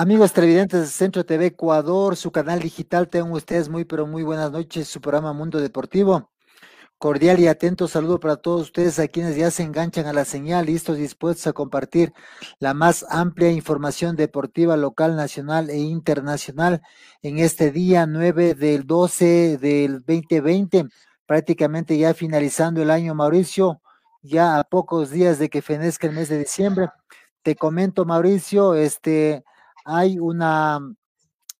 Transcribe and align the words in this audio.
Amigos 0.00 0.32
televidentes 0.32 0.80
de 0.80 0.86
Centro 0.86 1.26
TV 1.26 1.46
Ecuador, 1.46 2.14
su 2.14 2.30
canal 2.30 2.60
digital, 2.60 3.08
tengan 3.08 3.32
ustedes 3.32 3.68
muy, 3.68 3.84
pero 3.84 4.06
muy 4.06 4.22
buenas 4.22 4.52
noches, 4.52 4.86
su 4.86 5.00
programa 5.00 5.32
Mundo 5.32 5.58
Deportivo. 5.58 6.30
Cordial 6.98 7.40
y 7.40 7.48
atento 7.48 7.88
saludo 7.88 8.20
para 8.20 8.36
todos 8.36 8.62
ustedes 8.62 9.00
a 9.00 9.08
quienes 9.08 9.34
ya 9.34 9.50
se 9.50 9.64
enganchan 9.64 10.06
a 10.06 10.12
la 10.12 10.24
señal, 10.24 10.66
listos 10.66 10.98
dispuestos 10.98 11.48
a 11.48 11.52
compartir 11.52 12.12
la 12.60 12.74
más 12.74 13.04
amplia 13.10 13.50
información 13.50 14.14
deportiva 14.14 14.76
local, 14.76 15.16
nacional 15.16 15.68
e 15.68 15.78
internacional 15.78 16.80
en 17.22 17.40
este 17.40 17.72
día 17.72 18.06
9 18.06 18.54
del 18.54 18.86
12 18.86 19.58
del 19.58 20.04
2020, 20.06 20.84
prácticamente 21.26 21.98
ya 21.98 22.14
finalizando 22.14 22.82
el 22.82 22.92
año, 22.92 23.16
Mauricio, 23.16 23.82
ya 24.22 24.60
a 24.60 24.62
pocos 24.62 25.10
días 25.10 25.40
de 25.40 25.48
que 25.48 25.60
fenezca 25.60 26.06
el 26.06 26.12
mes 26.14 26.28
de 26.28 26.38
diciembre. 26.38 26.86
Te 27.42 27.56
comento, 27.56 28.04
Mauricio, 28.04 28.76
este 28.76 29.42
hay 29.88 30.18
una 30.18 30.80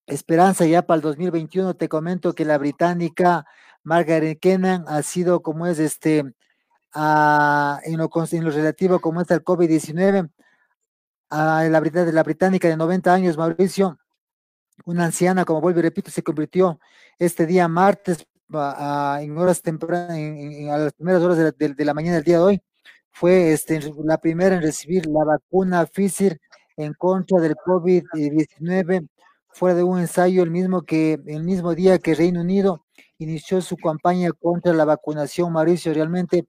esperanza 0.06 0.66
ya 0.66 0.82
para 0.82 0.96
el 0.96 1.02
2021. 1.02 1.74
Te 1.74 1.88
comento 1.88 2.34
que 2.34 2.44
la 2.44 2.58
británica 2.58 3.46
Margaret 3.82 4.38
Kennan 4.38 4.84
ha 4.86 5.02
sido 5.02 5.42
como 5.42 5.66
es 5.66 5.78
este, 5.78 6.22
uh, 6.22 7.78
en, 7.84 7.96
lo, 7.96 8.10
en, 8.30 8.44
lo, 8.44 8.50
relativo 8.50 9.00
como 9.00 9.22
es 9.22 9.30
el 9.30 9.42
COVID-19, 9.42 10.30
a 11.30 11.64
la, 11.64 11.80
la 11.80 12.22
británica 12.22 12.68
de 12.68 12.76
90 12.76 13.14
años, 13.14 13.36
Mauricio, 13.38 13.98
una 14.84 15.06
anciana, 15.06 15.44
como 15.44 15.60
vuelvo 15.60 15.80
y 15.80 15.82
repito, 15.82 16.10
se 16.10 16.22
convirtió 16.22 16.78
este 17.18 17.46
día 17.46 17.66
martes 17.68 18.26
uh, 18.50 19.16
en 19.20 19.36
horas 19.38 19.62
tempranas, 19.62 20.10
a 20.10 20.78
las 20.78 20.92
primeras 20.92 21.22
horas 21.22 21.38
de 21.38 21.44
la, 21.44 21.74
de 21.74 21.84
la, 21.84 21.94
mañana 21.94 22.16
del 22.16 22.24
día 22.24 22.36
de 22.36 22.42
hoy, 22.42 22.62
fue 23.10 23.52
este, 23.52 23.80
la 24.04 24.18
primera 24.18 24.56
en 24.56 24.62
recibir 24.62 25.06
la 25.06 25.24
vacuna 25.24 25.86
Pfizer 25.86 26.40
en 26.78 26.94
contra 26.94 27.40
del 27.40 27.56
COVID-19 27.56 29.08
fuera 29.50 29.74
de 29.74 29.82
un 29.82 29.98
ensayo 29.98 30.42
el 30.42 30.50
mismo 30.50 30.82
que 30.82 31.18
el 31.26 31.42
mismo 31.42 31.74
día 31.74 31.98
que 31.98 32.14
Reino 32.14 32.40
Unido 32.40 32.84
inició 33.18 33.60
su 33.60 33.76
campaña 33.76 34.30
contra 34.32 34.72
la 34.72 34.84
vacunación, 34.84 35.52
Mauricio, 35.52 35.92
realmente 35.92 36.46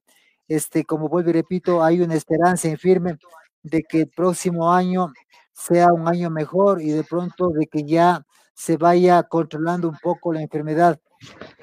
este 0.48 0.86
como 0.86 1.10
vuelvo 1.10 1.32
y 1.32 1.34
repito, 1.34 1.84
hay 1.84 2.02
una 2.02 2.16
esperanza 2.16 2.68
en 2.68 2.78
firme 2.78 3.18
de 3.64 3.84
que 3.84 4.02
el 4.02 4.08
próximo 4.10 4.72
año 4.72 5.12
sea 5.52 5.92
un 5.92 6.08
año 6.08 6.30
mejor 6.30 6.82
y 6.82 6.92
de 6.92 7.04
pronto 7.04 7.50
de 7.50 7.66
que 7.68 7.84
ya 7.84 8.24
se 8.54 8.78
vaya 8.78 9.24
controlando 9.24 9.90
un 9.90 9.98
poco 10.02 10.32
la 10.32 10.42
enfermedad. 10.42 11.00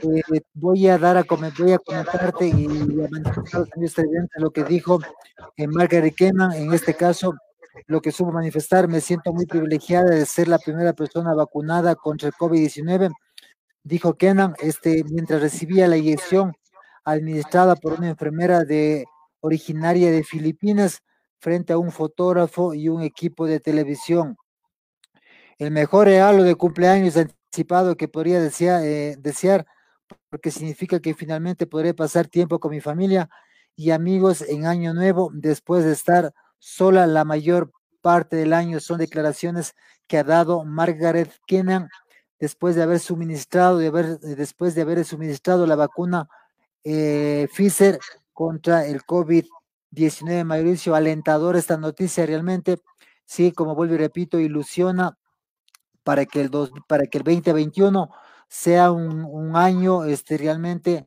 Eh, 0.02 0.40
voy 0.54 0.88
a 0.88 0.98
dar 0.98 1.16
a 1.16 1.24
voy 1.58 1.72
a 1.72 1.78
comentarte 1.78 2.48
y 2.48 2.66
a 2.66 3.08
manifestar 3.74 4.06
lo 4.38 4.50
que 4.50 4.64
dijo 4.64 5.00
eh, 5.56 5.66
Margaret 5.66 6.14
Kenan, 6.14 6.52
en 6.52 6.74
este 6.74 6.94
caso 6.94 7.34
lo 7.86 8.00
que 8.00 8.12
supo 8.12 8.32
manifestar, 8.32 8.88
me 8.88 9.00
siento 9.00 9.32
muy 9.32 9.46
privilegiada 9.46 10.10
de 10.10 10.26
ser 10.26 10.48
la 10.48 10.58
primera 10.58 10.92
persona 10.92 11.34
vacunada 11.34 11.94
contra 11.94 12.28
el 12.28 12.34
COVID-19, 12.34 13.12
dijo 13.82 14.14
Kenan, 14.14 14.54
este, 14.60 15.04
mientras 15.04 15.40
recibía 15.40 15.86
la 15.88 15.96
inyección 15.96 16.52
administrada 17.04 17.76
por 17.76 17.94
una 17.94 18.08
enfermera 18.08 18.64
de, 18.64 19.06
originaria 19.40 20.10
de 20.10 20.24
Filipinas 20.24 21.02
frente 21.38 21.72
a 21.72 21.78
un 21.78 21.92
fotógrafo 21.92 22.74
y 22.74 22.88
un 22.88 23.02
equipo 23.02 23.46
de 23.46 23.60
televisión. 23.60 24.36
El 25.58 25.70
mejor 25.70 26.06
regalo 26.06 26.42
de 26.42 26.54
cumpleaños 26.54 27.16
anticipado 27.16 27.96
que 27.96 28.08
podría 28.08 28.40
eh, 28.84 29.16
desear 29.18 29.66
porque 30.28 30.50
significa 30.50 31.00
que 31.00 31.14
finalmente 31.14 31.66
podré 31.66 31.94
pasar 31.94 32.26
tiempo 32.26 32.58
con 32.58 32.70
mi 32.72 32.80
familia 32.80 33.28
y 33.74 33.90
amigos 33.90 34.42
en 34.42 34.66
año 34.66 34.92
nuevo 34.94 35.30
después 35.32 35.84
de 35.84 35.92
estar 35.92 36.32
sola 36.66 37.06
la 37.06 37.24
mayor 37.24 37.70
parte 38.00 38.34
del 38.34 38.52
año 38.52 38.80
son 38.80 38.98
declaraciones 38.98 39.76
que 40.08 40.18
ha 40.18 40.24
dado 40.24 40.64
Margaret 40.64 41.32
Kennan 41.46 41.88
después 42.40 42.74
de 42.74 42.82
haber 42.82 42.98
suministrado, 42.98 43.78
de 43.78 43.86
haber, 43.86 44.18
después 44.18 44.74
de 44.74 44.82
haber 44.82 45.04
suministrado 45.04 45.64
la 45.64 45.76
vacuna 45.76 46.28
eh, 46.82 47.46
Pfizer 47.54 48.00
contra 48.32 48.84
el 48.84 49.02
COVID-19. 49.02 50.44
Mauricio, 50.44 50.96
alentador 50.96 51.54
esta 51.54 51.76
noticia 51.76 52.26
realmente, 52.26 52.78
sí, 53.24 53.52
como 53.52 53.76
vuelvo 53.76 53.94
y 53.94 53.98
repito, 53.98 54.40
ilusiona 54.40 55.16
para 56.02 56.26
que 56.26 56.40
el, 56.40 56.50
dos, 56.50 56.72
para 56.88 57.06
que 57.06 57.18
el 57.18 57.24
2021 57.24 58.10
sea 58.48 58.90
un, 58.90 59.24
un 59.24 59.54
año 59.54 60.04
este, 60.04 60.36
realmente 60.36 61.06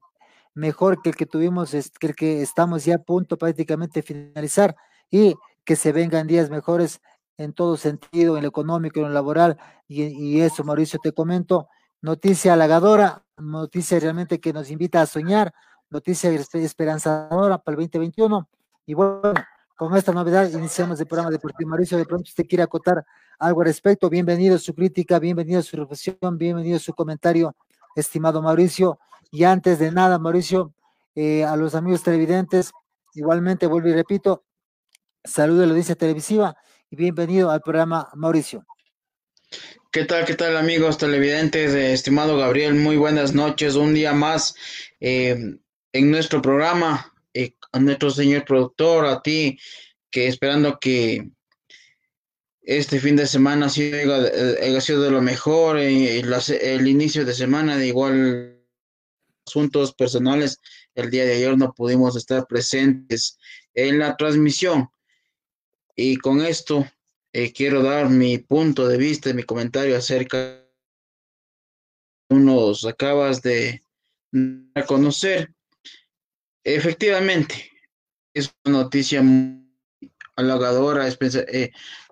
mejor 0.54 1.02
que 1.02 1.10
el 1.10 1.18
que 1.18 1.26
tuvimos, 1.26 1.72
que 2.00 2.08
el 2.08 2.16
que 2.16 2.42
estamos 2.42 2.86
ya 2.86 2.96
a 2.96 3.00
punto 3.00 3.38
prácticamente 3.38 4.00
de 4.00 4.08
finalizar 4.08 4.74
y 5.12 5.36
que 5.70 5.76
se 5.76 5.92
vengan 5.92 6.26
días 6.26 6.50
mejores 6.50 7.00
en 7.38 7.54
todo 7.54 7.78
sentido, 7.78 8.38
en 8.38 8.42
lo 8.42 8.50
económico, 8.50 9.02
en 9.02 9.06
lo 9.06 9.12
laboral, 9.12 9.56
y, 9.88 10.02
y 10.06 10.42
eso, 10.42 10.64
Mauricio, 10.64 11.00
te 11.00 11.12
comento, 11.12 11.68
noticia 12.02 12.54
halagadora, 12.54 13.24
noticia 13.38 14.00
realmente 14.00 14.40
que 14.40 14.52
nos 14.52 14.72
invita 14.72 15.00
a 15.00 15.06
soñar, 15.06 15.54
noticia 15.92 16.32
esperanzadora 16.32 17.60
para 17.60 17.76
el 17.76 17.84
2021, 17.84 18.50
y 18.88 18.96
bueno, 18.96 19.36
con 19.78 19.96
esta 19.96 20.12
novedad 20.12 20.50
iniciamos 20.52 21.00
el 21.02 21.06
programa 21.06 21.30
deportivo. 21.30 21.70
Mauricio, 21.70 22.00
de 22.00 22.06
pronto 22.06 22.28
usted 22.28 22.48
quiere 22.48 22.64
acotar 22.64 23.06
algo 23.38 23.62
al 23.62 23.68
respecto, 23.68 24.10
bienvenido 24.10 24.56
a 24.56 24.58
su 24.58 24.74
crítica, 24.74 25.20
bienvenido 25.20 25.60
a 25.60 25.62
su 25.62 25.78
reflexión, 25.78 26.36
bienvenido 26.36 26.78
a 26.78 26.80
su 26.80 26.96
comentario, 26.96 27.56
estimado 27.96 28.42
Mauricio, 28.42 28.98
y 29.30 29.44
antes 29.44 29.78
de 29.78 29.92
nada, 29.92 30.18
Mauricio, 30.18 30.74
eh, 31.14 31.44
a 31.46 31.56
los 31.56 31.76
amigos 31.76 32.02
televidentes, 32.02 32.72
igualmente 33.14 33.68
vuelvo 33.68 33.90
y 33.90 33.94
repito, 33.94 34.46
Saludos 35.26 35.64
a 35.64 35.66
la 35.66 35.72
audiencia 35.72 35.96
televisiva 35.96 36.56
y 36.90 36.96
bienvenido 36.96 37.52
al 37.52 37.62
programa 37.62 38.10
Mauricio. 38.16 38.66
¿Qué 39.92 40.06
tal, 40.06 40.24
qué 40.24 40.34
tal 40.36 40.56
amigos 40.56 40.98
televidentes? 40.98 41.74
Eh, 41.74 41.92
estimado 41.92 42.38
Gabriel, 42.38 42.76
muy 42.76 42.96
buenas 42.96 43.34
noches. 43.34 43.76
Un 43.76 43.94
día 43.94 44.14
más 44.14 44.56
eh, 45.02 45.58
en 45.92 46.12
nuestro 46.12 46.42
programa, 46.42 47.14
eh, 47.34 47.54
a 47.74 47.80
nuestro 47.80 48.12
señor 48.12 48.46
productor, 48.46 49.08
a 49.08 49.22
ti, 49.22 49.60
que 50.10 50.28
esperando 50.28 50.80
que 50.80 51.30
este 52.62 53.00
fin 53.02 53.18
de 53.18 53.28
semana 53.28 53.66
ha 53.66 53.70
sido, 53.70 54.16
haya 54.16 54.80
sido 54.80 55.02
de 55.02 55.12
lo 55.12 55.22
mejor, 55.22 55.78
el 55.78 56.88
inicio 56.88 57.26
de 57.26 57.34
semana 57.34 57.76
de 57.76 57.88
igual 57.88 58.64
asuntos 59.46 59.94
personales. 59.94 60.60
El 60.96 61.10
día 61.10 61.26
de 61.26 61.34
ayer 61.34 61.58
no 61.58 61.74
pudimos 61.74 62.16
estar 62.16 62.48
presentes 62.48 63.38
en 63.74 64.00
la 64.00 64.16
transmisión 64.16 64.90
y 66.02 66.16
con 66.16 66.42
esto 66.42 66.90
eh, 67.34 67.52
quiero 67.52 67.84
dar 67.84 68.10
mi 68.10 68.38
punto 68.38 68.88
de 68.88 68.98
vista 68.98 69.30
y 69.30 69.34
mi 69.34 69.44
comentario 69.44 69.98
acerca 69.98 70.66
unos 72.30 72.86
acabas 72.86 73.42
de 73.42 73.84
conocer. 74.88 75.54
Efectivamente, 76.64 77.70
es 78.34 78.54
una 78.64 78.84
noticia 78.84 79.22
muy 79.22 79.68
halagadora 80.38 81.06
eh, 81.10 81.72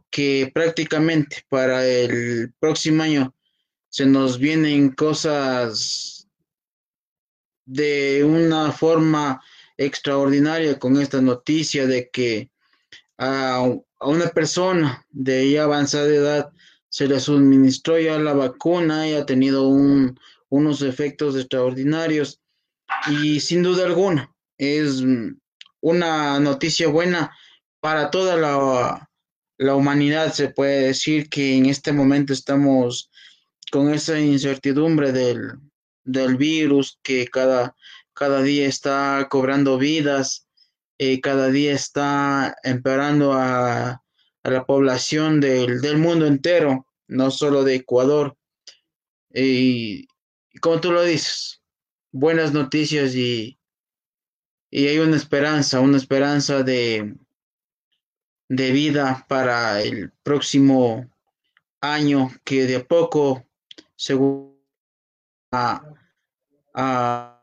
que 0.10 0.51
prácticamente 0.54 1.45
para 1.48 1.88
el 1.88 2.54
próximo 2.60 3.04
año 3.04 3.33
se 3.88 4.06
nos 4.06 4.38
vienen 4.38 4.90
cosas 4.90 6.28
de 7.66 8.22
una 8.25 8.74
forma 8.74 9.42
extraordinaria 9.78 10.78
con 10.78 11.01
esta 11.01 11.22
noticia 11.22 11.88
de 11.88 12.10
que 12.10 12.50
a, 13.18 13.68
una 14.02 14.28
persona 14.30 15.06
de 15.10 15.60
avanzada 15.60 16.08
edad 16.08 16.52
se 16.90 17.08
le 17.08 17.19
suministró 17.19 18.00
ya 18.00 18.18
la 18.19 18.34
vacuna 18.34 19.08
y 19.08 19.14
ha 19.14 19.25
tenido 19.25 19.68
unos 20.50 20.81
efectos 20.81 21.36
extraordinarios 21.36 22.42
y 23.10 23.40
sin 23.40 23.64
duda 23.64 23.86
alguna 23.86 24.34
es 24.58 25.04
una 25.81 26.40
noticia 26.40 26.88
buena 26.88 27.36
para 27.80 28.10
toda 28.10 28.36
la, 28.38 29.10
la 29.58 29.75
humanidad. 29.75 30.34
Se 30.34 30.50
puede 30.50 30.88
decir 30.88 31.30
que 31.30 31.58
en 31.58 31.68
este 31.68 31.92
momento 31.92 32.34
estamos 32.34 33.12
con 33.72 33.94
esa 33.94 34.19
incertidumbre 34.19 35.12
del, 35.12 35.60
del 36.04 36.38
virus 36.38 37.00
que 37.04 37.28
cada, 37.28 37.75
cada 38.14 38.42
día 38.42 38.68
está 38.68 39.28
cobrando 39.30 39.78
vidas 39.78 40.46
eh, 40.97 41.21
cada 41.21 41.49
día 41.49 41.73
está 41.73 42.55
empeorando 42.63 43.33
a, 43.33 44.01
la 44.44 44.65
población 44.65 45.41
del, 45.41 45.97
mundo 45.97 46.25
entero, 46.25 46.88
no 47.07 47.31
solo 47.31 47.65
de 47.65 47.75
Ecuador. 47.75 48.38
Y, 49.33 50.07
como 50.61 50.79
tú 50.79 50.94
lo 50.94 51.03
dices, 51.03 51.61
buenas 52.13 52.53
noticias 52.53 53.13
y, 53.13 53.59
y 54.71 54.88
hay 54.88 54.99
una 54.99 55.17
esperanza, 55.17 55.81
una 55.81 55.97
esperanza 55.97 56.63
de, 56.63 57.13
de 58.47 58.71
vida 58.71 59.25
para 59.27 59.81
el 59.81 60.11
próximo 60.23 61.09
año 61.81 62.31
que 62.45 62.65
de 62.65 62.77
a 62.77 62.85
poco 62.85 63.45
según 63.95 64.57
a, 65.51 65.83
a 66.73 67.37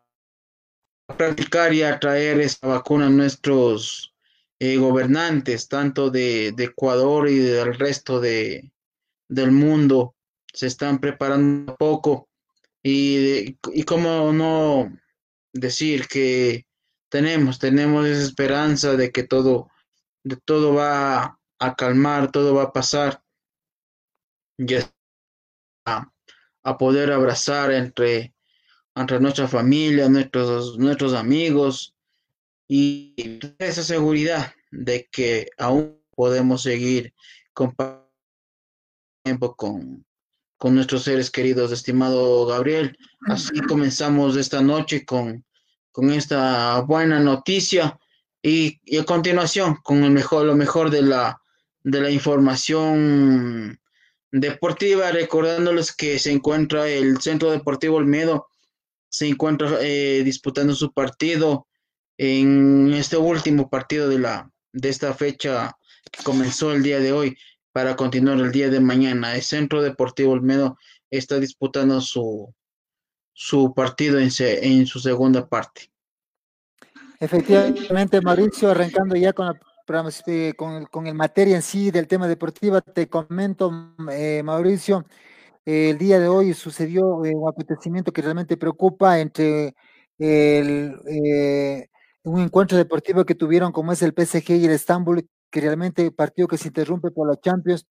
practicar 1.07 1.73
y 1.73 1.83
a 1.83 1.99
traer 1.99 2.41
esta 2.41 2.69
vacuna 2.69 3.07
a 3.07 3.11
nuestros 3.11 4.15
eh, 4.59 4.77
gobernantes, 4.77 5.69
tanto 5.69 6.11
de, 6.11 6.49
Ecuador 6.59 7.29
y 7.29 7.39
del 7.39 7.75
resto 7.75 8.21
de, 8.21 8.73
del 9.29 9.53
mundo. 9.53 10.15
Se 10.53 10.67
están 10.67 10.99
preparando 10.99 11.77
poco 11.77 12.29
y, 12.83 13.59
y 13.73 13.83
cómo 13.85 14.33
no 14.33 14.91
decir 15.53 16.07
que 16.09 16.67
tenemos, 17.09 17.59
tenemos 17.59 18.07
esa 18.07 18.23
esperanza 18.23 18.97
de 18.97 19.11
que 19.13 19.23
todo, 19.23 19.71
de 20.25 20.37
todo 20.37 20.75
va 20.75 21.39
a 21.59 21.75
calmar, 21.77 22.31
todo 22.31 22.55
va 22.55 22.65
a 22.65 22.73
pasar, 22.73 23.23
ya 24.59 24.93
a, 25.87 26.11
a 26.63 26.79
poder 26.79 27.13
abrazar 27.13 27.73
entre, 27.73 28.34
entre 28.95 29.21
nuestra 29.21 29.49
familia, 29.49 30.09
nuestros, 30.09 30.79
nuestros 30.79 31.15
amigos 31.15 31.95
y 32.69 33.15
esa 33.59 33.83
seguridad 33.83 34.53
de 34.71 35.09
que 35.11 35.49
aún 35.59 35.99
podemos 36.15 36.63
seguir 36.63 37.13
compartiendo 37.53 38.05
tiempo 39.25 39.57
con, 39.57 40.05
con 40.59 40.75
nuestros 40.75 41.05
seres 41.05 41.31
queridos, 41.31 41.73
estimado 41.73 42.47
Gabriel. 42.47 42.97
Así 43.27 43.59
comenzamos 43.61 44.37
esta 44.37 44.61
noche 44.61 45.05
con, 45.05 45.45
con 45.91 46.13
esta 46.13 46.81
buena 46.81 47.21
noticia 47.21 47.99
y, 48.43 48.81
y, 48.85 48.99
a 48.99 49.05
continuación 49.05 49.77
con 49.83 50.05
el 50.05 50.11
mejor, 50.11 50.45
lo 50.45 50.55
mejor 50.55 50.91
de 50.91 51.03
la, 51.03 51.41
de 51.83 52.01
la 52.03 52.11
información 52.11 53.81
deportiva, 54.31 55.11
recordándoles 55.11 55.95
que 55.95 56.19
se 56.19 56.33
encuentra 56.33 56.87
el 56.87 57.21
Centro 57.23 57.51
Deportivo 57.51 57.97
Olmedo, 57.97 58.49
se 59.15 59.29
encuentra 59.29 59.79
eh, 59.81 60.23
disputando 60.25 60.75
su 60.75 60.93
partido 60.93 61.69
en 62.19 62.93
este 62.95 63.17
último 63.17 63.71
partido 63.71 64.09
de, 64.09 64.19
la, 64.19 64.51
de 64.73 64.89
esta 64.89 65.15
fecha 65.15 65.77
que 66.11 66.25
comenzó 66.25 66.73
el 66.73 66.83
día 66.83 66.99
de 66.99 67.13
hoy 67.13 67.37
para 67.71 67.95
continuar 67.95 68.39
el 68.41 68.51
día 68.51 68.71
de 68.71 68.81
mañana. 68.81 69.37
El 69.37 69.43
Centro 69.43 69.83
Deportivo 69.83 70.33
Olmedo 70.33 70.79
está 71.11 71.39
disputando 71.39 72.01
su, 72.01 72.53
su 73.33 73.73
partido 73.73 74.19
en, 74.19 74.33
se, 74.33 74.67
en 74.67 74.85
su 74.85 74.99
segunda 74.99 75.49
parte. 75.49 75.93
Efectivamente, 77.21 78.21
Mauricio, 78.21 78.73
arrancando 78.73 79.15
ya 79.15 79.33
con, 79.33 79.47
la, 79.47 80.09
este, 80.09 80.55
con, 80.55 80.87
con, 80.87 81.07
el 81.07 81.15
materia 81.15 81.55
en 81.55 81.63
sí 81.63 81.93
del 81.93 82.09
tema 82.09 82.27
deportivo, 82.27 82.81
te 82.81 83.09
comento, 83.09 83.95
eh, 84.11 84.43
Mauricio, 84.43 85.05
el 85.65 85.99
día 85.99 86.19
de 86.19 86.29
hoy 86.29 86.55
sucedió 86.55 87.07
un 87.07 87.49
acontecimiento 87.49 88.13
que 88.13 88.23
realmente 88.23 88.57
preocupa 88.57 89.19
entre 89.21 89.75
eh, 90.19 91.89
un 92.25 92.41
encuentro 92.41 92.77
deportivo 92.79 93.25
que 93.25 93.35
tuvieron 93.35 93.73
como 93.73 93.93
es 93.93 94.03
el 94.03 94.13
PSG 94.17 94.51
y 94.53 94.65
el 94.67 94.73
Estambul, 94.73 95.29
que 95.51 95.61
realmente 95.61 96.11
partido 96.11 96.49
que 96.49 96.59
se 96.59 96.69
interrumpe 96.69 97.11
por 97.11 97.27
los 97.27 97.41
Champions 97.41 97.87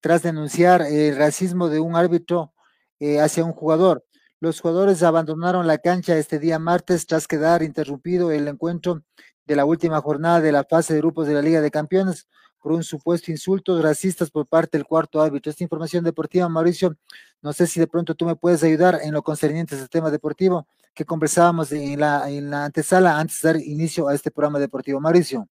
tras 0.00 0.22
denunciar 0.22 0.82
el 0.82 1.16
racismo 1.16 1.68
de 1.68 1.80
un 1.80 1.96
árbitro 1.96 2.52
eh, 3.00 3.20
hacia 3.20 3.44
un 3.44 3.52
jugador. 3.52 4.04
Los 4.40 4.60
jugadores 4.60 5.02
abandonaron 5.02 5.66
la 5.66 5.78
cancha 5.78 6.16
este 6.16 6.38
día 6.38 6.58
martes 6.58 7.06
tras 7.06 7.26
quedar 7.26 7.62
interrumpido 7.62 8.30
el 8.30 8.46
encuentro 8.48 9.02
de 9.46 9.56
la 9.56 9.64
última 9.64 10.00
jornada 10.00 10.40
de 10.40 10.52
la 10.52 10.64
fase 10.64 10.94
de 10.94 11.00
grupos 11.00 11.26
de 11.26 11.34
la 11.34 11.42
Liga 11.42 11.60
de 11.60 11.70
Campeones 11.70 12.28
por 12.68 12.76
un 12.76 12.84
supuesto 12.84 13.30
insultos 13.30 13.82
racistas 13.82 14.30
por 14.30 14.46
parte 14.46 14.76
del 14.76 14.84
cuarto 14.84 15.22
árbitro. 15.22 15.48
Esta 15.48 15.64
información 15.64 16.04
deportiva, 16.04 16.46
Mauricio, 16.50 16.94
no 17.40 17.54
sé 17.54 17.66
si 17.66 17.80
de 17.80 17.86
pronto 17.86 18.14
tú 18.14 18.26
me 18.26 18.36
puedes 18.36 18.62
ayudar 18.62 19.00
en 19.02 19.14
lo 19.14 19.22
concerniente 19.22 19.74
a 19.74 19.78
este 19.78 19.88
tema 19.88 20.10
deportivo 20.10 20.66
que 20.92 21.06
conversábamos 21.06 21.72
en 21.72 21.98
la, 21.98 22.28
en 22.28 22.50
la 22.50 22.66
antesala 22.66 23.18
antes 23.18 23.40
de 23.40 23.48
dar 23.48 23.62
inicio 23.62 24.06
a 24.06 24.14
este 24.14 24.30
programa 24.30 24.58
deportivo. 24.58 25.00
Mauricio. 25.00 25.48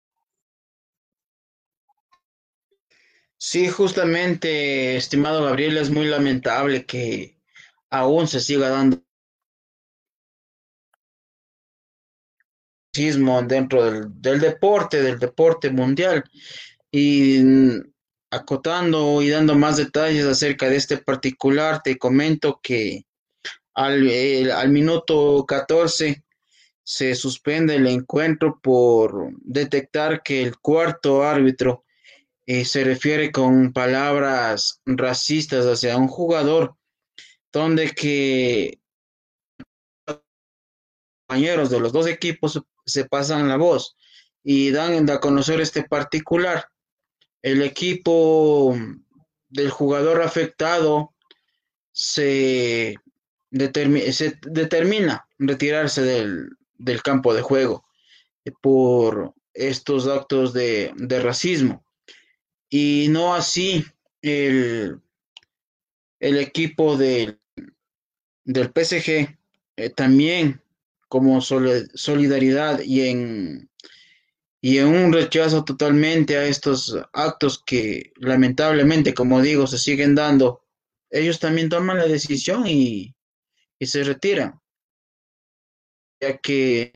Sí, 3.38 3.70
justamente, 3.70 4.96
estimado 4.96 5.44
Gabriel, 5.44 5.78
es 5.78 5.92
muy 5.92 6.08
lamentable 6.08 6.88
que 6.88 7.38
aún 7.92 8.28
se 8.28 8.40
siga 8.40 8.70
dando 8.70 9.04
dentro 13.48 13.86
del, 13.86 14.20
del, 14.20 14.40
deporte, 14.40 15.04
del 15.04 15.20
deporte 15.20 15.70
mundial. 15.70 16.24
Y 16.94 17.42
acotando 18.30 19.22
y 19.22 19.30
dando 19.30 19.56
más 19.56 19.78
detalles 19.78 20.26
acerca 20.26 20.70
de 20.70 20.76
este 20.76 20.98
particular, 20.98 21.82
te 21.84 21.98
comento 21.98 22.60
que 22.62 23.06
al, 23.74 24.08
el, 24.08 24.52
al 24.52 24.70
minuto 24.70 25.44
14 25.48 26.24
se 26.84 27.16
suspende 27.16 27.76
el 27.76 27.88
encuentro 27.88 28.60
por 28.62 29.32
detectar 29.42 30.22
que 30.22 30.44
el 30.44 30.58
cuarto 30.60 31.24
árbitro 31.24 31.84
eh, 32.46 32.66
se 32.66 32.84
refiere 32.84 33.32
con 33.32 33.72
palabras 33.72 34.82
racistas 34.86 35.66
hacia 35.66 35.98
un 35.98 36.10
jugador, 36.10 36.76
donde 37.54 37.92
que 37.92 38.80
compañeros 41.26 41.70
de 41.70 41.80
los 41.80 41.94
dos 41.94 42.08
equipos 42.08 42.62
se 42.86 43.06
pasan 43.06 43.48
la 43.48 43.56
voz 43.56 43.96
y 44.44 44.72
dan 44.72 45.10
a 45.10 45.20
conocer 45.20 45.62
este 45.62 45.84
particular. 45.84 46.68
El 47.44 47.62
equipo 47.62 48.76
del 49.50 49.70
jugador 49.70 50.24
afectado 50.24 51.14
se, 51.92 52.96
se 53.52 54.40
determina 54.42 55.28
retirarse 55.38 56.02
del, 56.02 56.50
del, 56.80 57.04
campo 57.04 57.34
de 57.34 57.44
juego 57.44 57.86
por 58.62 59.36
estos 59.54 60.08
actos 60.08 60.54
de, 60.54 60.92
de 60.96 61.22
racismo. 61.22 61.86
Y 62.70 63.08
no 63.12 63.36
así 63.36 63.86
el, 64.22 65.00
el 66.20 66.38
equipo 66.38 66.98
de, 66.98 67.38
del 68.46 68.72
PSG 68.74 69.38
eh, 69.76 69.90
también 69.90 70.62
como 71.10 71.42
solidaridad 71.42 72.80
y 72.80 73.08
en, 73.08 73.70
y 74.66 74.78
en 74.78 74.88
un 74.88 75.12
rechazo 75.12 75.66
totalmente 75.66 76.38
a 76.38 76.46
estos 76.46 76.98
actos 77.12 77.62
que 77.66 78.14
lamentablemente, 78.16 79.14
como 79.14 79.42
digo, 79.42 79.68
se 79.68 79.78
siguen 79.78 80.16
dando, 80.16 80.64
ellos 81.10 81.38
también 81.38 81.68
toman 81.68 81.98
la 81.98 82.06
decisión 82.08 82.66
y, 82.66 83.14
y 83.78 83.86
se 83.86 84.06
retiran, 84.06 84.62
ya 86.22 86.38
que 86.38 86.94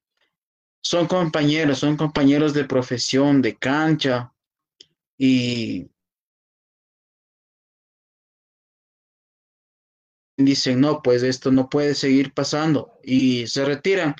son 0.81 1.07
compañeros, 1.07 1.79
son 1.79 1.97
compañeros 1.97 2.53
de 2.53 2.63
profesión, 2.63 3.41
de 3.41 3.57
cancha, 3.57 4.33
y 5.17 5.91
dicen, 10.37 10.79
no, 10.79 11.01
pues 11.01 11.21
esto 11.21 11.51
no 11.51 11.69
puede 11.69 11.95
seguir 11.95 12.33
pasando 12.33 12.97
y 13.03 13.45
se 13.47 13.65
retiran, 13.65 14.15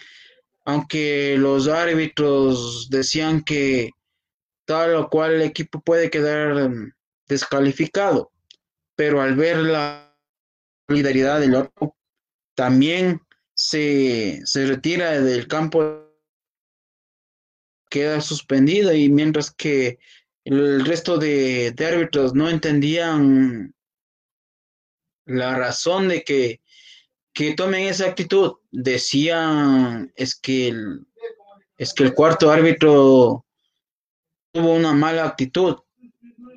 aunque 0.67 1.37
los 1.37 1.69
árbitros 1.69 2.89
decían 2.89 3.41
que 3.41 3.91
tal 4.65 4.95
o 4.95 5.09
cual 5.09 5.41
equipo 5.41 5.79
puede 5.79 6.09
quedar 6.09 6.69
descalificado, 7.25 8.33
pero 8.93 9.21
al 9.21 9.37
ver 9.37 9.59
la 9.59 10.13
solidaridad 10.85 11.39
del 11.39 11.55
otro, 11.55 11.95
también 12.53 13.21
se, 13.53 14.41
se 14.43 14.67
retira 14.67 15.21
del 15.21 15.47
campo, 15.47 16.05
queda 17.89 18.19
suspendido 18.19 18.93
y 18.93 19.07
mientras 19.07 19.51
que 19.51 19.99
el 20.43 20.85
resto 20.85 21.17
de, 21.17 21.71
de, 21.71 21.85
árbitros 21.85 22.33
no 22.33 22.49
entendían 22.49 23.73
la 25.25 25.57
razón 25.57 26.09
de 26.09 26.23
que, 26.23 26.59
que, 27.37 27.53
tomen 27.53 27.85
esa 27.85 28.07
actitud. 28.07 28.53
Decían 28.71 30.11
es 30.15 30.35
que 30.35 30.69
el, 30.69 31.05
es 31.77 31.93
que 31.93 32.03
el 32.03 32.13
cuarto 32.15 32.49
árbitro 32.49 33.45
tuvo 34.51 34.73
una 34.73 34.93
mala 34.93 35.25
actitud 35.25 35.77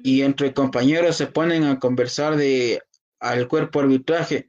y 0.03 0.23
entre 0.23 0.55
compañeros 0.55 1.17
se 1.17 1.27
ponen 1.27 1.65
a 1.65 1.79
conversar 1.79 2.37
de 2.37 2.83
al 3.19 3.47
cuerpo 3.47 3.81
arbitraje. 3.81 4.49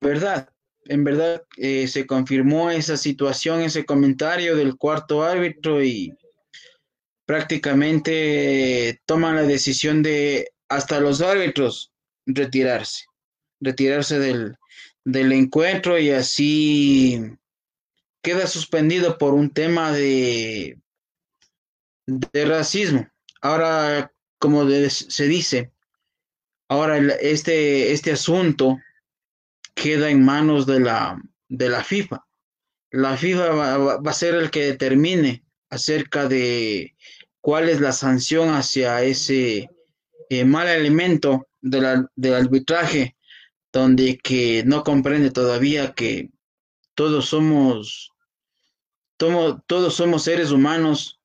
¿Verdad? 0.00 0.48
En 0.86 1.04
verdad 1.04 1.44
eh, 1.58 1.86
se 1.88 2.06
confirmó 2.06 2.70
esa 2.70 2.96
situación, 2.96 3.60
ese 3.60 3.84
comentario 3.84 4.56
del 4.56 4.76
cuarto 4.76 5.22
árbitro 5.22 5.84
y 5.84 6.16
prácticamente 7.26 9.00
toman 9.04 9.36
la 9.36 9.42
decisión 9.42 10.02
de 10.02 10.52
hasta 10.68 11.00
los 11.00 11.20
árbitros 11.20 11.92
retirarse, 12.26 13.04
retirarse 13.60 14.18
del, 14.18 14.56
del 15.04 15.32
encuentro 15.32 15.98
y 15.98 16.10
así 16.10 17.20
queda 18.22 18.46
suspendido 18.46 19.18
por 19.18 19.34
un 19.34 19.50
tema 19.50 19.92
de, 19.92 20.78
de 22.06 22.44
racismo. 22.44 23.08
Ahora, 23.40 24.12
como 24.38 24.64
de, 24.64 24.88
se 24.90 25.26
dice, 25.26 25.72
ahora 26.68 26.98
este, 27.20 27.92
este 27.92 28.12
asunto 28.12 28.78
queda 29.74 30.10
en 30.10 30.24
manos 30.24 30.66
de 30.66 30.80
la, 30.80 31.20
de 31.48 31.68
la 31.68 31.82
FIFA. 31.82 32.24
La 32.90 33.16
FIFA 33.16 33.48
va, 33.50 34.10
a 34.10 34.12
ser 34.12 34.34
el 34.34 34.50
que 34.50 34.66
determine 34.66 35.42
acerca 35.70 36.28
de 36.28 36.94
cuál 37.40 37.68
es 37.68 37.80
la 37.80 37.92
sanción 37.92 38.50
hacia 38.50 39.02
ese 39.02 39.70
eh, 40.28 40.44
mal 40.44 40.68
elemento 40.68 41.48
del 41.60 42.34
arbitraje, 42.34 43.16
donde 43.72 44.18
que 44.18 44.62
no 44.64 44.84
comprende 44.84 45.30
todavía 45.30 45.94
que 45.94 46.30
todos 46.94 47.26
somos, 47.26 48.12
todos 49.16 49.94
somos 49.94 50.24
seres 50.24 50.50
humanos, 50.50 51.20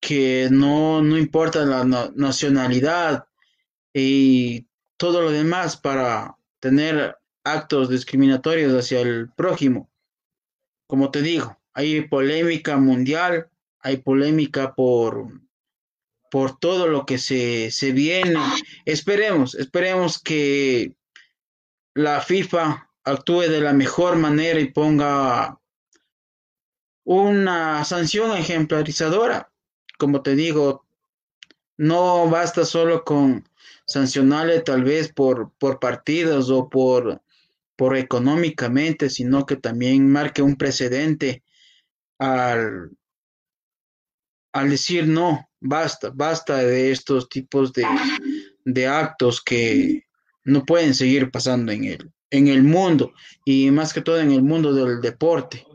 que 0.00 0.48
no, 0.50 1.02
no 1.02 1.16
importa 1.16 1.64
la 1.64 1.84
nacionalidad 2.14 3.26
y 3.94 4.66
todo 4.98 5.22
lo 5.22 5.30
demás 5.30 5.76
para 5.76 6.36
tener 6.60 7.16
actos 7.44 7.88
discriminatorios 7.88 8.72
hacia 8.74 9.00
el 9.00 9.30
prójimo. 9.34 9.90
Como 10.86 11.10
te 11.10 11.22
digo, 11.22 11.58
hay 11.72 12.02
polémica 12.02 12.76
mundial, 12.76 13.48
hay 13.80 13.98
polémica 13.98 14.74
por, 14.74 15.40
por 16.30 16.58
todo 16.58 16.88
lo 16.88 17.06
que 17.06 17.18
se, 17.18 17.70
se 17.70 17.92
viene. 17.92 18.38
Esperemos, 18.84 19.54
esperemos 19.54 20.20
que 20.20 20.94
la 21.96 22.20
FIFA 22.20 22.90
actúe 23.04 23.48
de 23.48 23.60
la 23.62 23.72
mejor 23.72 24.16
manera 24.16 24.60
y 24.60 24.70
ponga 24.70 25.58
una 27.04 27.84
sanción 27.84 28.36
ejemplarizadora. 28.36 29.50
Como 29.96 30.20
te 30.20 30.34
digo, 30.34 30.84
no 31.78 32.28
basta 32.28 32.66
solo 32.66 33.02
con 33.02 33.48
sancionarle 33.86 34.60
tal 34.60 34.84
vez 34.84 35.10
por, 35.10 35.52
por 35.58 35.80
partidos 35.80 36.50
o 36.50 36.68
por, 36.68 37.22
por 37.76 37.96
económicamente, 37.96 39.08
sino 39.08 39.46
que 39.46 39.56
también 39.56 40.12
marque 40.12 40.42
un 40.42 40.56
precedente 40.56 41.44
al, 42.18 42.90
al 44.52 44.68
decir 44.68 45.08
no, 45.08 45.48
basta, 45.60 46.10
basta 46.14 46.58
de 46.58 46.92
estos 46.92 47.30
tipos 47.30 47.72
de, 47.72 47.86
de 48.66 48.86
actos 48.86 49.42
que 49.42 50.05
no 50.46 50.64
pueden 50.64 50.94
seguir 50.94 51.30
pasando 51.30 51.72
en 51.72 51.84
el, 51.84 52.10
en 52.30 52.48
el 52.48 52.62
mundo 52.62 53.12
y 53.44 53.70
más 53.70 53.92
que 53.92 54.00
todo 54.00 54.20
en 54.20 54.30
el 54.30 54.42
mundo 54.42 54.72
del 54.72 55.00
deporte, 55.00 55.66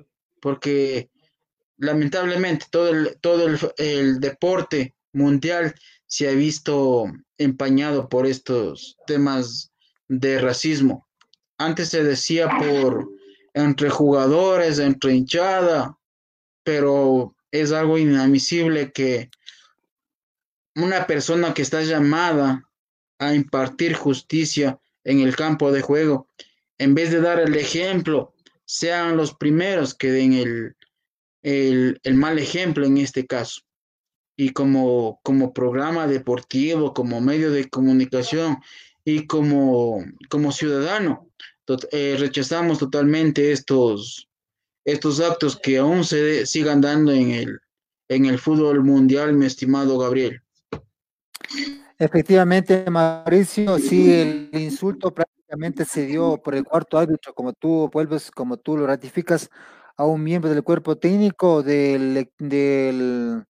porque 0.42 1.10
lamentablemente 1.78 2.66
todo 2.72 2.90
el, 2.90 3.18
todo 3.20 3.48
el, 3.48 3.60
el 3.78 4.20
deporte 4.20 4.96
mundial 5.12 5.76
se 6.08 6.30
ha 6.30 6.32
visto 6.32 7.06
empañado 7.38 8.08
por 8.08 8.26
estos 8.26 8.98
temas 9.06 9.72
de 10.08 10.40
racismo. 10.40 11.08
Antes 11.58 11.90
se 11.90 12.04
decía 12.04 12.50
por 12.58 13.10
entre 13.54 13.90
jugadores, 13.90 14.80
entre 14.80 15.14
hinchada, 15.14 15.98
pero 16.64 17.36
es 17.52 17.74
algo 17.74 17.98
inadmisible 17.98 18.94
que 18.94 19.30
una 20.76 21.06
persona 21.08 21.54
que 21.54 21.62
está 21.62 21.82
llamada 21.82 22.71
a 23.22 23.36
impartir 23.36 23.94
justicia 23.94 24.80
en 25.04 25.20
el 25.20 25.36
campo 25.36 25.72
de 25.72 25.82
juego, 25.82 26.28
en 26.80 26.96
vez 26.96 27.12
de 27.12 27.22
dar 27.22 27.40
el 27.40 27.56
ejemplo, 27.56 28.34
sean 28.66 29.16
los 29.16 29.36
primeros 29.36 29.94
que 29.94 30.12
den 30.12 30.34
el, 30.34 30.76
el, 31.44 32.16
mal 32.16 32.40
ejemplo 32.40 32.84
en 32.84 32.98
este 32.98 33.28
caso 33.28 33.62
y 34.36 34.50
como, 34.50 35.20
como 35.24 35.54
programa 35.54 36.08
deportivo, 36.08 36.96
como 36.96 37.22
medio 37.22 37.52
de 37.52 37.70
comunicación 37.70 38.58
y 39.06 39.28
como, 39.28 40.04
como 40.30 40.52
ciudadano, 40.52 41.30
eh, 41.92 42.16
rechazamos 42.20 42.80
totalmente 42.80 43.52
estos, 43.52 44.30
estos 44.84 45.20
actos 45.20 45.60
que 45.60 45.78
aún 45.78 46.04
se 46.04 46.48
sigan 46.48 46.82
dando 46.82 47.12
en 47.12 47.30
el, 47.30 47.60
en 48.10 48.26
el 48.26 48.40
fútbol 48.40 48.84
mundial, 48.84 49.34
mi 49.34 49.46
estimado 49.46 50.00
Gabriel. 50.00 50.42
Efectivamente, 52.02 52.84
Mauricio, 52.90 53.78
sí, 53.78 54.12
el 54.12 54.50
insulto 54.54 55.14
prácticamente 55.14 55.86
se 55.86 56.08
dio 56.08 56.38
por 56.38 56.56
el 56.56 56.64
cuarto 56.64 56.98
árbitro, 56.98 57.32
como 57.36 57.54
tú 57.54 57.92
vuelves, 57.94 58.32
como 58.32 58.58
tú 58.58 58.76
lo 58.76 58.88
ratificas, 58.88 59.52
a 59.96 60.06
un 60.06 60.24
miembro 60.24 60.50
del 60.50 60.64
cuerpo 60.64 60.98
técnico 60.98 61.62
del, 61.62 62.32
del 62.40 63.46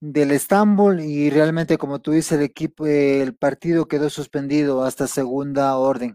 del 0.00 0.30
Estambul 0.32 1.00
y 1.00 1.30
realmente 1.30 1.78
como 1.78 2.00
tú 2.00 2.12
dices 2.12 2.32
el 2.32 2.42
equipo 2.42 2.86
el 2.86 3.36
partido 3.36 3.86
quedó 3.86 4.10
suspendido 4.10 4.82
hasta 4.82 5.06
segunda 5.06 5.76
orden. 5.76 6.14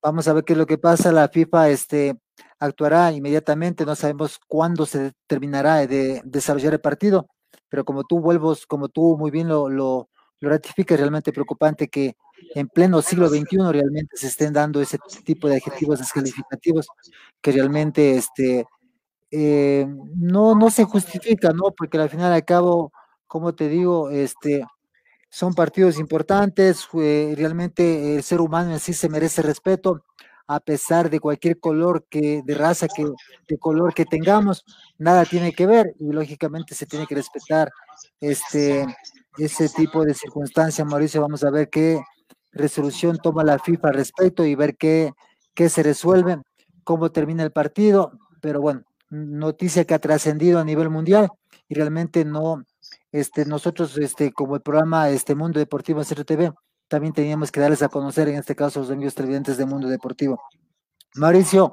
Vamos 0.00 0.28
a 0.28 0.32
ver 0.32 0.44
qué 0.44 0.52
es 0.52 0.58
lo 0.58 0.66
que 0.66 0.78
pasa, 0.78 1.10
la 1.10 1.28
FIFA 1.28 1.70
este 1.70 2.20
actuará 2.60 3.10
inmediatamente, 3.10 3.84
no 3.84 3.96
sabemos 3.96 4.38
cuándo 4.46 4.86
se 4.86 5.12
terminará 5.26 5.86
de 5.88 6.22
desarrollar 6.24 6.74
el 6.74 6.80
partido, 6.80 7.26
pero 7.68 7.84
como 7.84 8.04
tú 8.04 8.20
vuelvos, 8.20 8.64
como 8.64 8.88
tú 8.88 9.16
muy 9.18 9.32
bien 9.32 9.48
lo, 9.48 9.68
lo, 9.68 10.08
lo 10.40 10.50
ratificas, 10.50 10.98
realmente 10.98 11.32
preocupante 11.32 11.88
que 11.88 12.16
en 12.54 12.68
pleno 12.68 13.02
siglo 13.02 13.28
XXI 13.28 13.72
realmente 13.72 14.16
se 14.16 14.28
estén 14.28 14.52
dando 14.52 14.80
ese 14.80 14.98
tipo 15.24 15.48
de 15.48 15.56
adjetivos 15.56 15.98
descalificativos 15.98 16.86
que 17.40 17.52
realmente 17.52 18.16
este 18.16 18.66
eh, 19.30 19.86
no, 20.16 20.54
no 20.54 20.70
se 20.70 20.84
justifica, 20.84 21.52
¿no? 21.52 21.72
Porque 21.76 21.98
al 21.98 22.08
final 22.08 22.32
al 22.32 22.44
cabo, 22.44 22.92
como 23.26 23.54
te 23.54 23.68
digo, 23.68 24.10
este, 24.10 24.64
son 25.30 25.54
partidos 25.54 25.98
importantes, 25.98 26.88
realmente 26.92 28.16
el 28.16 28.22
ser 28.22 28.40
humano 28.40 28.72
en 28.72 28.80
sí 28.80 28.94
se 28.94 29.08
merece 29.08 29.42
respeto, 29.42 30.04
a 30.46 30.60
pesar 30.60 31.10
de 31.10 31.20
cualquier 31.20 31.60
color 31.60 32.06
que, 32.08 32.42
de 32.42 32.54
raza 32.54 32.88
que, 32.88 33.04
de 33.48 33.58
color 33.58 33.92
que 33.92 34.06
tengamos, 34.06 34.64
nada 34.96 35.26
tiene 35.26 35.52
que 35.52 35.66
ver 35.66 35.94
y 35.98 36.10
lógicamente 36.10 36.74
se 36.74 36.86
tiene 36.86 37.06
que 37.06 37.16
respetar 37.16 37.70
este, 38.20 38.86
ese 39.38 39.68
tipo 39.68 40.04
de 40.04 40.14
circunstancias, 40.14 40.86
Mauricio, 40.86 41.20
vamos 41.20 41.44
a 41.44 41.50
ver 41.50 41.68
qué 41.68 42.00
resolución 42.52 43.18
toma 43.22 43.44
la 43.44 43.58
FIFA 43.58 43.88
al 43.88 43.94
respecto 43.94 44.44
y 44.44 44.54
ver 44.54 44.76
qué, 44.76 45.12
qué 45.54 45.68
se 45.68 45.82
resuelve, 45.82 46.38
cómo 46.84 47.10
termina 47.10 47.42
el 47.42 47.52
partido, 47.52 48.12
pero 48.40 48.60
bueno, 48.60 48.82
noticia 49.10 49.84
que 49.84 49.94
ha 49.94 49.98
trascendido 49.98 50.58
a 50.58 50.64
nivel 50.64 50.90
mundial 50.90 51.28
y 51.68 51.74
realmente 51.74 52.24
no, 52.24 52.64
este, 53.12 53.44
nosotros, 53.44 53.96
este, 53.98 54.32
como 54.32 54.56
el 54.56 54.62
programa 54.62 55.10
este 55.10 55.34
Mundo 55.34 55.58
Deportivo 55.58 56.00
en 56.00 56.06
CRTV, 56.06 56.54
también 56.88 57.12
teníamos 57.12 57.52
que 57.52 57.60
darles 57.60 57.82
a 57.82 57.88
conocer, 57.88 58.28
en 58.28 58.36
este 58.36 58.56
caso, 58.56 58.80
los 58.80 58.90
amigos 58.90 59.14
televidentes 59.14 59.56
de 59.56 59.66
Mundo 59.66 59.88
Deportivo. 59.88 60.40
Mauricio, 61.14 61.72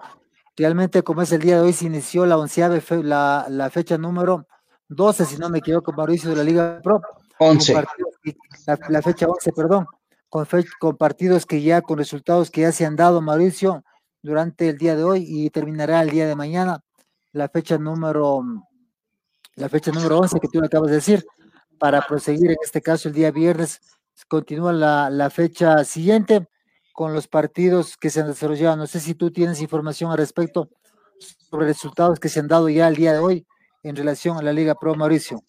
realmente 0.55 1.03
como 1.03 1.21
es 1.21 1.31
el 1.31 1.41
día 1.41 1.55
de 1.55 1.61
hoy, 1.61 1.73
se 1.73 1.85
inició 1.85 2.25
la 2.25 2.37
onceava, 2.37 2.77
la, 3.03 3.45
la 3.49 3.69
fecha 3.69 3.97
número 3.97 4.47
12, 4.89 5.25
si 5.25 5.37
no 5.37 5.49
me 5.49 5.59
equivoco, 5.59 5.93
Mauricio, 5.93 6.29
de 6.29 6.35
la 6.35 6.43
Liga 6.43 6.79
Pro. 6.83 7.01
11. 7.39 7.73
La, 8.89 9.01
fecha 9.01 9.27
11, 9.27 9.51
perdón, 9.53 9.85
con, 10.29 10.45
fe, 10.45 10.65
con 10.79 10.97
partidos 10.97 11.45
que 11.45 11.61
ya, 11.61 11.81
con 11.81 11.97
resultados 11.97 12.49
que 12.49 12.61
ya 12.61 12.71
se 12.71 12.85
han 12.85 12.95
dado, 12.95 13.21
Mauricio, 13.21 13.83
durante 14.21 14.69
el 14.69 14.77
día 14.77 14.95
de 14.95 15.03
hoy 15.03 15.25
y 15.27 15.49
terminará 15.49 16.01
el 16.01 16.09
día 16.09 16.27
de 16.27 16.35
mañana 16.35 16.81
la 17.31 17.49
fecha 17.49 17.77
número 17.77 18.43
la 19.55 19.69
fecha 19.69 19.91
número 19.91 20.19
11 20.19 20.39
que 20.39 20.47
tú 20.47 20.59
me 20.59 20.65
acabas 20.65 20.89
de 20.89 20.95
decir, 20.95 21.25
para 21.79 22.01
proseguir 22.01 22.51
en 22.51 22.57
este 22.63 22.81
caso 22.81 23.07
el 23.07 23.13
día 23.13 23.31
viernes, 23.31 23.79
continúa 24.27 24.73
la, 24.73 25.09
la 25.09 25.29
fecha 25.29 25.83
siguiente 25.83 26.47
con 26.93 27.13
los 27.13 27.27
partidos 27.27 27.97
que 27.97 28.09
se 28.09 28.21
han 28.21 28.27
desarrollado. 28.27 28.75
No 28.77 28.87
sé 28.87 28.99
si 28.99 29.15
tú 29.15 29.31
tienes 29.31 29.61
información 29.61 30.11
al 30.11 30.17
respecto 30.17 30.69
sobre 31.49 31.67
resultados 31.67 32.19
que 32.19 32.29
se 32.29 32.39
han 32.39 32.47
dado 32.47 32.69
ya 32.69 32.87
el 32.87 32.95
día 32.95 33.13
de 33.13 33.19
hoy 33.19 33.47
en 33.83 33.95
relación 33.95 34.37
a 34.37 34.41
la 34.41 34.53
Liga 34.53 34.75
Pro 34.75 34.95
Mauricio. 34.95 35.41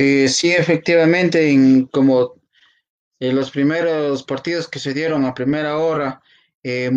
Eh, 0.00 0.28
sí, 0.28 0.52
efectivamente, 0.52 1.50
en, 1.50 1.86
como 1.86 2.34
en 3.18 3.34
los 3.34 3.50
primeros 3.50 4.22
partidos 4.22 4.68
que 4.68 4.78
se 4.78 4.94
dieron 4.94 5.24
a 5.24 5.34
primera 5.34 5.76
hora, 5.76 6.22
eh, 6.62 6.88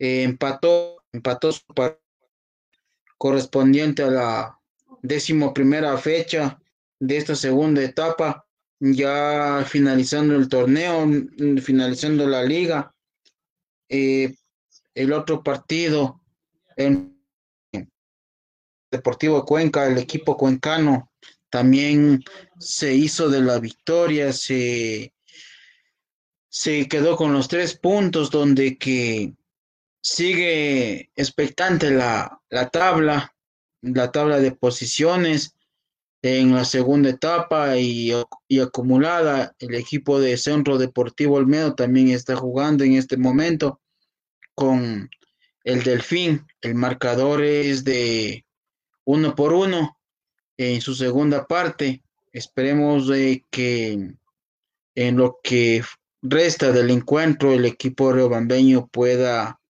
eh, 0.00 0.22
empató 0.24 1.04
empató 1.12 1.52
su 1.52 1.62
correspondiente 3.16 4.02
a 4.02 4.10
la 4.10 4.58
décimo 5.02 5.54
primera 5.54 5.96
fecha 5.96 6.58
de 6.98 7.18
esta 7.18 7.36
segunda 7.36 7.84
etapa, 7.84 8.44
ya 8.80 9.64
finalizando 9.64 10.34
el 10.34 10.48
torneo, 10.48 11.06
finalizando 11.62 12.26
la 12.26 12.42
liga. 12.42 12.92
Eh, 13.88 14.34
el 14.92 15.12
otro 15.12 15.44
partido 15.44 16.20
en 16.76 17.16
Deportivo 18.90 19.44
Cuenca, 19.44 19.86
el 19.86 19.98
equipo 19.98 20.36
cuencano, 20.36 21.11
también 21.52 22.24
se 22.58 22.94
hizo 22.94 23.28
de 23.28 23.42
la 23.42 23.58
victoria, 23.58 24.32
se, 24.32 25.12
se 26.48 26.88
quedó 26.88 27.14
con 27.14 27.34
los 27.34 27.46
tres 27.46 27.78
puntos 27.78 28.30
donde 28.30 28.78
que 28.78 29.34
sigue 30.00 31.10
expectante 31.14 31.90
la, 31.90 32.40
la 32.48 32.70
tabla, 32.70 33.36
la 33.82 34.10
tabla 34.10 34.38
de 34.38 34.52
posiciones 34.52 35.54
en 36.22 36.54
la 36.54 36.64
segunda 36.64 37.10
etapa 37.10 37.76
y, 37.76 38.12
y, 38.48 38.60
acumulada. 38.60 39.54
El 39.58 39.74
equipo 39.74 40.20
de 40.20 40.38
Centro 40.38 40.78
Deportivo 40.78 41.36
Olmedo 41.36 41.74
también 41.74 42.08
está 42.08 42.34
jugando 42.34 42.82
en 42.82 42.94
este 42.94 43.18
momento 43.18 43.78
con 44.54 45.10
el 45.64 45.82
Delfín. 45.82 46.46
El 46.62 46.76
marcador 46.76 47.44
es 47.44 47.84
de 47.84 48.46
uno 49.04 49.34
por 49.34 49.52
uno 49.52 49.98
en 50.56 50.80
su 50.80 50.94
segunda 50.94 51.46
parte. 51.46 52.02
Esperemos 52.32 53.08
de 53.08 53.44
que 53.50 54.14
en 54.94 55.16
lo 55.16 55.38
que 55.42 55.82
resta 56.22 56.72
del 56.72 56.90
encuentro 56.90 57.52
el 57.52 57.64
equipo 57.64 58.12
riobambeño 58.12 58.86
pueda 58.86 59.60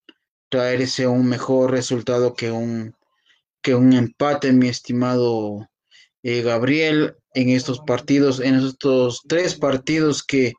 traerse 0.49 1.07
un 1.07 1.27
mejor 1.27 1.71
resultado 1.71 2.35
que 2.35 2.51
un, 2.51 2.95
que 3.61 3.73
un 3.73 3.93
empate, 3.93 4.53
mi 4.53 4.69
estimado 4.69 5.67
eh, 6.21 6.41
Gabriel, 6.41 7.15
en 7.33 7.49
estos 7.49 7.79
partidos, 7.79 8.39
en 8.39 8.55
estos 8.55 9.23
tres 9.27 9.55
partidos 9.55 10.23
que 10.23 10.53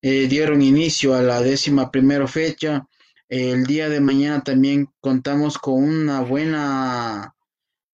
eh, 0.00 0.26
dieron 0.28 0.62
inicio 0.62 1.14
a 1.14 1.22
la 1.22 1.40
décima 1.42 1.90
primera 1.90 2.26
fecha. 2.26 2.86
El 3.28 3.66
día 3.66 3.88
de 3.88 4.00
mañana 4.00 4.42
también 4.42 4.88
contamos 5.00 5.58
con 5.58 5.84
una 5.84 6.22
buena 6.22 7.34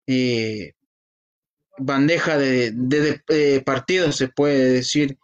eh, 0.07 0.73
bandeja 1.79 2.37
de, 2.37 2.71
de, 2.71 3.61
partidos, 3.61 4.17
se 4.17 4.27
puede 4.27 4.71
decir, 4.71 5.17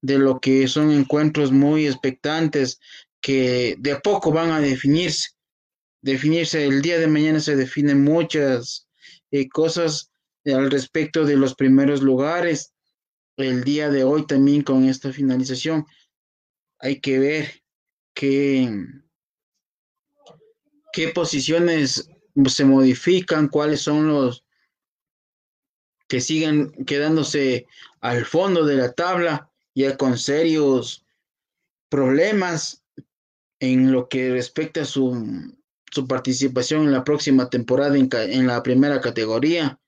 de 0.00 0.18
lo 0.18 0.40
que 0.40 0.66
son 0.68 0.90
encuentros 0.90 1.52
muy 1.52 1.86
expectantes 1.86 2.80
que 3.20 3.76
de 3.78 3.92
a 3.92 4.00
poco 4.00 4.32
van 4.32 4.50
a 4.50 4.60
definirse. 4.60 5.30
Definirse 6.00 6.64
el 6.66 6.82
día 6.82 6.98
de 6.98 7.06
mañana 7.06 7.38
se 7.40 7.54
definen 7.54 8.02
muchas 8.02 8.88
eh, 9.30 9.48
cosas 9.48 10.10
al 10.44 10.70
respecto 10.70 11.24
de 11.24 11.36
los 11.36 11.54
primeros 11.54 12.02
lugares. 12.02 12.74
El 13.36 13.62
día 13.62 13.90
de 13.90 14.04
hoy 14.04 14.26
también 14.26 14.62
con 14.62 14.84
esta 14.84 15.12
finalización 15.12 15.86
hay 16.80 17.00
que 17.00 17.20
ver 17.20 17.62
qué, 18.12 18.68
qué 20.92 21.08
posiciones 21.08 22.10
se 22.48 22.64
modifican, 22.64 23.48
cuáles 23.48 23.80
son 23.80 24.08
los 24.08 24.44
que 26.12 26.20
siguen 26.20 26.70
quedándose 26.84 27.66
al 28.02 28.26
fondo 28.26 28.66
de 28.66 28.76
la 28.76 28.92
tabla, 28.92 29.48
ya 29.74 29.96
con 29.96 30.18
serios 30.18 31.06
problemas 31.88 32.82
en 33.60 33.92
lo 33.92 34.10
que 34.10 34.30
respecta 34.30 34.82
a 34.82 34.84
su, 34.84 35.54
su 35.90 36.06
participación 36.06 36.82
en 36.82 36.92
la 36.92 37.02
próxima 37.02 37.48
temporada 37.48 37.96
en, 37.96 38.10
en 38.12 38.46
la 38.46 38.62
primera 38.62 39.00
categoría. 39.00 39.80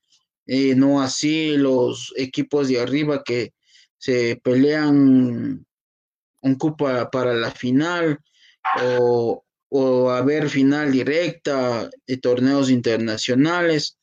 Eh, 0.46 0.74
no 0.74 1.02
así 1.02 1.58
los 1.58 2.14
equipos 2.16 2.68
de 2.68 2.80
arriba 2.80 3.22
que 3.22 3.52
se 3.98 4.40
pelean 4.42 5.66
un 6.40 6.54
cupo 6.54 6.86
para 7.12 7.34
la 7.34 7.50
final 7.50 8.18
o, 8.82 9.44
o 9.68 10.10
haber 10.10 10.48
final 10.48 10.90
directa 10.90 11.90
de 12.06 12.16
torneos 12.16 12.70
internacionales. 12.70 13.98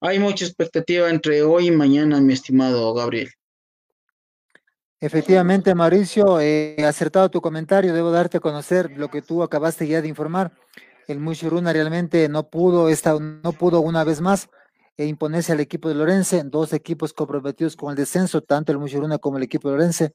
Hay 0.00 0.18
mucha 0.18 0.44
expectativa 0.44 1.08
entre 1.08 1.42
hoy 1.42 1.68
y 1.68 1.70
mañana, 1.70 2.20
mi 2.20 2.32
estimado 2.32 2.92
Gabriel. 2.94 3.30
Efectivamente, 5.00 5.74
Mauricio, 5.74 6.40
he 6.40 6.76
acertado 6.84 7.30
tu 7.30 7.40
comentario. 7.40 7.92
Debo 7.92 8.10
darte 8.10 8.38
a 8.38 8.40
conocer 8.40 8.90
lo 8.96 9.08
que 9.08 9.22
tú 9.22 9.42
acabaste 9.42 9.86
ya 9.86 10.00
de 10.00 10.08
informar. 10.08 10.52
El 11.06 11.20
Mushuruna 11.20 11.72
realmente 11.72 12.28
no 12.28 12.48
pudo, 12.48 12.88
esta, 12.88 13.18
no 13.18 13.52
pudo 13.52 13.80
una 13.80 14.04
vez 14.04 14.20
más 14.20 14.48
e 14.96 15.06
imponerse 15.06 15.52
al 15.52 15.60
equipo 15.60 15.88
de 15.88 15.94
Lorense, 15.94 16.42
dos 16.44 16.72
equipos 16.72 17.12
comprometidos 17.12 17.76
con 17.76 17.90
el 17.90 17.96
descenso, 17.96 18.40
tanto 18.40 18.72
el 18.72 18.78
Mushuruna 18.78 19.18
como 19.18 19.36
el 19.36 19.42
equipo 19.42 19.68
de 19.68 19.76
Lorense 19.76 20.14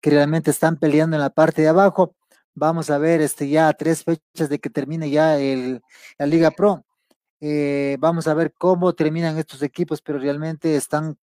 que 0.00 0.10
realmente 0.10 0.50
están 0.50 0.76
peleando 0.76 1.16
en 1.16 1.22
la 1.22 1.30
parte 1.30 1.62
de 1.62 1.68
abajo. 1.68 2.14
Vamos 2.54 2.90
a 2.90 2.98
ver 2.98 3.20
este 3.20 3.48
ya 3.48 3.72
tres 3.72 4.04
fechas 4.04 4.48
de 4.48 4.58
que 4.58 4.70
termine 4.70 5.10
ya 5.10 5.38
el, 5.38 5.80
la 6.18 6.26
Liga 6.26 6.50
Pro. 6.50 6.84
Eh, 7.40 7.96
vamos 8.00 8.26
a 8.26 8.34
ver 8.34 8.52
cómo 8.52 8.94
terminan 8.94 9.38
estos 9.38 9.62
equipos, 9.62 10.02
pero 10.02 10.18
realmente 10.18 10.76
están 10.76 11.18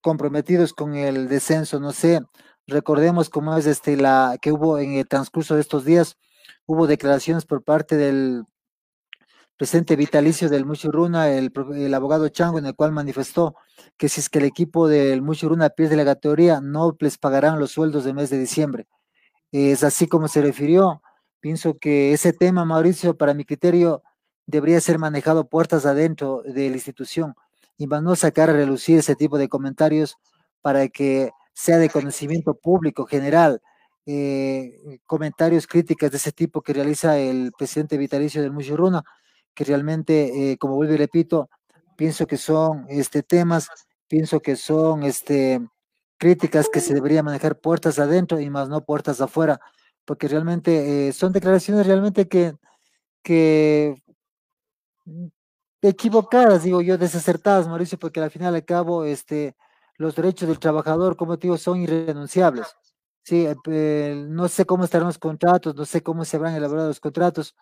comprometidos 0.00 0.72
con 0.72 0.94
el 0.94 1.28
descenso. 1.28 1.80
No 1.80 1.92
sé, 1.92 2.22
recordemos 2.66 3.30
cómo 3.30 3.56
es 3.56 3.66
este 3.66 3.96
la 3.96 4.38
que 4.40 4.52
hubo 4.52 4.78
en 4.78 4.94
el 4.94 5.08
transcurso 5.08 5.54
de 5.54 5.60
estos 5.62 5.84
días, 5.84 6.18
hubo 6.66 6.86
declaraciones 6.86 7.44
por 7.44 7.62
parte 7.62 7.96
del 7.96 8.44
presidente 9.56 9.96
vitalicio 9.96 10.48
del 10.48 10.64
Muchuruna, 10.64 11.28
el, 11.28 11.52
el, 11.74 11.92
abogado 11.92 12.28
Chango, 12.30 12.58
en 12.58 12.64
el 12.64 12.74
cual 12.74 12.92
manifestó 12.92 13.56
que 13.98 14.08
si 14.08 14.20
es 14.20 14.30
que 14.30 14.38
el 14.38 14.46
equipo 14.46 14.88
del 14.88 15.20
Muchuruna 15.20 15.68
pierde 15.68 15.96
la 15.96 16.04
categoría, 16.06 16.62
no 16.62 16.96
les 16.98 17.18
pagarán 17.18 17.58
los 17.58 17.72
sueldos 17.72 18.04
del 18.04 18.14
mes 18.14 18.30
de 18.30 18.38
diciembre. 18.38 18.88
Es 19.52 19.84
así 19.84 20.06
como 20.06 20.28
se 20.28 20.40
refirió. 20.40 21.02
Pienso 21.40 21.78
que 21.78 22.14
ese 22.14 22.32
tema, 22.32 22.64
Mauricio, 22.64 23.16
para 23.18 23.34
mi 23.34 23.44
criterio, 23.44 24.02
debería 24.50 24.80
ser 24.80 24.98
manejado 24.98 25.48
puertas 25.48 25.86
adentro 25.86 26.42
de 26.44 26.68
la 26.68 26.76
institución 26.76 27.34
y 27.76 27.86
más 27.86 28.02
no 28.02 28.16
sacar 28.16 28.50
a 28.50 28.54
relucir 28.54 28.98
ese 28.98 29.16
tipo 29.16 29.38
de 29.38 29.48
comentarios 29.48 30.18
para 30.60 30.88
que 30.88 31.30
sea 31.54 31.78
de 31.78 31.88
conocimiento 31.90 32.54
público 32.54 33.06
general. 33.06 33.62
Eh, 34.06 34.98
comentarios, 35.06 35.66
críticas 35.66 36.10
de 36.10 36.16
ese 36.16 36.32
tipo 36.32 36.62
que 36.62 36.72
realiza 36.72 37.18
el 37.18 37.52
presidente 37.56 37.96
vitalicio 37.96 38.42
del 38.42 38.52
Muchuruna 38.52 39.04
que 39.54 39.64
realmente, 39.64 40.52
eh, 40.52 40.58
como 40.58 40.76
vuelvo 40.76 40.94
y 40.94 40.96
repito, 40.96 41.50
pienso 41.96 42.26
que 42.26 42.36
son 42.36 42.86
este, 42.88 43.22
temas, 43.22 43.68
pienso 44.08 44.40
que 44.40 44.56
son 44.56 45.02
este, 45.02 45.60
críticas 46.18 46.68
que 46.68 46.80
se 46.80 46.94
debería 46.94 47.22
manejar 47.22 47.60
puertas 47.60 47.98
adentro 47.98 48.40
y 48.40 48.50
más 48.50 48.68
no 48.68 48.84
puertas 48.84 49.20
afuera, 49.20 49.60
porque 50.04 50.28
realmente 50.28 51.08
eh, 51.08 51.12
son 51.12 51.32
declaraciones 51.32 51.86
realmente 51.86 52.28
que, 52.28 52.54
que 53.22 53.94
equivocadas, 55.82 56.64
digo 56.64 56.82
yo, 56.82 56.98
desacertadas, 56.98 57.68
Mauricio, 57.68 57.98
porque 57.98 58.20
al 58.20 58.30
final 58.30 58.54
al 58.54 58.64
cabo, 58.64 59.04
este, 59.04 59.56
los 59.96 60.14
derechos 60.16 60.48
del 60.48 60.58
trabajador, 60.58 61.16
como 61.16 61.38
te 61.38 61.46
digo, 61.46 61.58
son 61.58 61.80
irrenunciables. 61.80 62.66
Sí, 63.22 63.46
eh, 63.66 64.24
no 64.28 64.48
sé 64.48 64.64
cómo 64.64 64.84
estarán 64.84 65.08
los 65.08 65.18
contratos, 65.18 65.74
no 65.76 65.84
sé 65.84 66.02
cómo 66.02 66.24
se 66.24 66.36
habrán 66.36 66.54
elaborado 66.54 66.88
los 66.88 67.00
contratos, 67.00 67.54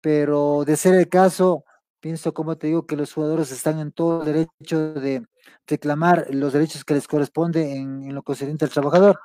pero 0.00 0.64
de 0.66 0.76
ser 0.76 0.94
el 0.94 1.08
caso, 1.08 1.64
pienso, 2.00 2.34
como 2.34 2.56
te 2.56 2.68
digo, 2.68 2.86
que 2.86 2.96
los 2.96 3.12
jugadores 3.12 3.52
están 3.52 3.78
en 3.80 3.92
todo 3.92 4.20
el 4.20 4.26
derecho 4.26 4.94
de 4.94 5.26
reclamar 5.66 6.26
los 6.30 6.52
derechos 6.52 6.84
que 6.84 6.94
les 6.94 7.08
corresponde 7.08 7.76
en, 7.76 8.14
lo 8.14 8.22
concerniente 8.22 8.64
al 8.64 8.70
trabajador. 8.70 9.20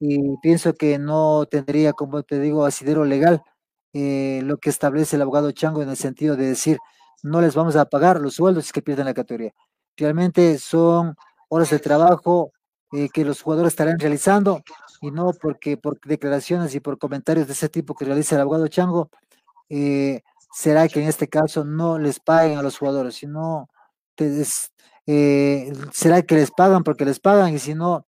Y 0.00 0.36
pienso 0.42 0.74
que 0.74 0.98
no 0.98 1.46
tendría, 1.50 1.92
como 1.92 2.22
te 2.22 2.40
digo, 2.40 2.64
asidero 2.64 3.04
legal 3.04 3.42
eh, 3.92 4.40
lo 4.44 4.58
que 4.58 4.70
establece 4.70 5.16
el 5.16 5.22
abogado 5.22 5.52
Chango 5.52 5.82
en 5.82 5.90
el 5.90 5.96
sentido 5.96 6.36
de 6.36 6.46
decir, 6.48 6.78
no 7.22 7.40
les 7.40 7.54
vamos 7.54 7.76
a 7.76 7.84
pagar 7.86 8.20
los 8.20 8.34
sueldos 8.34 8.72
que 8.72 8.82
pierden 8.82 9.06
la 9.06 9.14
categoría. 9.14 9.52
Realmente 9.96 10.58
son 10.58 11.16
horas 11.48 11.70
de 11.70 11.78
trabajo 11.78 12.52
eh, 12.92 13.08
que 13.12 13.24
los 13.24 13.42
jugadores 13.42 13.72
estarán 13.72 13.98
realizando 13.98 14.62
y 15.00 15.10
no 15.10 15.32
porque 15.32 15.76
por 15.76 16.00
declaraciones 16.00 16.74
y 16.74 16.80
por 16.80 16.98
comentarios 16.98 17.46
de 17.46 17.52
ese 17.52 17.68
tipo 17.68 17.94
que 17.94 18.04
realiza 18.04 18.34
el 18.34 18.42
abogado 18.42 18.68
Chango 18.68 19.10
eh, 19.68 20.22
será 20.52 20.88
que 20.88 21.02
en 21.02 21.08
este 21.08 21.28
caso 21.28 21.64
no 21.64 21.98
les 21.98 22.20
paguen 22.20 22.58
a 22.58 22.62
los 22.62 22.78
jugadores, 22.78 23.14
sino 23.14 23.68
eh, 25.06 25.72
será 25.92 26.22
que 26.22 26.34
les 26.34 26.50
pagan 26.50 26.82
porque 26.82 27.04
les 27.04 27.20
pagan 27.20 27.54
y 27.54 27.58
si 27.58 27.74
no, 27.74 28.06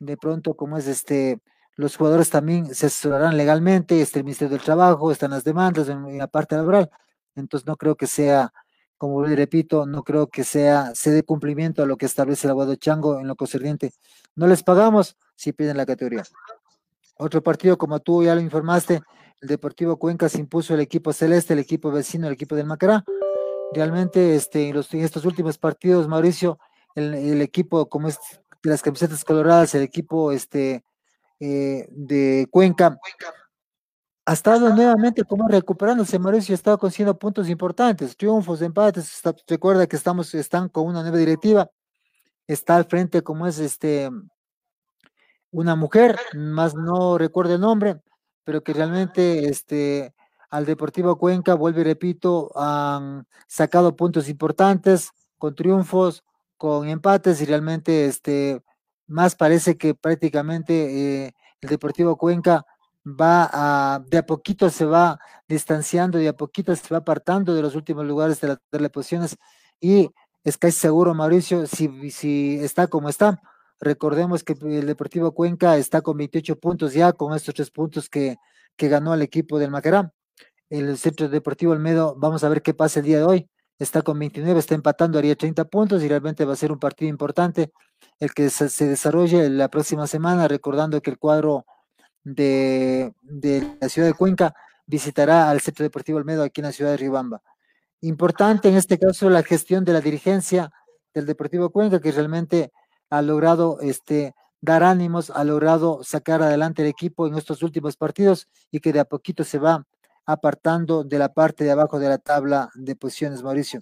de 0.00 0.16
pronto 0.16 0.54
como 0.54 0.78
es 0.78 0.86
este, 0.86 1.40
los 1.76 1.96
jugadores 1.96 2.30
también 2.30 2.74
se 2.74 2.86
asesorarán 2.86 3.36
legalmente, 3.36 4.00
este 4.00 4.20
el 4.20 4.24
Ministerio 4.24 4.56
del 4.56 4.64
Trabajo, 4.64 5.12
están 5.12 5.30
las 5.30 5.44
demandas 5.44 5.88
en, 5.88 6.18
la 6.18 6.26
parte 6.26 6.56
laboral, 6.56 6.90
entonces 7.34 7.66
no 7.66 7.76
creo 7.76 7.96
que 7.96 8.06
sea, 8.06 8.52
como 8.98 9.22
repito, 9.24 9.86
no 9.86 10.02
creo 10.02 10.28
que 10.28 10.44
sea, 10.44 10.94
se 10.94 11.10
dé 11.10 11.22
cumplimiento 11.22 11.82
a 11.82 11.86
lo 11.86 11.96
que 11.96 12.06
establece 12.06 12.46
el 12.46 12.52
abogado 12.52 12.74
Chango 12.76 13.18
en 13.18 13.26
lo 13.26 13.36
concerniente. 13.36 13.92
No 14.36 14.46
les 14.46 14.62
pagamos 14.62 15.16
si 15.34 15.52
piden 15.52 15.76
la 15.76 15.86
categoría. 15.86 16.22
Otro 17.18 17.42
partido, 17.42 17.76
como 17.78 18.00
tú 18.00 18.22
ya 18.22 18.34
lo 18.34 18.40
informaste, 18.40 19.02
el 19.40 19.48
Deportivo 19.48 19.96
Cuenca 19.96 20.28
se 20.28 20.38
impuso 20.38 20.74
el 20.74 20.80
equipo 20.80 21.12
celeste, 21.12 21.52
el 21.52 21.58
equipo 21.58 21.90
vecino, 21.90 22.26
el 22.28 22.34
equipo 22.34 22.54
del 22.54 22.66
Macará. 22.66 23.04
Realmente, 23.72 24.36
este, 24.36 24.68
en, 24.68 24.74
los, 24.76 24.92
estos 24.94 25.24
últimos 25.24 25.58
partidos, 25.58 26.06
Mauricio, 26.06 26.58
el, 26.94 27.40
equipo, 27.40 27.88
como 27.88 28.08
es 28.08 28.18
de 28.62 28.70
las 28.70 28.82
camisetas 28.82 29.24
coloradas, 29.24 29.74
el 29.74 29.82
equipo 29.82 30.30
este, 30.30 30.84
eh, 31.40 31.88
de 31.90 32.46
Cuenca, 32.50 32.98
ha 34.24 34.32
estado 34.32 34.74
nuevamente 34.74 35.24
como 35.24 35.48
recuperándose, 35.48 36.18
Mauricio, 36.18 36.54
ha 36.54 36.56
estado 36.56 36.78
consiguiendo 36.78 37.18
puntos 37.18 37.48
importantes, 37.48 38.16
triunfos, 38.16 38.62
empates. 38.62 39.20
recuerda 39.48 39.86
que 39.86 39.96
estamos, 39.96 40.34
están 40.34 40.68
con 40.68 40.86
una 40.86 41.02
nueva 41.02 41.18
directiva, 41.18 41.70
está 42.46 42.76
al 42.76 42.84
frente 42.84 43.22
como 43.22 43.46
es 43.46 43.58
este 43.58 44.10
una 45.50 45.76
mujer, 45.76 46.18
más 46.34 46.74
no 46.74 47.18
recuerdo 47.18 47.54
el 47.54 47.60
nombre, 47.60 48.00
pero 48.44 48.62
que 48.62 48.72
realmente 48.72 49.48
este, 49.48 50.14
al 50.50 50.64
Deportivo 50.66 51.16
Cuenca, 51.18 51.54
vuelvo 51.54 51.80
y 51.80 51.84
repito, 51.84 52.50
han 52.56 53.26
sacado 53.48 53.94
puntos 53.96 54.28
importantes, 54.28 55.10
con 55.36 55.54
triunfos, 55.54 56.24
con 56.56 56.88
empates 56.88 57.40
y 57.42 57.44
realmente 57.44 58.06
este, 58.06 58.62
más 59.06 59.34
parece 59.34 59.76
que 59.76 59.94
prácticamente 59.94 61.26
eh, 61.26 61.34
el 61.60 61.68
Deportivo 61.68 62.16
Cuenca 62.16 62.64
va 63.06 63.48
a, 63.52 64.00
de 64.06 64.18
a 64.18 64.26
poquito 64.26 64.70
se 64.70 64.84
va 64.84 65.18
distanciando, 65.48 66.18
de 66.18 66.28
a 66.28 66.36
poquito 66.36 66.74
se 66.76 66.88
va 66.92 66.98
apartando 66.98 67.54
de 67.54 67.62
los 67.62 67.74
últimos 67.74 68.06
lugares 68.06 68.40
de, 68.40 68.58
las 68.70 68.90
posiciones 68.90 69.36
y 69.80 70.10
es 70.44 70.58
casi 70.58 70.78
seguro, 70.78 71.14
Mauricio, 71.14 71.66
si, 71.66 72.10
si 72.10 72.58
está 72.60 72.86
como 72.88 73.08
está, 73.08 73.40
Recordemos 73.82 74.44
que 74.44 74.52
el 74.62 74.86
Deportivo 74.86 75.34
Cuenca 75.34 75.76
está 75.76 76.02
con 76.02 76.16
28 76.16 76.56
puntos 76.60 76.92
ya, 76.92 77.12
con 77.12 77.34
estos 77.34 77.52
tres 77.52 77.72
puntos 77.72 78.08
que, 78.08 78.36
que 78.76 78.88
ganó 78.88 79.12
el 79.12 79.22
equipo 79.22 79.58
del 79.58 79.72
Macará. 79.72 80.12
El 80.70 80.96
Centro 80.98 81.28
Deportivo 81.28 81.72
Olmedo, 81.72 82.14
vamos 82.16 82.44
a 82.44 82.48
ver 82.48 82.62
qué 82.62 82.74
pasa 82.74 83.00
el 83.00 83.06
día 83.06 83.18
de 83.18 83.24
hoy. 83.24 83.50
Está 83.80 84.02
con 84.02 84.20
29, 84.20 84.60
está 84.60 84.76
empatando, 84.76 85.18
haría 85.18 85.34
30 85.34 85.64
puntos 85.64 86.00
y 86.04 86.08
realmente 86.08 86.44
va 86.44 86.52
a 86.52 86.56
ser 86.56 86.70
un 86.70 86.78
partido 86.78 87.08
importante 87.08 87.72
el 88.20 88.32
que 88.32 88.50
se, 88.50 88.86
desarrolle 88.86 89.50
la 89.50 89.68
próxima 89.68 90.06
semana, 90.06 90.46
recordando 90.46 91.02
que 91.02 91.10
el 91.10 91.18
cuadro 91.18 91.66
de, 92.24 93.12
de, 93.22 93.76
la 93.80 93.88
ciudad 93.88 94.08
de 94.08 94.14
Cuenca 94.14 94.54
visitará 94.86 95.50
al 95.50 95.60
Centro 95.60 95.84
Deportivo 95.84 96.18
Olmedo 96.18 96.42
aquí 96.42 96.60
en 96.60 96.66
la 96.66 96.72
ciudad 96.72 96.90
de 96.90 96.96
Ribamba. 96.96 97.42
Importante 98.00 98.68
en 98.68 98.76
este 98.76 98.98
caso 98.98 99.30
la 99.30 99.42
gestión 99.42 99.84
de 99.84 99.92
la 99.92 100.00
dirigencia 100.00 100.72
del 101.14 101.26
Deportivo 101.26 101.70
Cuenca, 101.70 102.00
que 102.00 102.12
realmente 102.12 102.72
ha 103.10 103.22
logrado 103.22 103.78
este, 103.80 104.34
dar 104.60 104.82
ánimos, 104.82 105.30
ha 105.30 105.44
logrado 105.44 106.02
sacar 106.02 106.42
adelante 106.42 106.82
el 106.82 106.88
equipo 106.88 107.26
en 107.26 107.34
estos 107.36 107.62
últimos 107.62 107.96
partidos 107.96 108.48
y 108.70 108.80
que 108.80 108.92
de 108.92 109.00
a 109.00 109.04
poquito 109.04 109.44
se 109.44 109.58
va 109.58 109.86
apartando 110.24 111.04
de 111.04 111.18
la 111.18 111.32
parte 111.32 111.64
de 111.64 111.72
abajo 111.72 111.98
de 111.98 112.08
la 112.08 112.18
tabla 112.18 112.70
de 112.74 112.96
posiciones, 112.96 113.42
Mauricio. 113.42 113.80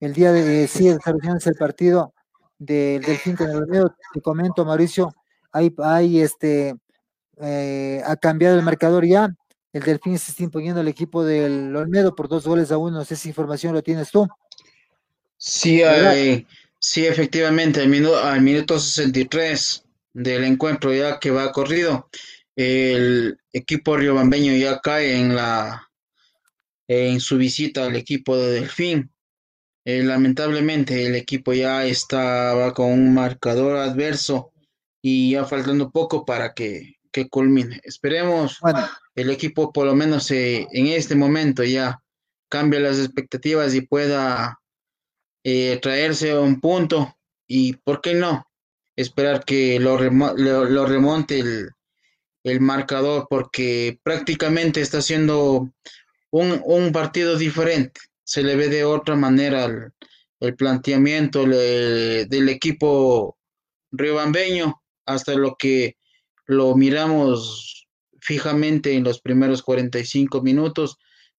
El 0.00 0.12
día 0.12 0.32
de 0.32 0.64
eh, 0.64 0.68
sí, 0.68 0.88
el 0.88 1.00
partido 1.58 2.14
del 2.58 3.02
Delfín 3.02 3.36
con 3.36 3.48
el 3.48 3.56
Olmedo, 3.56 3.94
te 4.12 4.20
comento, 4.20 4.64
Mauricio, 4.64 5.14
hay, 5.52 5.74
hay 5.78 6.20
este, 6.20 6.76
eh, 7.42 8.02
ha 8.04 8.16
cambiado 8.16 8.56
el 8.56 8.64
marcador 8.64 9.06
ya, 9.06 9.34
el 9.72 9.82
Delfín 9.82 10.18
se 10.18 10.32
está 10.32 10.42
imponiendo 10.42 10.80
al 10.80 10.88
equipo 10.88 11.24
del 11.24 11.74
Olmedo 11.74 12.14
por 12.14 12.28
dos 12.28 12.46
goles 12.46 12.72
a 12.72 12.78
uno, 12.78 12.98
no 12.98 13.04
sé 13.04 13.16
si 13.16 13.28
información 13.28 13.74
lo 13.74 13.82
tienes 13.82 14.10
tú. 14.10 14.26
Sí, 15.36 15.82
hay, 15.82 16.46
Sí, 16.80 17.06
efectivamente, 17.06 17.80
al 17.80 17.88
minuto, 17.88 18.18
al 18.18 18.40
minuto 18.40 18.78
63 18.78 19.84
del 20.12 20.44
encuentro 20.44 20.94
ya 20.94 21.18
que 21.18 21.30
va 21.30 21.52
corrido, 21.52 22.08
el 22.56 23.38
equipo 23.52 23.96
riobambeño 23.96 24.54
ya 24.56 24.80
cae 24.80 25.18
en 25.18 25.34
la 25.34 25.88
en 26.88 27.20
su 27.20 27.36
visita 27.36 27.84
al 27.86 27.96
equipo 27.96 28.36
de 28.36 28.52
Delfín. 28.52 29.10
Eh, 29.84 30.02
lamentablemente 30.02 31.06
el 31.06 31.14
equipo 31.16 31.52
ya 31.52 31.84
estaba 31.86 32.74
con 32.74 32.92
un 32.92 33.14
marcador 33.14 33.76
adverso 33.76 34.52
y 35.02 35.32
ya 35.32 35.44
faltando 35.44 35.90
poco 35.90 36.24
para 36.24 36.54
que, 36.54 36.97
que 37.10 37.28
culmine. 37.28 37.80
Esperemos 37.84 38.58
el 39.14 39.30
equipo 39.30 39.72
por 39.72 39.86
lo 39.86 39.94
menos 39.94 40.30
eh, 40.30 40.66
en 40.72 40.88
este 40.88 41.14
momento 41.14 41.64
ya 41.64 42.02
cambie 42.48 42.80
las 42.80 42.98
expectativas 42.98 43.74
y 43.74 43.82
pueda 43.82 44.60
eh, 45.44 45.78
traerse 45.82 46.36
un 46.38 46.60
punto 46.60 47.16
y, 47.46 47.74
¿por 47.74 48.00
qué 48.00 48.14
no? 48.14 48.46
Esperar 48.96 49.44
que 49.44 49.78
lo, 49.78 49.98
lo, 49.98 50.86
remonte 50.86 51.38
el, 51.38 51.70
el, 52.42 52.60
marcador 52.60 53.26
porque 53.30 54.00
prácticamente 54.02 54.80
está 54.80 54.98
haciendo 54.98 55.70
un, 56.30 56.62
un, 56.64 56.92
partido 56.92 57.38
diferente. 57.38 58.00
Se 58.24 58.42
le 58.42 58.56
ve 58.56 58.68
de 58.68 58.84
otra 58.84 59.14
manera 59.14 59.64
el, 59.66 59.92
el 60.40 60.56
planteamiento 60.56 61.44
del 61.44 62.48
equipo 62.48 63.38
riobambeño 63.92 64.82
hasta 65.06 65.34
lo 65.34 65.56
que 65.56 65.96
lo 66.48 66.74
miramos 66.74 67.86
fijamente 68.20 68.94
en 68.94 69.04
los 69.04 69.20
primeros 69.20 69.62
45 69.62 70.42
minutos. 70.42 70.96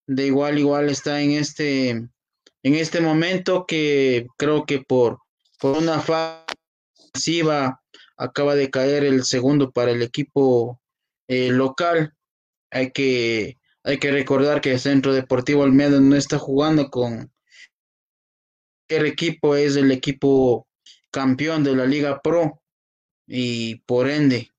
De 0.07 0.27
igual, 0.27 0.57
igual 0.57 0.89
está 0.89 1.21
en 1.21 1.31
este 1.31 1.89
en 1.89 2.75
este 2.75 3.01
momento 3.01 3.65
que 3.65 4.27
creo 4.37 4.65
que 4.65 4.79
por, 4.79 5.19
por 5.59 5.77
una 5.77 5.97
ofensiva 7.13 7.81
acaba 8.17 8.55
de 8.55 8.69
caer 8.69 9.03
el 9.03 9.23
segundo 9.23 9.71
para 9.71 9.91
el 9.91 10.01
equipo 10.01 10.79
eh, 11.27 11.49
local. 11.49 12.13
Hay 12.71 12.91
que, 12.91 13.57
hay 13.83 13.97
que 13.97 14.11
recordar 14.11 14.61
que 14.61 14.73
el 14.73 14.79
Centro 14.79 15.13
Deportivo 15.13 15.63
Almeida 15.63 15.99
no 15.99 16.15
está 16.15 16.37
jugando 16.37 16.89
con 16.89 17.31
el 18.89 19.05
equipo 19.05 19.55
es 19.55 19.75
el 19.75 19.91
equipo 19.91 20.67
campeón 21.11 21.63
de 21.63 21.75
la 21.75 21.85
Liga 21.85 22.21
Pro 22.21 22.61
y 23.27 23.75
por 23.81 24.09
ende, 24.09 24.51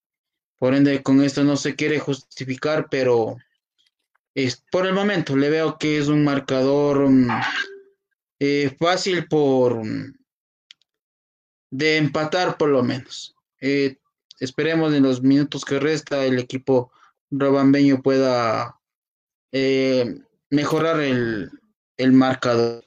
por 0.61 0.75
ende 0.75 1.03
con 1.03 1.25
esto 1.25 1.43
no 1.43 1.57
se 1.57 1.75
quiere 1.75 1.99
justificar, 1.99 2.89
pero 2.91 3.39
es, 4.35 4.63
por 4.71 4.87
el 4.87 4.93
momento 4.93 5.35
le 5.35 5.49
veo 5.49 5.79
que 5.79 5.97
es 5.97 6.09
un 6.09 6.23
marcador 6.23 7.09
mm, 7.09 7.31
eh, 8.41 8.77
fácil 8.79 9.27
por 9.27 9.81
de 11.71 11.97
empatar 11.97 12.59
por 12.59 12.69
lo 12.69 12.83
menos. 12.83 13.35
Eh, 13.63 13.97
esperemos 14.39 14.93
en 14.93 15.03
los 15.03 15.23
minutos 15.23 15.65
que 15.65 15.81
resta 15.81 16.27
el 16.27 16.39
equipo 16.39 16.93
robambeño 17.31 18.03
pueda 18.03 18.79
eh, 19.53 20.15
mejorar 20.51 21.01
el, 21.01 21.51
el 21.97 22.13
marcador. 22.13 22.85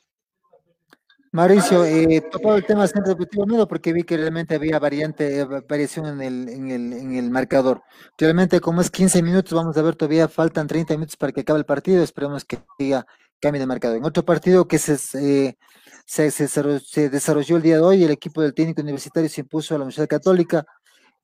Mauricio, 1.33 1.83
eh, 1.83 2.21
tocado 2.31 2.57
el 2.57 2.63
tema 2.63 2.85
centro 2.85 3.09
deportivo 3.09 3.43
Unido 3.43 3.67
porque 3.67 3.91
vi 3.91 4.03
que 4.03 4.17
realmente 4.17 4.53
había 4.53 4.77
variante, 4.77 5.43
variación 5.67 6.05
en 6.05 6.21
el, 6.21 6.47
en, 6.47 6.69
el, 6.69 6.93
en 6.93 7.15
el 7.15 7.31
marcador. 7.31 7.81
Realmente, 8.19 8.59
como 8.61 8.81
es 8.81 8.91
15 8.91 9.23
minutos, 9.23 9.51
vamos 9.51 9.75
a 9.75 9.81
ver, 9.81 9.95
todavía 9.95 10.27
faltan 10.27 10.67
30 10.67 10.93
minutos 10.93 11.17
para 11.17 11.31
que 11.31 11.41
acabe 11.41 11.57
el 11.57 11.65
partido. 11.65 12.03
Esperemos 12.03 12.45
que 12.45 12.59
siga 12.77 13.07
cambio 13.41 13.59
de 13.59 13.65
marcador. 13.65 13.97
En 13.97 14.05
otro 14.05 14.23
partido 14.23 14.67
que 14.67 14.77
se, 14.77 14.95
eh, 15.19 15.57
se, 16.05 16.29
se, 16.29 17.09
desarrolló 17.09 17.57
el 17.57 17.63
día 17.63 17.77
de 17.77 17.81
hoy, 17.81 18.03
el 18.03 18.11
equipo 18.11 18.43
del 18.43 18.53
técnico 18.53 18.83
universitario 18.83 19.27
se 19.27 19.41
impuso 19.41 19.73
a 19.73 19.79
la 19.79 19.85
Universidad 19.85 20.07
Católica 20.07 20.67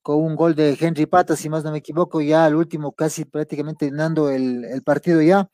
con 0.02 0.24
un 0.24 0.36
gol 0.36 0.56
de 0.56 0.76
Henry 0.80 1.06
Pata, 1.06 1.36
si 1.36 1.50
más 1.50 1.64
no 1.64 1.72
me 1.72 1.78
equivoco, 1.78 2.20
ya 2.20 2.46
al 2.46 2.56
último 2.56 2.94
casi 2.94 3.26
prácticamente 3.26 3.92
ganando 3.92 4.32
el, 4.32 4.66
el 4.66 4.82
partido 4.82 5.22
ya. 5.22 5.48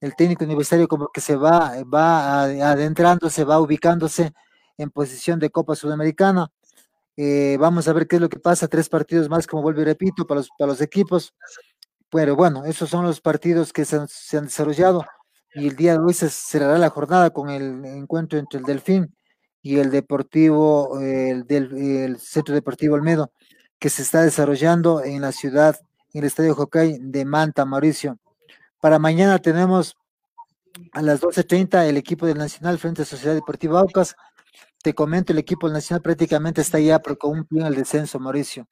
El 0.00 0.16
técnico 0.16 0.44
universitario 0.44 0.88
como 0.88 1.08
que 1.08 1.20
se 1.20 1.36
va, 1.36 1.74
va 1.84 2.44
adentrando, 2.44 3.28
se 3.30 3.44
va 3.44 3.60
ubicándose 3.60 4.32
en 4.78 4.90
posición 4.90 5.38
de 5.38 5.50
Copa 5.50 5.76
Sudamericana. 5.76 6.50
Eh, 7.16 7.56
vamos 7.60 7.86
a 7.86 7.92
ver 7.92 8.06
qué 8.06 8.16
es 8.16 8.22
lo 8.22 8.28
que 8.28 8.38
pasa, 8.38 8.68
tres 8.68 8.88
partidos 8.88 9.28
más, 9.28 9.46
como 9.46 9.62
vuelvo 9.62 9.82
y 9.82 9.84
repito, 9.84 10.26
para 10.26 10.40
los, 10.40 10.48
para 10.58 10.72
los 10.72 10.80
equipos. 10.80 11.34
Pero 12.10 12.34
bueno, 12.34 12.64
esos 12.64 12.88
son 12.90 13.04
los 13.04 13.20
partidos 13.20 13.72
que 13.72 13.84
se 13.84 13.96
han 14.36 14.44
desarrollado 14.44 15.04
y 15.54 15.68
el 15.68 15.76
día 15.76 15.92
de 15.94 15.98
hoy 15.98 16.14
se 16.14 16.28
cerrará 16.30 16.78
la 16.78 16.90
jornada 16.90 17.30
con 17.30 17.50
el 17.50 17.84
encuentro 17.84 18.38
entre 18.38 18.60
el 18.60 18.64
Delfín 18.64 19.14
y 19.62 19.78
el 19.78 19.90
Deportivo, 19.90 21.00
el, 21.00 21.44
del, 21.46 21.76
el 21.76 22.18
Centro 22.18 22.54
Deportivo 22.54 22.94
Olmedo, 22.94 23.32
que 23.78 23.90
se 23.90 24.02
está 24.02 24.22
desarrollando 24.22 25.02
en 25.02 25.22
la 25.22 25.32
ciudad, 25.32 25.76
en 26.12 26.20
el 26.20 26.26
Estadio 26.26 26.54
Jocay 26.54 26.98
de 27.00 27.24
Manta, 27.24 27.64
Mauricio. 27.64 28.18
Para 28.80 28.98
mañana 28.98 29.38
tenemos 29.38 29.96
a 30.92 31.02
las 31.02 31.20
12.30 31.20 31.86
el 31.86 31.98
equipo 31.98 32.26
del 32.26 32.38
Nacional 32.38 32.78
frente 32.78 33.02
a 33.02 33.04
Sociedad 33.04 33.34
Deportiva 33.34 33.78
Aucas. 33.78 34.16
Te 34.82 34.94
comento, 34.94 35.32
el 35.32 35.38
equipo 35.38 35.66
del 35.66 35.74
Nacional 35.74 36.00
prácticamente 36.00 36.62
está 36.62 36.80
ya 36.80 36.98
con 36.98 37.38
un 37.38 37.44
pie 37.44 37.60
en 37.60 37.66
el 37.66 37.74
descenso, 37.74 38.18
Mauricio. 38.18 38.66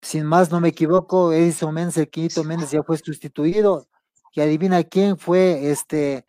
Sin 0.00 0.26
más, 0.26 0.50
no 0.50 0.60
me 0.60 0.70
equivoco, 0.70 1.32
Edison 1.32 1.72
Méndez, 1.72 1.98
el 1.98 2.10
Quinto 2.10 2.42
Méndez 2.42 2.72
ya 2.72 2.82
fue 2.82 2.98
sustituido 2.98 3.86
y 4.32 4.40
adivina 4.40 4.82
quién 4.82 5.16
fue, 5.16 5.70
este, 5.70 6.26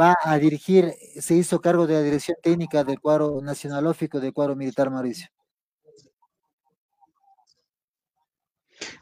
va 0.00 0.16
a 0.24 0.38
dirigir, 0.38 0.92
se 1.20 1.34
hizo 1.34 1.60
cargo 1.60 1.86
de 1.86 1.94
la 1.94 2.02
dirección 2.02 2.36
técnica 2.42 2.82
del 2.82 3.00
cuadro 3.00 3.40
nacionalófico 3.40 4.18
del 4.18 4.32
cuadro 4.32 4.56
militar 4.56 4.90
Mauricio. 4.90 5.28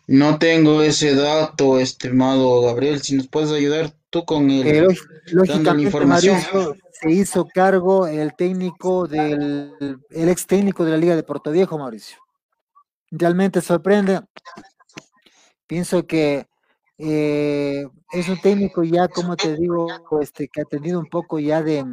No 0.06 0.38
tengo 0.38 0.82
ese 0.82 1.14
dato, 1.14 1.78
estimado 1.78 2.62
Gabriel. 2.62 3.00
Si 3.00 3.16
nos 3.16 3.28
puedes 3.28 3.50
ayudar 3.50 3.92
tú 4.10 4.24
con 4.24 4.50
el, 4.50 4.66
eh, 4.66 4.88
la 5.26 5.80
información. 5.80 6.38
se 6.92 7.10
hizo 7.10 7.46
cargo 7.52 8.06
el 8.06 8.34
técnico 8.34 9.06
del, 9.06 9.98
el 10.10 10.28
ex 10.28 10.46
técnico 10.46 10.84
de 10.84 10.90
la 10.92 10.96
Liga 10.96 11.16
de 11.16 11.22
Puerto 11.22 11.50
Viejo, 11.50 11.78
Mauricio. 11.78 12.18
Realmente 13.10 13.60
sorprende. 13.60 14.20
Pienso 15.66 16.06
que 16.06 16.46
eh, 16.98 17.86
es 18.12 18.28
un 18.28 18.40
técnico 18.40 18.84
ya, 18.84 19.08
como 19.08 19.36
te 19.36 19.56
digo, 19.56 19.88
este, 20.20 20.48
que 20.48 20.60
ha 20.60 20.64
tenido 20.64 21.00
un 21.00 21.06
poco 21.06 21.38
ya 21.38 21.62
de, 21.62 21.84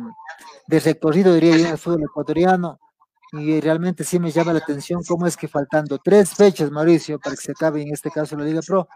de 0.67 0.79
recorrido, 0.79 1.33
diría 1.33 1.57
yo, 1.57 1.65
en 1.65 1.71
el 1.71 1.77
fútbol 1.77 2.03
ecuatoriano. 2.03 2.79
Y 3.33 3.61
realmente 3.61 4.03
sí 4.03 4.19
me 4.19 4.29
llama 4.29 4.51
la 4.51 4.59
atención 4.59 5.01
cómo 5.07 5.25
es 5.25 5.37
que 5.37 5.47
faltando 5.47 5.97
tres 5.99 6.33
fechas, 6.33 6.69
Mauricio, 6.69 7.17
para 7.17 7.35
que 7.35 7.41
se 7.41 7.51
acabe 7.51 7.81
en 7.81 7.93
este 7.93 8.11
caso 8.11 8.35
la 8.35 8.43
Liga 8.43 8.61
Pro, 8.61 8.89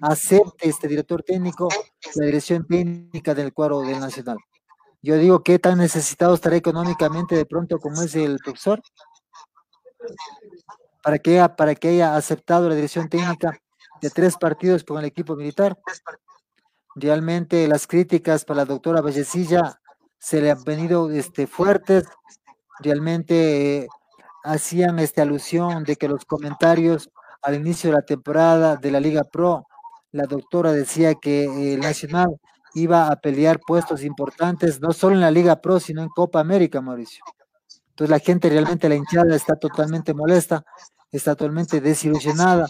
acepte 0.00 0.68
este 0.68 0.88
director 0.88 1.22
técnico 1.22 1.68
la 2.14 2.26
dirección 2.26 2.66
técnica 2.66 3.34
del 3.34 3.52
cuadro 3.52 3.80
del 3.82 4.00
Nacional. 4.00 4.38
Yo 5.02 5.16
digo, 5.16 5.42
¿qué 5.42 5.58
tan 5.58 5.78
necesitado 5.78 6.34
estará 6.34 6.56
económicamente 6.56 7.34
de 7.34 7.44
pronto 7.44 7.78
como 7.78 8.00
es 8.02 8.14
el 8.14 8.38
profesor? 8.38 8.80
Para 11.02 11.18
que, 11.18 11.46
para 11.56 11.74
que 11.74 11.88
haya 11.88 12.16
aceptado 12.16 12.68
la 12.68 12.74
dirección 12.76 13.08
técnica 13.08 13.58
de 14.00 14.10
tres 14.10 14.36
partidos 14.36 14.84
con 14.84 14.98
el 14.98 15.04
equipo 15.04 15.36
militar. 15.36 15.78
Realmente 16.94 17.66
las 17.68 17.86
críticas 17.86 18.44
para 18.44 18.58
la 18.58 18.64
doctora 18.64 19.00
Vallecilla 19.00 19.80
se 20.18 20.40
le 20.40 20.50
han 20.50 20.62
venido 20.64 21.10
este, 21.10 21.46
fuertes. 21.46 22.04
Realmente 22.82 23.86
hacían 24.44 24.98
esta 24.98 25.22
alusión 25.22 25.84
de 25.84 25.96
que 25.96 26.08
los 26.08 26.24
comentarios 26.24 27.10
al 27.42 27.54
inicio 27.54 27.90
de 27.90 27.96
la 27.96 28.02
temporada 28.02 28.76
de 28.76 28.90
la 28.90 29.00
Liga 29.00 29.24
Pro, 29.24 29.66
la 30.12 30.24
doctora 30.24 30.72
decía 30.72 31.14
que 31.14 31.74
el 31.74 31.80
Nacional 31.80 32.28
iba 32.74 33.08
a 33.08 33.16
pelear 33.16 33.60
puestos 33.60 34.02
importantes, 34.02 34.80
no 34.80 34.92
solo 34.92 35.14
en 35.14 35.20
la 35.20 35.30
Liga 35.30 35.60
Pro, 35.60 35.80
sino 35.80 36.02
en 36.02 36.08
Copa 36.08 36.40
América, 36.40 36.80
Mauricio. 36.80 37.24
Entonces 37.90 38.10
la 38.10 38.18
gente 38.18 38.48
realmente, 38.48 38.88
la 38.88 38.94
hinchada 38.94 39.36
está 39.36 39.56
totalmente 39.56 40.14
molesta, 40.14 40.64
está 41.10 41.34
totalmente 41.34 41.80
desilusionada 41.80 42.66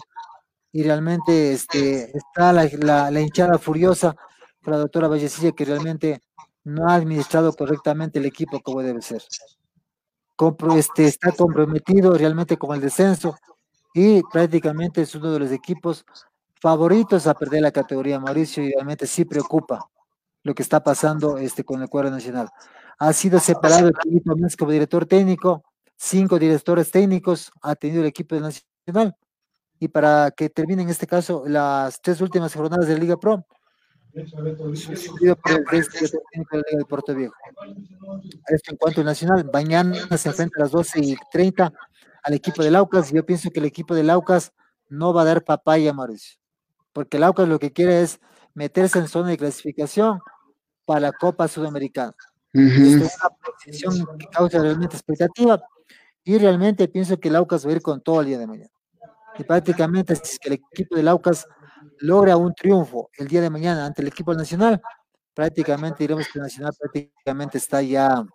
y 0.71 0.83
realmente 0.83 1.53
este, 1.53 2.15
está 2.17 2.51
la, 2.51 2.69
la, 3.11 3.21
hinchada 3.21 3.57
furiosa 3.57 4.15
con 4.61 4.73
la 4.73 4.79
doctora 4.79 5.07
Vallecilla 5.07 5.51
que 5.51 5.65
realmente 5.65 6.21
no 6.63 6.89
ha 6.89 6.95
administrado 6.95 7.53
correctamente 7.53 8.19
el 8.19 8.25
equipo 8.25 8.59
como 8.61 8.81
debe 8.81 9.01
ser. 9.01 9.21
Este, 10.75 11.05
está 11.05 11.31
comprometido 11.31 12.17
realmente 12.17 12.57
con 12.57 12.75
el 12.75 12.81
descenso 12.81 13.35
y 13.93 14.21
prácticamente 14.31 15.01
es 15.01 15.13
uno 15.15 15.31
de 15.31 15.39
los 15.39 15.51
equipos 15.51 16.05
favoritos 16.59 17.27
a 17.27 17.33
perder 17.33 17.61
la 17.61 17.71
categoría, 17.71 18.19
Mauricio, 18.19 18.63
y 18.63 18.71
realmente 18.71 19.05
sí 19.05 19.25
preocupa 19.25 19.89
lo 20.43 20.53
que 20.53 20.63
está 20.63 20.83
pasando 20.83 21.37
este, 21.37 21.63
con 21.63 21.81
el 21.81 21.89
cuadro 21.89 22.09
nacional. 22.09 22.49
Ha 22.99 23.13
sido 23.13 23.39
separado 23.39 23.87
el 23.87 23.93
equipo 24.05 24.33
como 24.57 24.71
director 24.71 25.05
técnico, 25.05 25.63
cinco 25.95 26.39
directores 26.39 26.91
técnicos 26.91 27.51
ha 27.61 27.75
tenido 27.75 28.01
el 28.01 28.07
equipo 28.07 28.35
nacional. 28.35 29.15
Y 29.79 29.89
para 29.89 30.31
que 30.31 30.49
termine 30.49 30.83
en 30.83 30.89
este 30.89 31.07
caso 31.07 31.43
las 31.45 32.01
tres 32.01 32.21
últimas 32.21 32.53
jornadas 32.53 32.87
de 32.87 32.97
Liga 32.97 33.17
Pro, 33.17 33.45
sucedido 34.75 35.35
por 35.35 35.51
el 35.51 35.65
técnico 35.65 36.57
de 36.57 36.57
la 36.57 36.63
Liga 36.69 36.77
de 36.77 36.85
Puerto 36.85 37.15
Viejo. 37.15 37.33
Esto 38.47 38.71
en 38.71 38.77
cuanto 38.77 39.01
al 39.01 39.05
nacional, 39.05 39.49
mañana 39.51 39.95
se 40.17 40.29
enfrenta 40.29 40.55
a 40.59 40.63
las 40.63 40.71
12 40.71 40.99
y 40.99 41.15
30 41.31 41.73
al 42.23 42.33
equipo 42.33 42.63
del 42.63 42.75
Aucas. 42.75 43.11
Yo 43.11 43.25
pienso 43.25 43.49
que 43.49 43.59
el 43.59 43.65
equipo 43.65 43.95
del 43.95 44.09
Aucas 44.09 44.53
no 44.89 45.13
va 45.13 45.23
a 45.23 45.25
dar 45.25 45.43
papaya, 45.43 45.93
Mauricio, 45.93 46.39
porque 46.93 47.17
el 47.17 47.23
Aucas 47.23 47.47
lo 47.47 47.59
que 47.59 47.71
quiere 47.71 48.01
es 48.01 48.19
meterse 48.53 48.99
en 48.99 49.07
zona 49.07 49.29
de 49.29 49.37
clasificación 49.37 50.19
para 50.85 50.99
la 50.99 51.11
Copa 51.11 51.47
Sudamericana. 51.47 52.13
es 52.53 52.95
una 52.95 53.29
posición 53.43 54.07
que 54.19 54.27
causa 54.27 54.61
realmente 54.61 54.95
expectativa 54.95 55.61
y 56.23 56.37
realmente 56.37 56.87
pienso 56.87 57.19
que 57.19 57.29
el 57.29 57.35
Aucas 57.35 57.65
va 57.65 57.71
a 57.71 57.73
ir 57.73 57.81
con 57.81 58.01
todo 58.01 58.21
el 58.21 58.27
día 58.27 58.37
de 58.37 58.47
mañana. 58.47 58.69
Y 59.37 59.43
prácticamente 59.43 60.15
si 60.15 60.33
es 60.33 60.39
que 60.39 60.49
el 60.49 60.55
equipo 60.55 60.95
del 60.95 61.07
Aucas 61.07 61.47
logra 62.03 62.35
un 62.35 62.53
triunfo 62.53 63.09
el 63.17 63.27
día 63.29 63.39
de 63.39 63.49
mañana 63.49 63.85
ante 63.85 64.01
el 64.01 64.09
equipo 64.09 64.33
nacional, 64.33 64.81
prácticamente 65.33 66.03
diremos 66.03 66.27
que 66.27 66.37
el 66.37 66.43
Nacional 66.43 66.73
prácticamente 66.77 67.57
está 67.57 67.81
ya, 67.81 68.25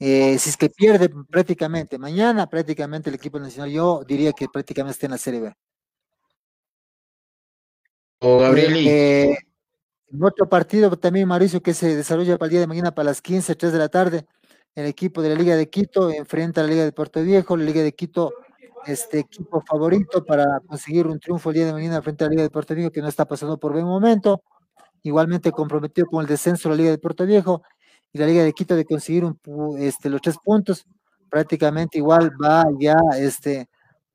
eh, 0.00 0.36
si 0.38 0.50
es 0.50 0.56
que 0.56 0.68
pierde 0.68 1.08
prácticamente 1.30 1.96
mañana, 1.96 2.48
prácticamente 2.48 3.08
el 3.08 3.14
equipo 3.14 3.38
nacional, 3.38 3.70
yo 3.70 4.02
diría 4.06 4.32
que 4.32 4.48
prácticamente 4.48 4.92
está 4.92 5.06
en 5.06 5.12
la 5.12 5.18
Serie 5.18 5.40
B. 5.40 5.54
O 8.18 8.38
Gabriel. 8.40 8.86
Eh, 8.86 9.38
en 10.08 10.24
otro 10.24 10.48
partido 10.48 10.90
también, 10.96 11.28
Mauricio, 11.28 11.62
que 11.62 11.72
se 11.72 11.94
desarrolla 11.94 12.36
para 12.36 12.46
el 12.46 12.50
día 12.50 12.60
de 12.60 12.66
mañana 12.66 12.94
para 12.94 13.10
las 13.10 13.22
15, 13.22 13.54
3 13.54 13.72
de 13.72 13.78
la 13.78 13.88
tarde, 13.88 14.26
el 14.74 14.86
equipo 14.86 15.22
de 15.22 15.28
la 15.28 15.34
Liga 15.36 15.54
de 15.54 15.70
Quito 15.70 16.10
enfrenta 16.10 16.60
a 16.60 16.64
la 16.64 16.70
Liga 16.70 16.84
de 16.84 16.92
Puerto 16.92 17.22
Viejo, 17.22 17.56
la 17.56 17.64
Liga 17.64 17.82
de 17.82 17.94
Quito, 17.94 18.32
este 18.86 19.20
equipo 19.20 19.62
favorito 19.66 20.24
para 20.24 20.60
conseguir 20.66 21.06
un 21.06 21.18
triunfo 21.20 21.50
el 21.50 21.56
día 21.56 21.66
de 21.66 21.72
mañana 21.72 22.02
frente 22.02 22.24
a 22.24 22.26
la 22.28 22.30
Liga 22.30 22.42
de 22.42 22.50
Puerto 22.50 22.74
Viejo, 22.74 22.90
que 22.90 23.02
no 23.02 23.08
está 23.08 23.24
pasando 23.26 23.58
por 23.58 23.72
buen 23.72 23.84
momento, 23.84 24.42
igualmente 25.02 25.52
comprometido 25.52 26.06
con 26.06 26.22
el 26.22 26.26
descenso 26.26 26.68
de 26.68 26.74
la 26.74 26.78
Liga 26.78 26.90
de 26.92 26.98
Puerto 26.98 27.26
Viejo 27.26 27.62
y 28.12 28.18
la 28.18 28.26
Liga 28.26 28.44
de 28.44 28.52
Quito 28.52 28.76
de 28.76 28.84
conseguir 28.84 29.24
un, 29.24 29.38
este, 29.78 30.08
los 30.10 30.20
tres 30.22 30.36
puntos, 30.42 30.86
prácticamente 31.30 31.98
igual 31.98 32.32
va 32.42 32.64
ya 32.80 32.96
este, 33.18 33.68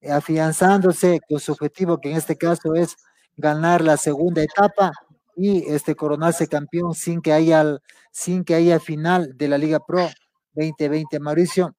afianzándose 0.10 1.20
con 1.28 1.40
su 1.40 1.52
objetivo, 1.52 2.00
que 2.00 2.12
en 2.12 2.18
este 2.18 2.36
caso 2.38 2.74
es 2.76 2.96
ganar 3.38 3.82
la 3.82 3.98
segunda 3.98 4.42
etapa 4.44 4.92
y 5.36 5.64
este 5.72 5.96
coronarse 5.96 6.48
campeón 6.48 6.94
sin 6.94 7.22
que 7.22 7.34
haya 7.34 7.78
sin 8.12 8.44
que 8.44 8.56
haya 8.56 8.80
final 8.80 9.38
de 9.38 9.48
la 9.48 9.58
Liga 9.58 9.80
Pro 9.80 10.10
2020. 10.54 11.20
Mauricio, 11.20 11.76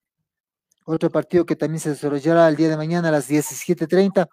otro 0.85 1.11
partido 1.11 1.47
que 1.47 1.57
también 1.57 1.81
se 1.81 1.91
desarrollará 1.91 2.49
el 2.49 2.57
día 2.57 2.69
de 2.69 2.77
mañana 2.77 3.09
a 3.09 3.13
las 3.13 3.29
17:30, 3.29 4.29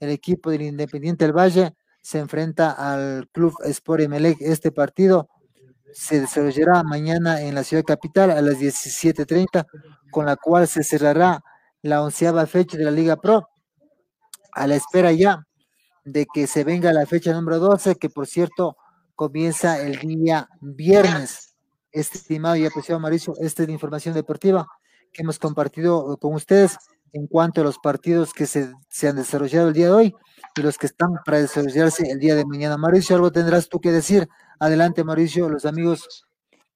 el 0.00 0.10
equipo 0.10 0.50
del 0.50 0.62
Independiente 0.62 1.24
del 1.24 1.36
Valle 1.36 1.74
se 2.00 2.18
enfrenta 2.18 2.72
al 2.72 3.28
Club 3.32 3.54
Sport 3.64 4.02
Emelec. 4.02 4.38
Este 4.40 4.72
partido 4.72 5.28
se 5.92 6.20
desarrollará 6.20 6.82
mañana 6.82 7.42
en 7.42 7.54
la 7.54 7.64
ciudad 7.64 7.84
capital 7.84 8.30
a 8.30 8.40
las 8.40 8.58
17:30, 8.58 9.66
con 10.10 10.26
la 10.26 10.36
cual 10.36 10.66
se 10.66 10.82
cerrará 10.82 11.42
la 11.82 12.02
onceava 12.02 12.46
fecha 12.46 12.76
de 12.76 12.84
la 12.84 12.90
Liga 12.90 13.16
Pro. 13.16 13.48
A 14.52 14.66
la 14.66 14.74
espera 14.76 15.12
ya 15.12 15.46
de 16.04 16.26
que 16.32 16.46
se 16.46 16.64
venga 16.64 16.92
la 16.92 17.06
fecha 17.06 17.32
número 17.32 17.58
12, 17.58 17.96
que 17.96 18.10
por 18.10 18.26
cierto 18.26 18.76
comienza 19.14 19.80
el 19.80 19.98
día 19.98 20.48
viernes. 20.60 21.54
Estimado 21.92 22.56
y 22.56 22.64
apreciado 22.64 23.00
Mauricio, 23.00 23.34
esta 23.38 23.62
es 23.62 23.68
la 23.68 23.74
información 23.74 24.14
deportiva 24.14 24.66
que 25.12 25.22
hemos 25.22 25.38
compartido 25.38 26.16
con 26.18 26.34
ustedes 26.34 26.78
en 27.12 27.26
cuanto 27.26 27.60
a 27.60 27.64
los 27.64 27.78
partidos 27.78 28.32
que 28.32 28.46
se, 28.46 28.72
han 29.06 29.16
desarrollado 29.16 29.68
el 29.68 29.74
día 29.74 29.86
de 29.86 29.92
hoy 29.92 30.14
y 30.56 30.62
los 30.62 30.78
que 30.78 30.86
están 30.86 31.10
para 31.24 31.40
desarrollarse 31.40 32.10
el 32.10 32.18
día 32.18 32.34
de 32.34 32.44
mañana. 32.44 32.76
Mauricio, 32.76 33.16
algo 33.16 33.30
tendrás 33.30 33.68
tú 33.68 33.80
que 33.80 33.90
decir. 33.90 34.28
Adelante, 34.58 35.04
Mauricio, 35.04 35.48
los 35.48 35.64
amigos 35.64 36.24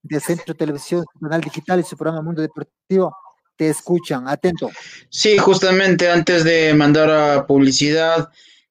de 0.02 0.20
Centro 0.20 0.54
Televisión, 0.54 1.04
Canal 1.20 1.40
Digital 1.40 1.80
y 1.80 1.84
su 1.84 1.96
programa 1.96 2.22
Mundo 2.22 2.42
Deportivo 2.42 3.16
te 3.56 3.70
escuchan. 3.70 4.28
Atento. 4.28 4.70
Sí, 5.08 5.38
justamente 5.38 6.10
antes 6.10 6.44
de 6.44 6.74
mandar 6.74 7.10
a 7.10 7.46
publicidad, 7.46 8.28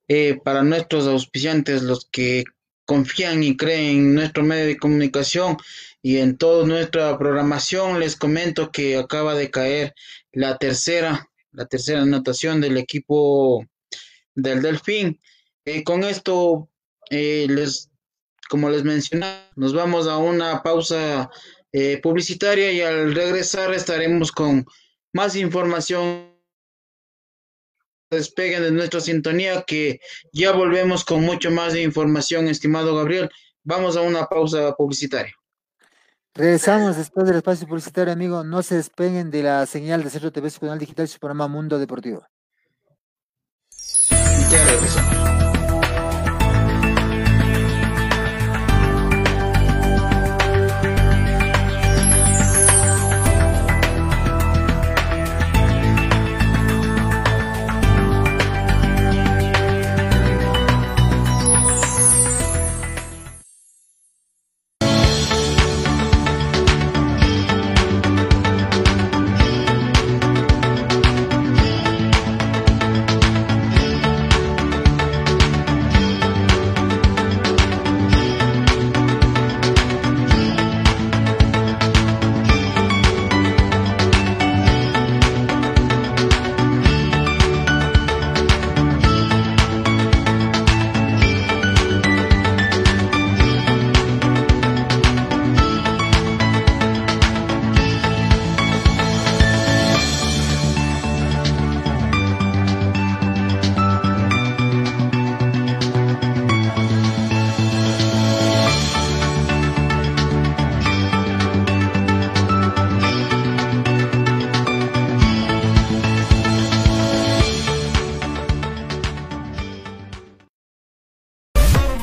eh, 0.08 0.39
para 0.43 0.62
nuestros 0.62 1.08
auspiciantes, 1.08 1.82
los 1.82 2.06
que 2.06 2.43
confían 2.86 3.43
y 3.43 3.58
creen 3.58 3.98
en 3.98 4.13
nuestro 4.15 4.43
medio 4.43 4.65
de 4.67 4.78
comunicación 4.78 5.58
y 6.02 6.17
en 6.17 6.38
toda 6.38 6.65
nuestra 6.65 7.17
programación, 7.17 8.00
les 8.00 8.15
comento 8.15 8.71
que 8.71 8.98
acaba 8.98 9.36
de 9.36 9.50
caer 9.50 9.93
la 10.32 10.58
tercera, 10.58 11.28
la 11.52 11.65
tercera 11.65 12.02
anotación 12.02 12.62
del 12.62 12.78
equipo 12.78 13.65
del 14.36 14.62
Delfín. 14.62 15.19
Eh, 15.65 15.84
con 15.84 16.04
esto, 16.04 16.69
eh, 17.10 17.48
les, 17.50 17.89
como 18.50 18.69
les 18.69 18.84
mencioné, 18.84 19.26
nos 19.56 19.74
vamos 19.74 20.08
a 20.08 20.17
una 20.17 20.62
pausa 20.63 21.30
publicitaria 22.02 22.71
y 22.71 22.80
al 22.80 23.13
regresar 23.13 23.74
estaremos 23.74 24.32
con 24.32 24.65
más 25.12 25.36
información 25.36 26.35
despeguen 28.15 28.63
de 28.63 28.71
nuestra 28.71 28.99
sintonía 28.99 29.63
que 29.63 29.99
ya 30.32 30.51
volvemos 30.51 31.06
con 31.06 31.21
mucho 31.21 31.51
más 31.51 31.73
de 31.73 31.82
información, 31.82 32.47
estimado 32.47 32.95
Gabriel. 32.95 33.30
Vamos 33.63 33.97
a 33.97 34.01
una 34.01 34.25
pausa 34.25 34.75
publicitaria. 34.75 35.34
Regresamos 36.34 36.97
después 36.97 37.28
del 37.28 37.38
espacio 37.38 37.65
publicitario, 37.65 38.12
amigo. 38.12 38.43
No 38.43 38.62
se 38.62 38.75
despeguen 38.75 39.32
de 39.32 39.43
la 39.43 39.65
señal 39.65 40.04
de 40.04 40.10
Centro 40.10 40.32
TV, 40.32 40.49
su 40.49 40.60
canal 40.60 40.80
digital, 40.80 41.08
su 41.08 41.17
programa 41.17 41.47
Mundo 41.47 41.80
Deportivo. 41.80 42.25
Ya 44.51 44.65
regresamos. 44.65 45.45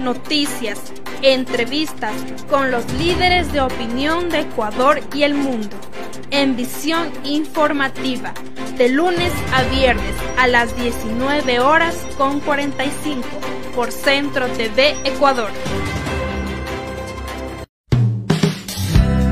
noticias, 0.00 0.92
entrevistas 1.22 2.14
con 2.48 2.70
los 2.70 2.90
líderes 2.94 3.52
de 3.52 3.60
opinión 3.60 4.28
de 4.28 4.40
Ecuador 4.40 5.00
y 5.14 5.22
el 5.22 5.34
mundo 5.34 5.76
en 6.30 6.56
visión 6.56 7.10
informativa 7.24 8.32
de 8.76 8.88
lunes 8.88 9.32
a 9.52 9.62
viernes 9.64 10.14
a 10.38 10.46
las 10.46 10.74
19 10.76 11.60
horas 11.60 11.94
con 12.16 12.40
45 12.40 13.26
por 13.74 13.92
Centro 13.92 14.46
TV 14.48 14.96
Ecuador. 15.04 15.50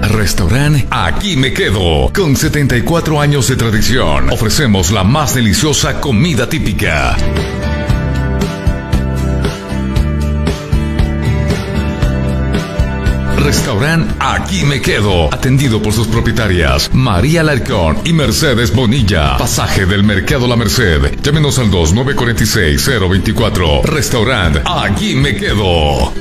Restaurante 0.02 0.86
Aquí 0.90 1.36
me 1.36 1.52
quedo. 1.52 2.12
Con 2.12 2.36
74 2.36 3.20
años 3.20 3.46
de 3.48 3.56
tradición, 3.56 4.30
ofrecemos 4.30 4.90
la 4.90 5.04
más 5.04 5.34
deliciosa 5.34 6.00
comida 6.00 6.48
típica. 6.48 7.16
Restaurante 13.38 14.14
Aquí 14.18 14.64
me 14.64 14.80
quedo, 14.80 15.32
atendido 15.32 15.80
por 15.82 15.92
sus 15.92 16.08
propietarias 16.08 16.90
María 16.92 17.42
Larcón 17.42 17.98
y 18.04 18.12
Mercedes 18.12 18.74
Bonilla. 18.74 19.36
Pasaje 19.38 19.86
del 19.86 20.02
Mercado 20.02 20.46
La 20.46 20.56
Merced. 20.56 21.18
Llámenos 21.22 21.58
al 21.58 21.70
2946-024. 21.70 23.82
Restaurante 23.84 24.60
Aquí 24.64 25.14
me 25.14 25.36
quedo. 25.36 26.12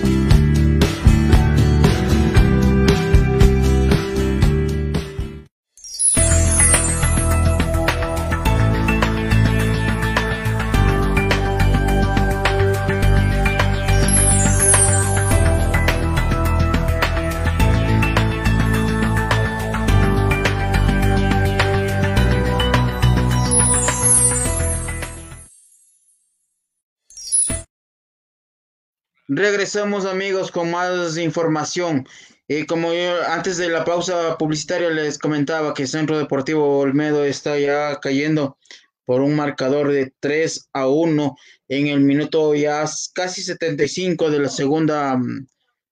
Regresamos 29.37 30.05
amigos 30.05 30.49
con 30.49 30.71
más 30.71 31.15
información. 31.15 32.07
Eh, 32.47 32.65
como 32.65 32.91
yo 32.91 33.23
antes 33.27 33.57
de 33.57 33.69
la 33.69 33.85
pausa 33.85 34.35
publicitaria 34.35 34.89
les 34.89 35.19
comentaba 35.19 35.75
que 35.75 35.85
Centro 35.85 36.17
Deportivo 36.17 36.79
Olmedo 36.79 37.23
está 37.23 37.59
ya 37.59 37.99
cayendo 37.99 38.57
por 39.05 39.21
un 39.21 39.35
marcador 39.35 39.91
de 39.91 40.11
3 40.19 40.69
a 40.73 40.87
1 40.87 41.37
en 41.67 41.85
el 41.85 41.99
minuto 41.99 42.55
ya 42.55 42.83
casi 43.13 43.43
75 43.43 44.31
de 44.31 44.39
la 44.39 44.49
segunda 44.49 45.15
mm, 45.15 45.47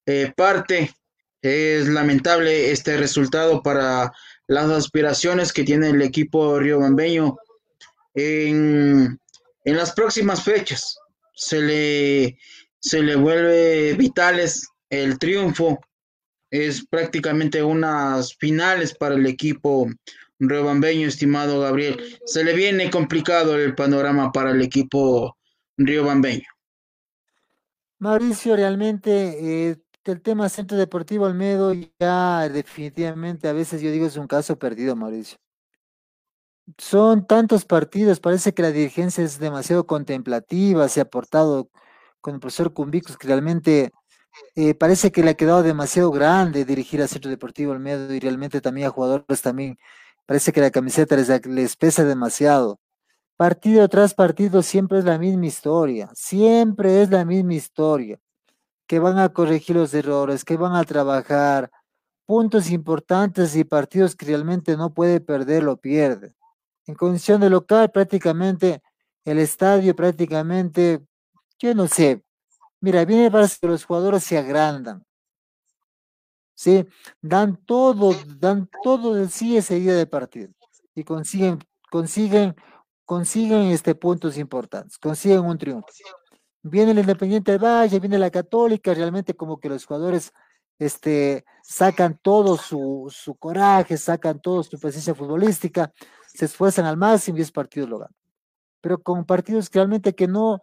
eh, 0.07 0.33
parte. 0.35 0.95
Es 1.39 1.87
lamentable 1.87 2.71
este 2.71 2.97
resultado 2.97 3.61
para 3.61 4.11
las 4.47 4.71
aspiraciones 4.71 5.53
que 5.53 5.63
tiene 5.63 5.91
el 5.91 6.01
equipo 6.01 6.57
riobambeño 6.59 7.37
en, 8.15 9.19
en 9.65 9.77
las 9.77 9.91
próximas 9.91 10.41
fechas. 10.41 10.97
Se 11.35 11.61
le 11.61 12.39
se 12.85 13.01
le 13.01 13.15
vuelve 13.15 13.95
vitales 13.95 14.69
el 14.91 15.17
triunfo. 15.17 15.79
Es 16.51 16.85
prácticamente 16.85 17.63
unas 17.63 18.35
finales 18.35 18.93
para 18.93 19.15
el 19.15 19.25
equipo 19.25 19.89
riobambeño, 20.37 21.07
estimado 21.07 21.61
Gabriel. 21.61 21.99
Se 22.25 22.43
le 22.43 22.53
viene 22.53 22.91
complicado 22.91 23.57
el 23.57 23.73
panorama 23.73 24.31
para 24.31 24.51
el 24.51 24.61
equipo 24.61 25.35
riobambeño. 25.77 26.47
Mauricio, 27.97 28.55
realmente 28.55 29.69
eh, 29.69 29.77
el 30.03 30.21
tema 30.21 30.47
Centro 30.47 30.77
Deportivo 30.77 31.25
Almedo 31.25 31.73
ya 31.99 32.47
definitivamente 32.49 33.47
a 33.47 33.53
veces 33.53 33.81
yo 33.81 33.89
digo 33.89 34.05
es 34.05 34.15
un 34.15 34.27
caso 34.27 34.59
perdido, 34.59 34.95
Mauricio. 34.95 35.39
Son 36.77 37.25
tantos 37.25 37.65
partidos, 37.65 38.19
parece 38.19 38.53
que 38.53 38.61
la 38.61 38.71
dirigencia 38.71 39.23
es 39.23 39.39
demasiado 39.39 39.87
contemplativa, 39.87 40.87
se 40.87 41.01
ha 41.01 41.05
portado 41.05 41.71
con 42.25 42.33
el 42.33 42.39
profesor 42.39 42.73
Cumbicos, 42.73 43.17
que 43.17 43.27
realmente 43.27 43.91
eh, 44.55 44.73
parece 44.73 45.11
que 45.11 45.21
le 45.21 45.29
ha 45.29 45.33
quedado 45.35 45.61
demasiado 45.61 46.09
grande 46.09 46.65
dirigir 46.65 46.99
a 47.03 47.07
Centro 47.07 47.29
Deportivo 47.29 47.71
Almedo 47.71 48.11
y 48.15 48.19
realmente 48.19 48.61
también 48.61 48.87
a 48.87 48.89
jugadores 48.89 49.43
también. 49.43 49.77
Parece 50.25 50.51
que 50.51 50.59
la 50.59 50.71
camiseta 50.71 51.15
les, 51.15 51.45
les 51.45 51.75
pesa 51.75 52.03
demasiado. 52.03 52.79
Partido 53.37 53.87
tras 53.89 54.15
partido 54.15 54.63
siempre 54.63 54.97
es 54.97 55.05
la 55.05 55.19
misma 55.19 55.45
historia, 55.45 56.09
siempre 56.15 57.03
es 57.03 57.11
la 57.11 57.25
misma 57.25 57.53
historia, 57.53 58.17
que 58.87 58.97
van 58.97 59.19
a 59.19 59.29
corregir 59.29 59.75
los 59.75 59.93
errores, 59.93 60.43
que 60.43 60.57
van 60.57 60.73
a 60.75 60.83
trabajar, 60.83 61.69
puntos 62.25 62.71
importantes 62.71 63.55
y 63.55 63.65
partidos 63.65 64.15
que 64.15 64.25
realmente 64.25 64.75
no 64.77 64.95
puede 64.95 65.19
perder, 65.19 65.61
lo 65.61 65.77
pierde. 65.77 66.33
En 66.87 66.95
condición 66.95 67.39
de 67.39 67.51
local, 67.51 67.91
prácticamente 67.91 68.81
el 69.25 69.37
estadio 69.37 69.95
prácticamente 69.95 71.05
yo 71.59 71.73
no 71.73 71.87
sé. 71.87 72.23
Mira, 72.81 73.05
viene 73.05 73.31
para 73.31 73.47
que 73.47 73.67
los 73.67 73.85
jugadores 73.85 74.23
se 74.23 74.37
agrandan. 74.37 75.03
¿Sí? 76.53 76.85
Dan 77.21 77.57
todo, 77.65 78.13
dan 78.37 78.69
todo 78.83 79.13
de 79.13 79.27
sí 79.27 79.57
ese 79.57 79.75
día 79.75 79.93
de 79.95 80.07
partido. 80.07 80.49
Y 80.93 81.03
consiguen, 81.03 81.59
consiguen, 81.91 82.55
consiguen 83.03 83.63
este 83.71 83.95
puntos 83.95 84.37
importantes, 84.37 84.97
consiguen 84.97 85.41
un 85.41 85.57
triunfo. 85.57 85.87
Viene 86.63 86.91
el 86.91 86.99
Independiente 86.99 87.51
del 87.51 87.63
Valle, 87.63 87.99
viene 87.99 88.17
la 88.17 88.31
Católica, 88.31 88.93
realmente 88.93 89.35
como 89.35 89.59
que 89.59 89.69
los 89.69 89.85
jugadores 89.85 90.31
este, 90.79 91.45
sacan 91.63 92.17
todo 92.21 92.57
su, 92.57 93.11
su 93.13 93.35
coraje, 93.35 93.97
sacan 93.97 94.39
toda 94.39 94.63
su 94.63 94.79
presencia 94.79 95.13
futbolística, 95.13 95.93
se 96.27 96.45
esfuerzan 96.45 96.85
al 96.85 96.97
máximo 96.97 97.37
y 97.37 97.41
es 97.41 97.51
partido 97.51 97.87
lo 97.87 97.99
ganan. 97.99 98.15
Pero 98.81 99.01
con 99.01 99.25
partidos 99.25 99.69
realmente 99.71 100.15
que 100.15 100.27
no, 100.27 100.61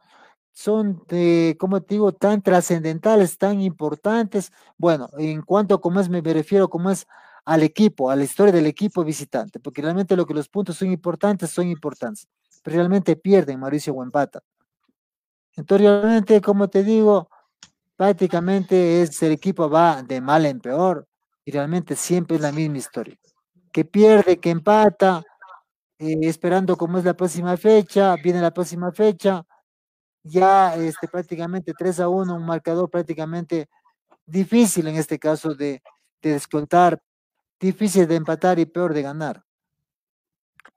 son, 0.52 1.02
de, 1.08 1.56
como 1.58 1.80
te 1.82 1.94
digo, 1.94 2.12
tan 2.12 2.42
trascendentales, 2.42 3.38
tan 3.38 3.60
importantes. 3.60 4.52
Bueno, 4.78 5.08
en 5.18 5.42
cuanto 5.42 5.74
a 5.74 5.80
cómo 5.80 6.00
es, 6.00 6.08
me 6.08 6.20
refiero 6.20 6.68
como 6.68 6.90
es 6.90 7.06
al 7.44 7.62
equipo, 7.62 8.10
a 8.10 8.16
la 8.16 8.24
historia 8.24 8.52
del 8.52 8.66
equipo 8.66 9.04
visitante, 9.04 9.58
porque 9.60 9.82
realmente 9.82 10.16
lo 10.16 10.26
que 10.26 10.34
los 10.34 10.48
puntos 10.48 10.76
son 10.76 10.90
importantes, 10.92 11.50
son 11.50 11.68
importantes, 11.68 12.28
pero 12.62 12.76
realmente 12.76 13.16
pierden 13.16 13.58
Mauricio 13.60 13.94
Huempata. 13.94 14.42
Entonces, 15.56 15.86
realmente, 15.86 16.40
como 16.40 16.68
te 16.68 16.82
digo, 16.82 17.28
prácticamente 17.96 19.02
es 19.02 19.22
el 19.22 19.32
equipo 19.32 19.68
va 19.68 20.02
de 20.02 20.20
mal 20.20 20.46
en 20.46 20.60
peor 20.60 21.06
y 21.44 21.52
realmente 21.52 21.96
siempre 21.96 22.36
es 22.36 22.42
la 22.42 22.52
misma 22.52 22.78
historia. 22.78 23.16
Que 23.72 23.84
pierde, 23.84 24.38
que 24.38 24.50
empata, 24.50 25.22
eh, 25.98 26.18
esperando 26.22 26.76
cómo 26.76 26.98
es 26.98 27.04
la 27.04 27.14
próxima 27.14 27.56
fecha, 27.56 28.16
viene 28.16 28.40
la 28.40 28.52
próxima 28.52 28.92
fecha, 28.92 29.44
ya 30.22 30.74
este, 30.76 31.08
prácticamente 31.08 31.72
3 31.76 32.00
a 32.00 32.08
1, 32.08 32.34
un 32.34 32.46
marcador 32.46 32.88
prácticamente 32.90 33.68
difícil 34.26 34.86
en 34.86 34.96
este 34.96 35.18
caso 35.18 35.54
de, 35.54 35.82
descontar, 36.22 37.02
difícil 37.58 38.06
de 38.06 38.16
empatar 38.16 38.58
y 38.58 38.66
peor 38.66 38.94
de 38.94 39.02
ganar. 39.02 39.44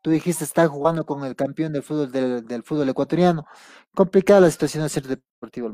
Tú 0.01 0.11
dijiste, 0.11 0.43
está 0.43 0.67
jugando 0.67 1.05
con 1.05 1.23
el 1.23 1.35
campeón 1.35 1.73
del 1.73 1.83
fútbol, 1.83 2.11
del, 2.11 2.63
fútbol 2.63 2.89
ecuatoriano. 2.89 3.45
Complicada 3.93 4.41
la 4.41 4.51
situación 4.51 4.83
del 4.83 4.89
Centro 4.89 5.09
Deportivo. 5.09 5.71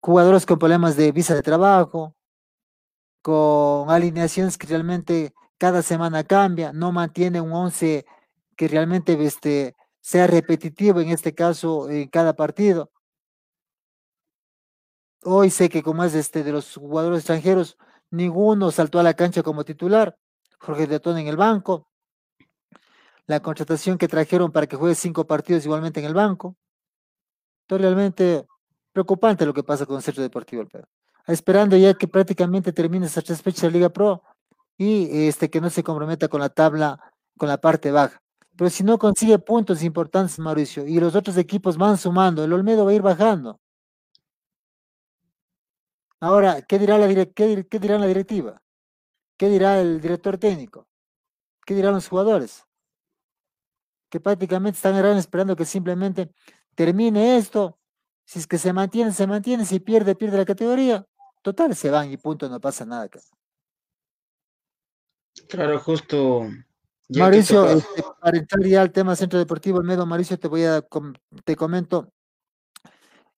Jugadores 0.00 0.46
con 0.46 0.58
problemas 0.58 0.96
de 0.96 1.12
visa 1.12 1.34
de 1.34 1.42
trabajo, 1.42 2.14
con 3.22 3.90
alineaciones 3.90 4.58
que 4.58 4.66
realmente 4.66 5.34
cada 5.58 5.82
semana 5.82 6.22
cambia, 6.24 6.72
no 6.72 6.92
mantiene 6.92 7.40
un 7.40 7.52
11 7.52 8.06
que 8.56 8.68
realmente 8.68 9.12
este, 9.24 9.74
sea 10.08 10.26
repetitivo 10.26 11.00
en 11.00 11.10
este 11.10 11.34
caso 11.34 11.90
en 11.90 12.08
cada 12.08 12.34
partido. 12.34 12.90
Hoy 15.22 15.50
sé 15.50 15.68
que 15.68 15.82
como 15.82 16.02
es 16.02 16.14
este 16.14 16.42
de 16.42 16.50
los 16.50 16.76
jugadores 16.76 17.18
extranjeros, 17.18 17.76
ninguno 18.10 18.70
saltó 18.70 18.98
a 18.98 19.02
la 19.02 19.12
cancha 19.12 19.42
como 19.42 19.66
titular. 19.66 20.16
Jorge 20.60 20.86
Tetón 20.86 21.18
en 21.18 21.26
el 21.26 21.36
banco. 21.36 21.90
La 23.26 23.40
contratación 23.40 23.98
que 23.98 24.08
trajeron 24.08 24.50
para 24.50 24.66
que 24.66 24.76
juegue 24.76 24.94
cinco 24.94 25.26
partidos 25.26 25.66
igualmente 25.66 26.00
en 26.00 26.06
el 26.06 26.14
banco. 26.14 26.56
Entonces 27.64 27.84
realmente 27.84 28.46
preocupante 28.92 29.44
lo 29.44 29.52
que 29.52 29.62
pasa 29.62 29.84
con 29.84 29.96
el 29.96 30.02
Centro 30.02 30.22
Deportivo 30.22 30.66
Pedro. 30.66 30.88
Esperando 31.26 31.76
ya 31.76 31.92
que 31.92 32.08
prácticamente 32.08 32.72
termine 32.72 33.04
esas 33.04 33.24
tres 33.24 33.42
fechas 33.42 33.64
de 33.64 33.72
Liga 33.72 33.90
Pro, 33.90 34.22
y 34.78 35.28
este 35.28 35.50
que 35.50 35.60
no 35.60 35.68
se 35.68 35.82
comprometa 35.82 36.28
con 36.28 36.40
la 36.40 36.48
tabla, 36.48 36.98
con 37.36 37.50
la 37.50 37.58
parte 37.58 37.90
baja. 37.90 38.22
Pero 38.58 38.70
si 38.70 38.82
no 38.82 38.98
consigue 38.98 39.38
puntos 39.38 39.84
importantes, 39.84 40.36
Mauricio, 40.40 40.84
y 40.84 40.98
los 40.98 41.14
otros 41.14 41.36
equipos 41.36 41.76
van 41.78 41.96
sumando, 41.96 42.42
el 42.42 42.52
Olmedo 42.52 42.84
va 42.84 42.90
a 42.90 42.94
ir 42.94 43.02
bajando. 43.02 43.60
Ahora, 46.18 46.62
¿qué 46.62 46.76
dirá 46.76 46.98
la, 46.98 47.06
qué, 47.26 47.64
qué 47.70 47.78
dirá 47.78 47.98
la 47.98 48.08
directiva? 48.08 48.60
¿Qué 49.36 49.48
dirá 49.48 49.80
el 49.80 50.00
director 50.00 50.38
técnico? 50.38 50.88
¿Qué 51.64 51.72
dirán 51.72 51.94
los 51.94 52.08
jugadores? 52.08 52.64
Que 54.10 54.18
prácticamente 54.18 54.76
están 54.76 54.96
esperando 55.16 55.54
que 55.54 55.64
simplemente 55.64 56.32
termine 56.74 57.36
esto. 57.36 57.78
Si 58.24 58.40
es 58.40 58.48
que 58.48 58.58
se 58.58 58.72
mantiene, 58.72 59.12
se 59.12 59.28
mantiene. 59.28 59.66
Si 59.66 59.78
pierde, 59.78 60.16
pierde 60.16 60.36
la 60.36 60.44
categoría. 60.44 61.06
Total, 61.42 61.76
se 61.76 61.92
van 61.92 62.10
y 62.10 62.16
punto, 62.16 62.48
no 62.48 62.60
pasa 62.60 62.84
nada. 62.84 63.08
Claro, 65.48 65.78
justo. 65.78 66.48
Mauricio, 67.10 67.64
este, 67.70 68.02
para 68.20 68.38
entrar 68.38 68.64
ya 68.64 68.82
al 68.82 68.92
tema 68.92 69.16
Centro 69.16 69.38
Deportivo 69.38 69.78
Olmedo, 69.78 70.06
Mauricio, 70.06 70.38
te 70.38 70.48
voy 70.48 70.64
a, 70.64 70.84
te 71.44 71.56
comento, 71.56 72.12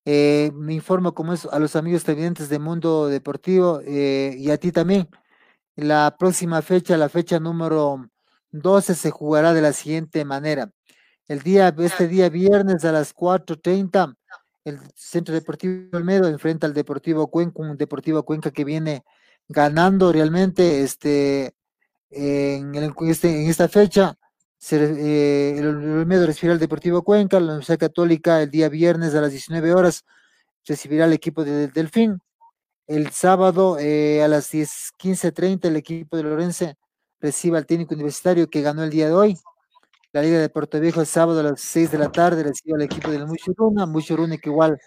eh, 0.05 0.51
me 0.55 0.73
informo 0.73 1.13
como 1.13 1.33
es 1.33 1.45
a 1.45 1.59
los 1.59 1.75
amigos 1.75 2.03
televidentes 2.03 2.49
de 2.49 2.59
Mundo 2.59 3.07
Deportivo 3.07 3.81
eh, 3.85 4.35
y 4.37 4.49
a 4.49 4.57
ti 4.57 4.71
también. 4.71 5.07
La 5.75 6.15
próxima 6.17 6.61
fecha, 6.61 6.97
la 6.97 7.09
fecha 7.09 7.39
número 7.39 8.09
12, 8.51 8.95
se 8.95 9.11
jugará 9.11 9.53
de 9.53 9.61
la 9.61 9.73
siguiente 9.73 10.25
manera. 10.25 10.71
El 11.27 11.41
día, 11.41 11.73
este 11.79 12.07
día 12.07 12.29
viernes 12.29 12.83
a 12.85 12.91
las 12.91 13.15
4.30, 13.15 14.15
el 14.65 14.79
Centro 14.95 15.33
Deportivo 15.33 15.97
Olmedo 15.97 16.27
enfrenta 16.27 16.67
al 16.67 16.73
Deportivo 16.73 17.27
Cuenca, 17.29 17.61
un 17.61 17.77
Deportivo 17.77 18.23
Cuenca 18.23 18.51
que 18.51 18.65
viene 18.65 19.03
ganando 19.47 20.11
realmente 20.11 20.81
este 20.81 21.55
en, 22.11 22.75
este, 23.07 23.43
en 23.43 23.49
esta 23.49 23.69
fecha, 23.69 24.17
eh, 24.69 25.55
el, 25.57 25.67
Olmedo 25.67 26.25
recibirá 26.25 26.53
al 26.53 26.59
Deportivo 26.59 27.03
Cuenca, 27.03 27.39
la 27.39 27.47
Universidad 27.47 27.79
Católica 27.79 28.41
el 28.41 28.51
día 28.51 28.69
viernes 28.69 29.15
a 29.15 29.21
las 29.21 29.31
19 29.31 29.73
horas 29.73 30.05
recibirá 30.65 31.05
al 31.05 31.13
equipo 31.13 31.43
de, 31.43 31.67
Delfín. 31.67 32.19
El 32.87 33.11
sábado 33.11 33.77
eh, 33.79 34.23
a 34.23 34.27
las 34.27 34.53
15.30 34.53 35.65
el 35.65 35.77
equipo 35.77 36.17
de 36.17 36.23
Lorense 36.23 36.75
recibe 37.19 37.57
al 37.57 37.65
técnico 37.65 37.95
universitario 37.95 38.49
que 38.49 38.61
ganó 38.61 38.83
el 38.83 38.89
día 38.89 39.07
de 39.07 39.13
hoy. 39.13 39.37
La 40.13 40.21
Liga 40.21 40.39
de 40.39 40.49
Puerto 40.49 40.79
Viejo 40.79 41.01
el 41.01 41.07
sábado 41.07 41.39
a 41.39 41.43
las 41.43 41.61
6 41.61 41.91
de 41.91 41.97
la 41.97 42.11
tarde 42.11 42.43
recibe 42.43 42.75
al 42.75 42.81
equipo 42.81 43.11
del 43.11 43.27
Muchuruna, 43.27 43.85
Muchuruna 43.85 44.37
que 44.37 44.49
igual 44.49 44.77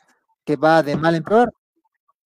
que 0.44 0.56
va 0.56 0.82
de 0.82 0.96
mal 0.96 1.14
en 1.14 1.24
peor. 1.24 1.52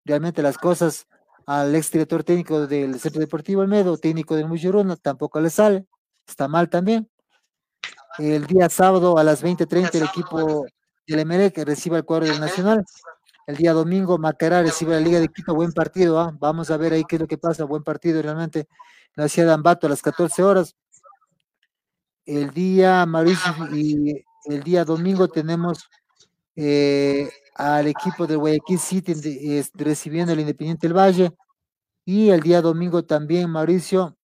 Realmente 0.04 0.42
las 0.42 0.58
cosas 0.58 1.06
al 1.46 1.74
ex 1.74 1.90
director 1.92 2.24
técnico 2.24 2.66
del 2.66 2.98
Centro 3.00 3.20
Deportivo 3.20 3.62
Almedo, 3.62 3.96
técnico 3.98 4.36
del 4.36 4.48
Muchuruna, 4.48 4.96
tampoco 4.96 5.40
le 5.40 5.50
sale, 5.50 5.86
está 6.26 6.48
mal 6.48 6.68
también. 6.68 7.08
El 8.18 8.46
día 8.46 8.68
sábado 8.68 9.16
a 9.16 9.22
las 9.22 9.42
20:30 9.42 9.98
el 9.98 10.04
equipo 10.04 10.66
del 11.06 11.52
que 11.52 11.64
recibe 11.64 11.98
el 11.98 12.04
cuadro 12.04 12.26
del 12.26 12.40
Nacional. 12.40 12.84
El 13.46 13.56
día 13.56 13.72
domingo 13.72 14.18
Macará 14.18 14.60
recibe 14.62 14.92
la 14.94 15.00
Liga 15.00 15.20
de 15.20 15.28
Quito, 15.28 15.54
buen 15.54 15.72
partido, 15.72 16.18
¿ah? 16.20 16.36
vamos 16.38 16.70
a 16.70 16.76
ver 16.76 16.92
ahí 16.92 17.04
qué 17.08 17.16
es 17.16 17.20
lo 17.22 17.28
que 17.28 17.38
pasa, 17.38 17.64
buen 17.64 17.82
partido 17.82 18.20
realmente. 18.20 18.66
La 19.14 19.28
ciudad 19.28 19.48
de 19.48 19.54
Ambato 19.54 19.86
a 19.86 19.90
las 19.90 20.02
14 20.02 20.42
horas. 20.42 20.74
El 22.26 22.50
día 22.50 23.06
Mauricio 23.06 23.54
y 23.72 24.24
el 24.46 24.62
día 24.62 24.84
domingo 24.84 25.28
tenemos 25.28 25.88
eh, 26.56 27.30
al 27.54 27.86
equipo 27.86 28.26
de 28.26 28.36
Guayaquil 28.36 28.78
City 28.80 29.14
recibiendo 29.74 30.32
el 30.32 30.40
Independiente 30.40 30.88
del 30.88 30.96
Valle. 30.96 31.32
Y 32.04 32.30
el 32.30 32.40
día 32.40 32.60
domingo 32.62 33.04
también, 33.04 33.48
Mauricio, 33.50 34.17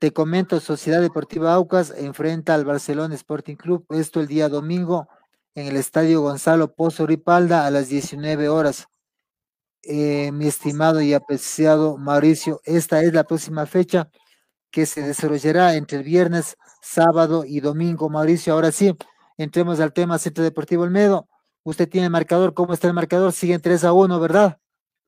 te 0.00 0.12
comento, 0.14 0.60
Sociedad 0.60 1.02
Deportiva 1.02 1.52
Aucas 1.52 1.92
enfrenta 1.94 2.54
al 2.54 2.64
Barcelona 2.64 3.14
Sporting 3.14 3.56
Club. 3.56 3.84
Esto 3.90 4.20
el 4.20 4.28
día 4.28 4.48
domingo 4.48 5.08
en 5.54 5.66
el 5.66 5.76
Estadio 5.76 6.22
Gonzalo 6.22 6.74
Pozo 6.74 7.06
Ripalda 7.06 7.66
a 7.66 7.70
las 7.70 7.90
19 7.90 8.48
horas. 8.48 8.88
Eh, 9.82 10.32
mi 10.32 10.46
estimado 10.46 11.02
y 11.02 11.12
apreciado 11.12 11.98
Mauricio, 11.98 12.62
esta 12.64 13.02
es 13.02 13.12
la 13.12 13.24
próxima 13.24 13.66
fecha 13.66 14.10
que 14.70 14.86
se 14.86 15.02
desarrollará 15.02 15.74
entre 15.74 15.98
el 15.98 16.04
viernes, 16.04 16.56
sábado 16.80 17.44
y 17.44 17.60
domingo. 17.60 18.08
Mauricio, 18.08 18.54
ahora 18.54 18.72
sí, 18.72 18.96
entremos 19.36 19.80
al 19.80 19.92
tema 19.92 20.18
Centro 20.18 20.42
Deportivo 20.42 20.84
Olmedo. 20.84 21.28
Usted 21.62 21.86
tiene 21.86 22.06
el 22.06 22.10
marcador, 22.10 22.54
¿cómo 22.54 22.72
está 22.72 22.88
el 22.88 22.94
marcador? 22.94 23.34
Siguen 23.34 23.60
3 23.60 23.84
a 23.84 23.92
1, 23.92 24.18
¿verdad? 24.18 24.58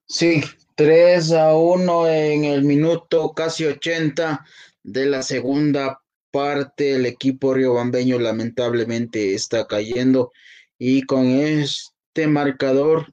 Sí, 0.05 0.43
3 0.75 1.33
a 1.33 1.55
1 1.55 2.09
en 2.09 2.45
el 2.45 2.65
minuto 2.65 3.33
casi 3.33 3.65
80 3.65 4.45
de 4.83 5.07
la 5.07 5.23
segunda 5.23 6.03
parte. 6.31 6.95
El 6.97 7.07
equipo 7.07 7.55
riobambeño 7.55 8.19
lamentablemente 8.19 9.35
está 9.35 9.67
cayendo 9.67 10.33
y 10.79 11.03
con 11.03 11.27
este 11.27 12.27
marcador 12.27 13.13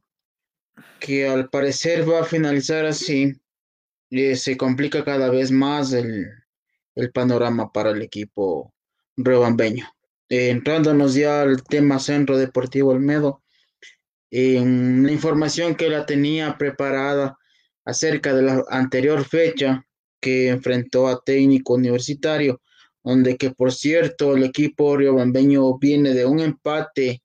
que 0.99 1.28
al 1.28 1.49
parecer 1.49 2.09
va 2.09 2.22
a 2.22 2.26
finalizar 2.26 2.86
así, 2.86 3.34
eh, 4.09 4.36
se 4.36 4.57
complica 4.57 5.05
cada 5.05 5.30
vez 5.30 5.51
más 5.51 5.93
el, 5.93 6.28
el 6.95 7.11
panorama 7.11 7.72
para 7.72 7.91
el 7.91 8.01
equipo 8.01 8.74
riobambeño. 9.15 9.88
Eh, 10.30 10.49
entrándonos 10.49 11.15
ya 11.15 11.41
al 11.41 11.63
tema 11.63 11.99
Centro 11.99 12.38
Deportivo 12.38 12.91
Olmedo, 12.91 13.41
en 14.32 15.03
la 15.03 15.11
información 15.11 15.76
que 15.76 15.89
la 15.89 16.05
tenía 16.05 16.57
preparada 16.57 17.38
acerca 17.84 18.34
de 18.34 18.43
la 18.43 18.63
anterior 18.70 19.26
fecha 19.26 19.86
que 20.20 20.49
enfrentó 20.49 21.07
a 21.07 21.22
técnico 21.22 21.74
universitario, 21.74 22.61
donde 23.03 23.38
que 23.38 23.51
por 23.51 23.72
cierto 23.72 24.36
el 24.36 24.43
equipo 24.43 24.97
riobambeño 24.97 25.78
viene 25.78 26.13
de 26.13 26.26
un 26.26 26.39
empate. 26.39 27.22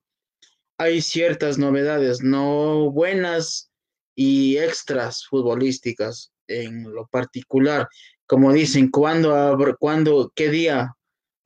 Hay 0.78 1.03
ciertas 1.03 1.59
novedades, 1.59 2.22
no 2.22 2.90
buenas 2.90 3.70
y 4.14 4.59
extras 4.59 5.24
futbolísticas 5.26 6.32
en 6.47 6.92
lo 6.92 7.07
particular. 7.07 7.88
Como 8.26 8.53
dicen, 8.53 8.90
cuando, 8.90 9.57
cuando 9.78 10.32
qué 10.34 10.51
día 10.51 10.95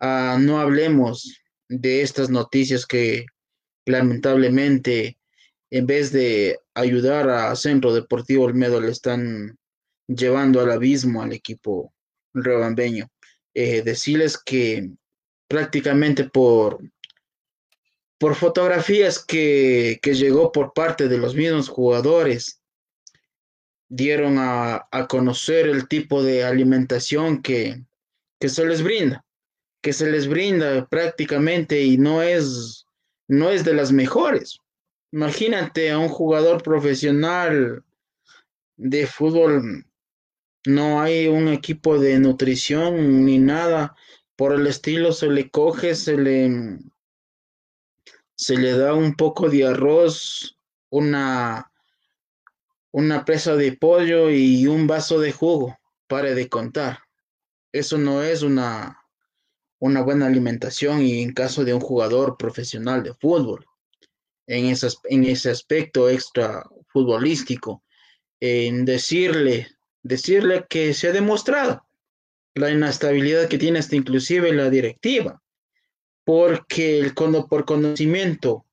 ah, 0.00 0.38
no 0.40 0.60
hablemos 0.60 1.40
de 1.68 2.02
estas 2.02 2.30
noticias 2.30 2.86
que 2.86 3.26
lamentablemente 3.84 5.18
en 5.70 5.86
vez 5.86 6.12
de 6.12 6.58
ayudar 6.74 7.28
a 7.28 7.54
Centro 7.56 7.92
Deportivo 7.92 8.44
Olmedo 8.44 8.80
le 8.80 8.90
están 8.90 9.57
llevando 10.08 10.60
al 10.60 10.72
abismo 10.72 11.22
al 11.22 11.32
equipo 11.32 11.94
rebambeño. 12.34 13.08
Eh, 13.54 13.82
decirles 13.82 14.36
que 14.36 14.90
prácticamente 15.46 16.24
por, 16.24 16.80
por 18.18 18.34
fotografías 18.34 19.24
que, 19.24 20.00
que, 20.02 20.14
llegó 20.14 20.50
por 20.50 20.72
parte 20.72 21.08
de 21.08 21.18
los 21.18 21.36
mismos 21.36 21.68
jugadores, 21.68 22.60
dieron 23.88 24.38
a, 24.38 24.88
a 24.90 25.06
conocer 25.06 25.66
el 25.68 25.86
tipo 25.86 26.22
de 26.22 26.44
alimentación 26.44 27.40
que, 27.42 27.84
que 28.40 28.48
se 28.48 28.66
les 28.66 28.82
brinda 28.82 29.24
que 29.82 29.92
se 29.92 30.10
les 30.10 30.28
brinda 30.28 30.86
prácticamente 30.86 31.80
y 31.82 31.98
no 31.98 32.22
es, 32.22 32.86
no 33.28 33.50
es 33.50 33.64
de 33.64 33.74
las 33.74 33.92
mejores. 33.92 34.58
Imagínate 35.12 35.90
a 35.90 35.98
un 35.98 36.08
jugador 36.08 36.62
profesional 36.62 37.82
de 38.76 39.06
fútbol, 39.06 39.86
no 40.68 41.00
hay 41.00 41.28
un 41.28 41.48
equipo 41.48 41.98
de 41.98 42.18
nutrición 42.20 43.24
ni 43.24 43.38
nada 43.38 43.96
por 44.36 44.52
el 44.52 44.66
estilo, 44.66 45.12
se 45.12 45.28
le 45.28 45.50
coge, 45.50 45.94
se 45.94 46.18
le, 46.18 46.78
se 48.34 48.56
le 48.58 48.72
da 48.72 48.92
un 48.92 49.14
poco 49.14 49.48
de 49.48 49.66
arroz, 49.66 50.58
una, 50.90 51.72
una 52.90 53.24
presa 53.24 53.56
de 53.56 53.72
pollo 53.72 54.30
y 54.30 54.66
un 54.66 54.86
vaso 54.86 55.18
de 55.18 55.32
jugo, 55.32 55.78
pare 56.06 56.34
de 56.34 56.50
contar. 56.50 56.98
Eso 57.72 57.96
no 57.96 58.22
es 58.22 58.42
una, 58.42 59.02
una 59.78 60.02
buena 60.02 60.26
alimentación 60.26 61.00
y 61.00 61.22
en 61.22 61.32
caso 61.32 61.64
de 61.64 61.72
un 61.72 61.80
jugador 61.80 62.36
profesional 62.36 63.02
de 63.02 63.14
fútbol, 63.14 63.64
en, 64.46 64.66
en 64.66 65.24
ese 65.24 65.50
aspecto 65.50 66.10
extra 66.10 66.62
futbolístico, 66.88 67.82
en 68.38 68.84
decirle, 68.84 69.77
decirle 70.02 70.66
que 70.68 70.94
se 70.94 71.08
ha 71.08 71.12
demostrado 71.12 71.86
la 72.54 72.70
inestabilidad 72.70 73.48
que 73.48 73.58
tiene 73.58 73.78
hasta 73.78 73.96
inclusive 73.96 74.52
la 74.52 74.70
directiva, 74.70 75.42
porque 76.24 76.98
el, 76.98 77.14
por 77.14 77.64
conocimiento, 77.64 78.66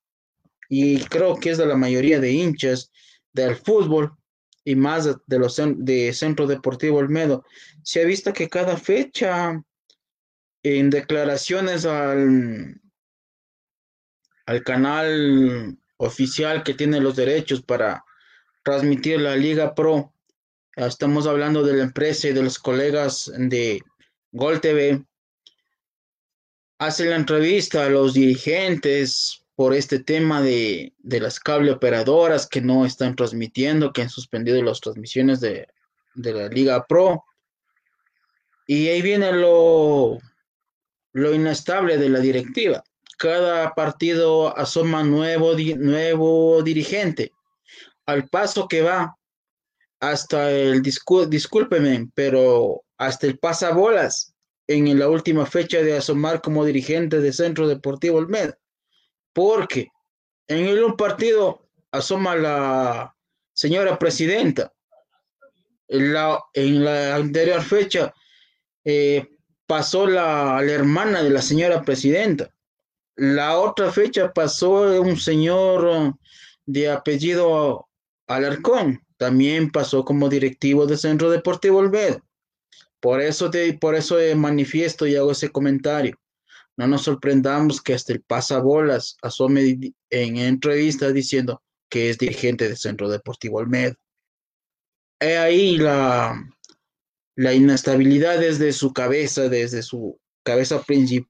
y 0.69 0.99
creo 1.05 1.37
que 1.37 1.51
es 1.51 1.57
de 1.57 1.65
la 1.65 1.75
mayoría 1.75 2.19
de 2.19 2.31
hinchas 2.31 2.91
del 3.33 3.55
fútbol, 3.55 4.15
y 4.67 4.75
más 4.75 5.05
de 5.27 5.39
los 5.39 5.61
de 5.77 6.11
Centro 6.13 6.47
Deportivo 6.47 6.97
Olmedo, 6.97 7.45
se 7.83 8.01
ha 8.01 8.05
visto 8.05 8.33
que 8.33 8.49
cada 8.49 8.77
fecha 8.77 9.63
en 10.63 10.89
declaraciones 10.89 11.85
al, 11.85 12.81
al 14.47 14.63
canal 14.63 15.77
oficial 15.97 16.63
que 16.63 16.73
tiene 16.73 16.99
los 16.99 17.15
derechos 17.15 17.61
para 17.61 18.03
transmitir 18.63 19.21
la 19.21 19.35
Liga 19.35 19.75
Pro, 19.75 20.14
estamos 20.75 21.27
hablando 21.27 21.63
de 21.63 21.73
la 21.73 21.83
empresa 21.83 22.27
y 22.27 22.33
de 22.33 22.43
los 22.43 22.59
colegas 22.59 23.31
de 23.37 23.81
Gol 24.31 24.59
TV, 24.59 25.03
hace 26.77 27.05
la 27.05 27.15
entrevista 27.15 27.85
a 27.85 27.89
los 27.89 28.13
dirigentes 28.13 29.45
por 29.55 29.73
este 29.73 29.99
tema 29.99 30.41
de, 30.41 30.93
las 31.03 31.39
cable 31.39 31.71
operadoras 31.71 32.47
que 32.47 32.61
no 32.61 32.85
están 32.85 33.15
transmitiendo, 33.15 33.93
que 33.93 34.01
han 34.01 34.09
suspendido 34.09 34.61
las 34.61 34.81
transmisiones 34.81 35.39
de, 35.39 35.67
la 36.15 36.49
Liga 36.49 36.85
Pro. 36.85 37.23
Y 38.67 38.89
ahí 38.89 39.01
viene 39.01 39.31
lo, 39.31 40.17
lo 41.13 41.33
inestable 41.33 41.97
de 41.97 42.09
la 42.09 42.19
directiva. 42.19 42.83
Cada 43.17 43.73
partido 43.73 44.57
asoma 44.57 45.03
nuevo, 45.03 45.53
nuevo 45.77 46.61
dirigente. 46.63 47.31
Al 48.05 48.27
paso 48.27 48.67
que 48.67 48.81
va, 48.81 49.15
hasta 50.09 50.51
el, 50.51 50.81
discúlpeme, 50.81 52.09
pero 52.13 52.83
hasta 52.97 53.27
el 53.27 53.37
pasabolas 53.39 54.33
en 54.67 54.97
la 54.97 55.09
última 55.09 55.45
fecha 55.45 55.79
de 55.81 55.97
asomar 55.97 56.41
como 56.41 56.65
dirigente 56.65 57.19
de 57.19 57.33
Centro 57.33 57.67
Deportivo 57.67 58.17
Olmedo 58.17 58.55
porque 59.35 59.89
en 60.47 60.81
un 60.81 60.95
partido 60.95 61.67
asoma 61.91 62.35
la 62.35 63.13
señora 63.53 63.99
presidenta. 63.99 64.71
En 65.89 66.13
la, 66.13 66.39
en 66.53 66.85
la 66.85 67.15
anterior 67.15 67.61
fecha 67.61 68.13
eh, 68.85 69.27
pasó 69.67 70.07
la, 70.07 70.61
la, 70.61 70.71
hermana 70.71 71.21
de 71.21 71.29
la 71.29 71.41
señora 71.41 71.83
presidenta. 71.83 72.49
La 73.17 73.59
otra 73.59 73.91
fecha 73.91 74.31
pasó 74.31 75.01
un 75.01 75.17
señor 75.17 76.15
de 76.65 76.89
apellido 76.89 77.89
Alarcón. 78.27 79.04
También 79.17 79.71
pasó 79.71 80.03
como 80.03 80.29
directivo 80.29 80.85
del 80.85 80.97
Centro 80.97 81.29
Deportivo 81.29 81.79
Olmedo. 81.79 82.21
Por 82.99 83.21
eso, 83.21 83.49
te, 83.49 83.73
por 83.73 83.95
eso 83.95 84.17
manifiesto 84.35 85.05
y 85.07 85.15
hago 85.15 85.31
ese 85.31 85.49
comentario. 85.49 86.17
No 86.77 86.87
nos 86.87 87.03
sorprendamos 87.03 87.81
que 87.81 87.93
hasta 87.93 88.13
el 88.13 88.21
pasabolas 88.21 89.17
asome 89.21 89.93
en 90.09 90.37
entrevista 90.37 91.11
diciendo 91.11 91.61
que 91.89 92.09
es 92.09 92.17
dirigente 92.17 92.67
del 92.67 92.77
Centro 92.77 93.09
Deportivo 93.09 93.59
Olmedo. 93.59 93.95
He 95.21 95.37
ahí 95.37 95.77
la, 95.77 96.37
la 97.35 97.53
inestabilidad 97.53 98.39
desde 98.39 98.73
su 98.73 98.91
cabeza, 98.91 99.47
desde 99.47 99.81
su 99.83 100.19
cabeza 100.43 100.81
principal. 100.81 101.29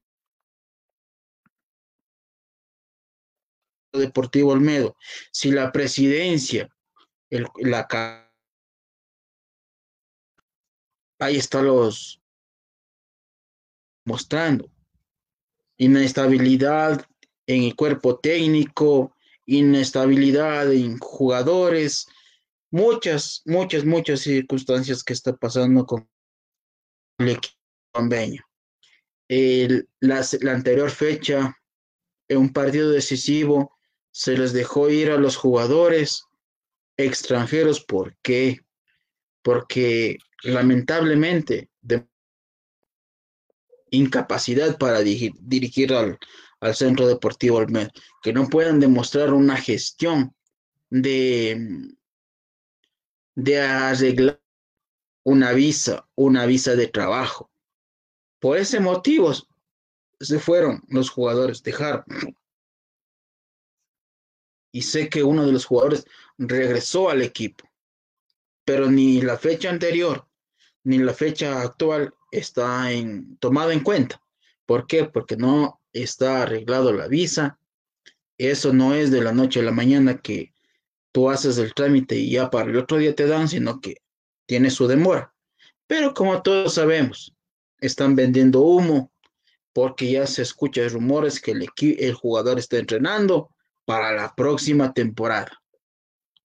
Deportivo 3.92 4.52
Olmedo. 4.52 4.96
Si 5.30 5.50
la 5.52 5.72
presidencia, 5.72 6.68
el, 7.30 7.46
la 7.58 7.86
ahí 11.18 11.36
está 11.36 11.62
los 11.62 12.20
mostrando 14.04 14.70
inestabilidad 15.78 17.06
en 17.46 17.64
el 17.64 17.76
cuerpo 17.76 18.18
técnico, 18.18 19.14
inestabilidad 19.46 20.72
en 20.72 20.98
jugadores, 20.98 22.08
muchas, 22.70 23.42
muchas, 23.44 23.84
muchas 23.84 24.20
circunstancias 24.20 25.04
que 25.04 25.12
está 25.12 25.36
pasando 25.36 25.86
con 25.86 26.08
el 27.18 27.30
equipo 27.30 27.56
convenio. 27.92 28.44
la, 29.28 30.26
la 30.40 30.52
anterior 30.52 30.90
fecha, 30.90 31.56
en 32.28 32.38
un 32.38 32.52
partido 32.52 32.90
decisivo, 32.90 33.76
se 34.10 34.36
les 34.36 34.52
dejó 34.52 34.88
ir 34.88 35.10
a 35.10 35.18
los 35.18 35.36
jugadores 35.36 36.24
extranjeros. 36.96 37.84
¿Por 37.84 38.16
qué? 38.22 38.60
Porque 39.42 40.18
lamentablemente 40.42 41.70
de 41.80 42.06
incapacidad 43.90 44.78
para 44.78 45.00
dirigir, 45.00 45.94
al, 45.94 46.18
Centro 46.74 47.06
Deportivo 47.06 47.58
Olmedo, 47.58 47.90
que 48.22 48.32
no 48.32 48.48
puedan 48.48 48.80
demostrar 48.80 49.32
una 49.32 49.56
gestión 49.56 50.34
de, 50.90 51.94
de 53.36 53.60
arreglar 53.60 54.40
una 55.22 55.52
visa, 55.52 56.08
una 56.14 56.46
visa 56.46 56.74
de 56.74 56.88
trabajo. 56.88 57.50
Por 58.40 58.58
ese 58.58 58.80
motivo 58.80 59.32
se 60.20 60.38
fueron 60.38 60.82
los 60.88 61.10
jugadores, 61.10 61.62
dejaron. 61.62 62.04
Y 64.76 64.82
sé 64.82 65.08
que 65.08 65.22
uno 65.22 65.46
de 65.46 65.52
los 65.52 65.64
jugadores 65.64 66.04
regresó 66.36 67.08
al 67.08 67.22
equipo, 67.22 67.64
pero 68.62 68.90
ni 68.90 69.22
la 69.22 69.38
fecha 69.38 69.70
anterior 69.70 70.28
ni 70.84 70.98
la 70.98 71.14
fecha 71.14 71.62
actual 71.62 72.12
está 72.30 72.92
en, 72.92 73.38
tomado 73.38 73.70
en 73.70 73.80
cuenta. 73.80 74.20
¿Por 74.66 74.86
qué? 74.86 75.06
Porque 75.06 75.38
no 75.38 75.80
está 75.94 76.42
arreglado 76.42 76.92
la 76.92 77.08
visa. 77.08 77.58
Eso 78.36 78.74
no 78.74 78.94
es 78.94 79.10
de 79.10 79.22
la 79.22 79.32
noche 79.32 79.60
a 79.60 79.62
la 79.62 79.72
mañana 79.72 80.20
que 80.20 80.52
tú 81.10 81.30
haces 81.30 81.56
el 81.56 81.72
trámite 81.72 82.16
y 82.16 82.32
ya 82.32 82.50
para 82.50 82.68
el 82.70 82.76
otro 82.76 82.98
día 82.98 83.14
te 83.14 83.26
dan, 83.26 83.48
sino 83.48 83.80
que 83.80 84.02
tiene 84.44 84.68
su 84.68 84.86
demora. 84.86 85.34
Pero 85.86 86.12
como 86.12 86.42
todos 86.42 86.74
sabemos, 86.74 87.34
están 87.80 88.14
vendiendo 88.14 88.60
humo 88.60 89.10
porque 89.72 90.10
ya 90.10 90.26
se 90.26 90.42
escuchan 90.42 90.90
rumores 90.90 91.40
que 91.40 91.52
el 91.98 92.12
jugador 92.12 92.58
está 92.58 92.76
entrenando 92.76 93.55
para 93.86 94.12
la 94.12 94.34
próxima 94.34 94.92
temporada. 94.92 95.62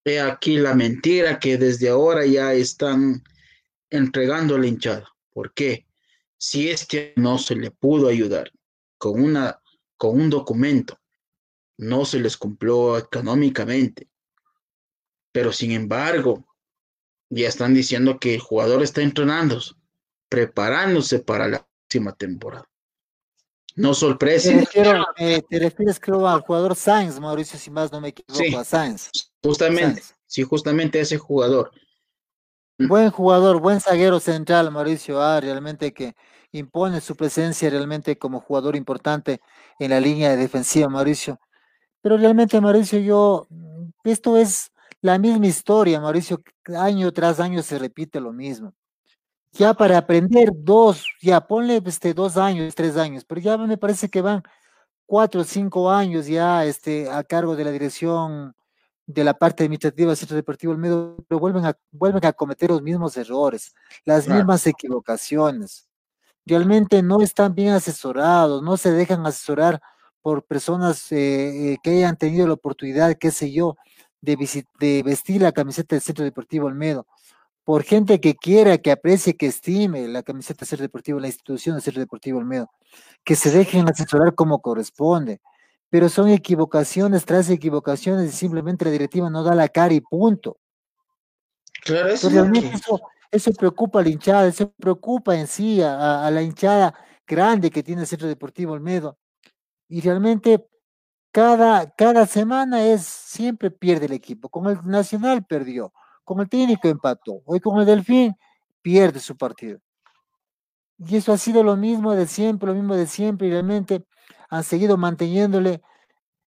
He 0.04 0.20
aquí 0.20 0.56
la 0.56 0.74
mentira 0.74 1.38
que 1.38 1.58
desde 1.58 1.90
ahora 1.90 2.24
ya 2.24 2.54
están 2.54 3.22
entregando 3.90 4.56
la 4.56 4.66
hinchada. 4.66 5.08
¿Por 5.30 5.52
qué? 5.52 5.86
Si 6.38 6.70
es 6.70 6.86
que 6.86 7.12
no 7.16 7.38
se 7.38 7.54
le 7.54 7.70
pudo 7.70 8.08
ayudar 8.08 8.50
con, 8.96 9.22
una, 9.22 9.60
con 9.96 10.20
un 10.20 10.30
documento, 10.30 10.98
no 11.78 12.04
se 12.04 12.20
les 12.20 12.36
cumplió 12.36 12.96
económicamente, 12.96 14.08
pero 15.32 15.52
sin 15.52 15.72
embargo, 15.72 16.46
ya 17.30 17.48
están 17.48 17.74
diciendo 17.74 18.18
que 18.18 18.34
el 18.34 18.40
jugador 18.40 18.82
está 18.82 19.02
entrenando, 19.02 19.60
preparándose 20.28 21.20
para 21.20 21.48
la 21.48 21.66
próxima 21.88 22.12
temporada. 22.14 22.68
No 23.74 23.94
sorpresa. 23.94 24.52
Eh, 25.16 25.42
te, 25.48 25.58
refieres, 25.58 25.98
creo, 25.98 26.26
al 26.28 26.40
jugador 26.40 26.76
Sainz, 26.76 27.18
Mauricio, 27.18 27.58
si 27.58 27.70
más 27.70 27.90
no 27.90 28.00
me 28.00 28.08
equivoco, 28.08 28.58
a 28.58 28.64
Sainz. 28.64 29.10
Justamente, 29.42 30.02
sí, 30.26 30.42
justamente 30.42 31.00
ese 31.00 31.16
jugador. 31.18 31.70
Buen 32.78 33.10
jugador, 33.10 33.60
buen 33.60 33.80
zaguero 33.80 34.20
central, 34.20 34.70
Mauricio 34.70 35.20
A, 35.22 35.40
realmente 35.40 35.92
que 35.92 36.14
impone 36.52 37.00
su 37.00 37.16
presencia 37.16 37.70
realmente 37.70 38.18
como 38.18 38.40
jugador 38.40 38.76
importante 38.76 39.40
en 39.78 39.90
la 39.90 40.00
línea 40.00 40.36
defensiva, 40.36 40.88
Mauricio. 40.88 41.38
Pero 42.02 42.16
realmente, 42.16 42.60
Mauricio, 42.60 42.98
yo, 42.98 43.46
mm, 43.48 43.90
esto 44.04 44.36
es 44.36 44.72
la 45.00 45.18
misma 45.18 45.46
historia, 45.46 46.00
Mauricio, 46.00 46.42
año 46.78 47.12
tras 47.12 47.40
año 47.40 47.62
se 47.62 47.78
repite 47.78 48.20
lo 48.20 48.32
mismo. 48.32 48.74
Ya 49.52 49.74
para 49.74 49.98
aprender 49.98 50.50
dos, 50.54 51.06
ya 51.20 51.46
ponle 51.46 51.82
este, 51.84 52.14
dos 52.14 52.36
años, 52.36 52.74
tres 52.74 52.96
años, 52.96 53.24
pero 53.24 53.40
ya 53.40 53.58
me 53.58 53.76
parece 53.76 54.08
que 54.08 54.22
van 54.22 54.42
cuatro 55.06 55.42
o 55.42 55.44
cinco 55.44 55.90
años 55.90 56.26
ya 56.26 56.64
este, 56.64 57.10
a 57.10 57.22
cargo 57.22 57.54
de 57.54 57.64
la 57.64 57.70
dirección 57.70 58.54
de 59.06 59.24
la 59.24 59.34
parte 59.34 59.64
administrativa 59.64 60.08
del 60.08 60.16
Centro 60.16 60.36
Deportivo 60.36 60.72
Olmedo, 60.72 61.16
pero 61.28 61.38
vuelven 61.38 61.66
a, 61.66 61.76
vuelven 61.90 62.24
a 62.24 62.32
cometer 62.32 62.70
los 62.70 62.82
mismos 62.82 63.16
errores, 63.16 63.74
las 64.04 64.26
mismas 64.26 64.66
equivocaciones. 64.66 65.88
Realmente 66.46 67.02
no 67.02 67.20
están 67.20 67.54
bien 67.54 67.74
asesorados, 67.74 68.62
no 68.62 68.76
se 68.76 68.90
dejan 68.92 69.26
asesorar 69.26 69.80
por 70.22 70.44
personas 70.44 71.10
eh, 71.12 71.72
eh, 71.74 71.78
que 71.82 71.90
hayan 71.90 72.16
tenido 72.16 72.46
la 72.46 72.54
oportunidad, 72.54 73.16
qué 73.18 73.30
sé 73.30 73.52
yo, 73.52 73.76
de, 74.20 74.36
de 74.78 75.02
vestir 75.02 75.42
la 75.42 75.52
camiseta 75.52 75.94
del 75.94 76.02
Centro 76.02 76.24
Deportivo 76.24 76.68
Olmedo, 76.68 77.06
por 77.64 77.84
gente 77.84 78.20
que 78.20 78.34
quiera, 78.34 78.78
que 78.78 78.90
aprecie, 78.90 79.36
que 79.36 79.46
estime 79.46 80.08
la 80.08 80.22
camiseta 80.22 80.66
Centro 80.66 80.84
Deportivo, 80.84 81.20
la 81.20 81.28
institución 81.28 81.76
del 81.76 81.82
Centro 81.82 82.00
Deportivo 82.00 82.38
Olmedo, 82.38 82.70
que 83.24 83.36
se 83.36 83.50
dejen 83.50 83.88
asesorar 83.88 84.34
como 84.34 84.60
corresponde 84.60 85.40
pero 85.92 86.08
son 86.08 86.30
equivocaciones 86.30 87.26
tras 87.26 87.50
equivocaciones 87.50 88.32
y 88.32 88.34
simplemente 88.34 88.86
la 88.86 88.90
directiva 88.90 89.28
no 89.28 89.42
da 89.42 89.54
la 89.54 89.68
cara 89.68 89.92
y 89.92 90.00
punto. 90.00 90.56
Claro, 91.84 92.08
eso, 92.08 92.30
eso, 93.30 93.52
preocupa 93.52 94.00
a 94.00 94.02
la 94.02 94.08
hinchada, 94.08 94.46
eso 94.46 94.72
preocupa 94.80 95.36
en 95.36 95.46
sí 95.46 95.82
a, 95.82 96.30
la 96.30 96.40
hinchada 96.40 96.94
grande 97.26 97.70
que 97.70 97.82
tiene 97.82 98.00
el 98.00 98.06
Centro 98.06 98.26
Deportivo 98.26 98.72
Olmedo. 98.72 99.18
Y 99.86 100.00
realmente 100.00 100.66
cada, 101.30 101.90
cada 101.90 102.24
semana 102.24 102.86
es, 102.86 103.02
siempre 103.02 103.70
pierde 103.70 104.06
el 104.06 104.12
equipo. 104.12 104.48
Con 104.48 104.70
el 104.70 104.78
Nacional 104.86 105.44
perdió, 105.44 105.92
con 106.24 106.40
el 106.40 106.48
técnico 106.48 106.88
empató, 106.88 107.42
hoy 107.44 107.60
con 107.60 107.78
el 107.80 107.86
Delfín 107.86 108.34
pierde 108.80 109.20
su 109.20 109.36
partido. 109.36 109.78
Y 110.98 111.16
eso 111.16 111.32
ha 111.32 111.38
sido 111.38 111.62
lo 111.62 111.76
mismo 111.76 112.14
de 112.14 112.26
siempre, 112.26 112.68
lo 112.68 112.74
mismo 112.74 112.94
de 112.94 113.06
siempre, 113.06 113.48
y 113.48 113.50
realmente 113.50 114.04
han 114.48 114.62
seguido 114.62 114.96
manteniéndole. 114.96 115.82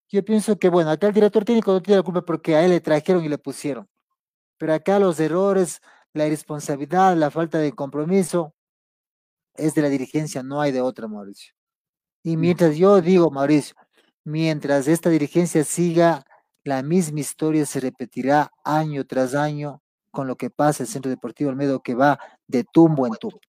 Yo 0.10 0.24
pienso 0.24 0.58
que, 0.58 0.70
bueno, 0.70 0.92
acá 0.92 1.08
el 1.08 1.14
director 1.14 1.44
técnico 1.44 1.74
no 1.74 1.82
tiene 1.82 1.98
la 1.98 2.04
culpa 2.04 2.22
porque 2.22 2.56
a 2.56 2.64
él 2.64 2.72
le 2.72 2.80
trajeron 2.80 3.24
y 3.26 3.30
le 3.30 3.38
pusieron. 3.38 3.88
Pero 4.58 4.74
acá 4.74 5.00
los 5.00 5.20
errores, 5.20 5.82
la 6.14 6.28
irresponsabilidad, 6.28 7.16
la 7.18 7.32
falta 7.32 7.58
de 7.58 7.74
compromiso 7.74 8.54
es 9.56 9.74
de 9.74 9.82
la 9.82 9.90
dirigencia, 9.90 10.44
no 10.44 10.62
hay 10.62 10.72
de 10.72 10.82
otra, 10.82 11.08
Mauricio. 11.08 11.54
Y 12.24 12.38
mientras 12.38 12.78
yo 12.78 13.02
digo, 13.02 13.32
Mauricio, 13.32 13.76
mientras 14.24 14.88
esta 14.88 15.10
dirigencia 15.10 15.64
siga, 15.64 16.26
la 16.66 16.82
misma 16.82 17.20
historia 17.20 17.66
se 17.66 17.80
repetirá 17.80 18.52
año 18.64 19.06
tras 19.06 19.36
año 19.36 19.82
con 20.12 20.28
lo 20.28 20.36
que 20.36 20.50
pasa 20.50 20.84
el 20.84 20.90
Centro 20.90 21.10
Deportivo 21.12 21.52
Olmedo 21.52 21.82
que 21.82 21.94
va 21.94 22.20
de 22.48 22.64
tumbo 22.64 23.06
en 23.06 23.14
tumbo. 23.14 23.40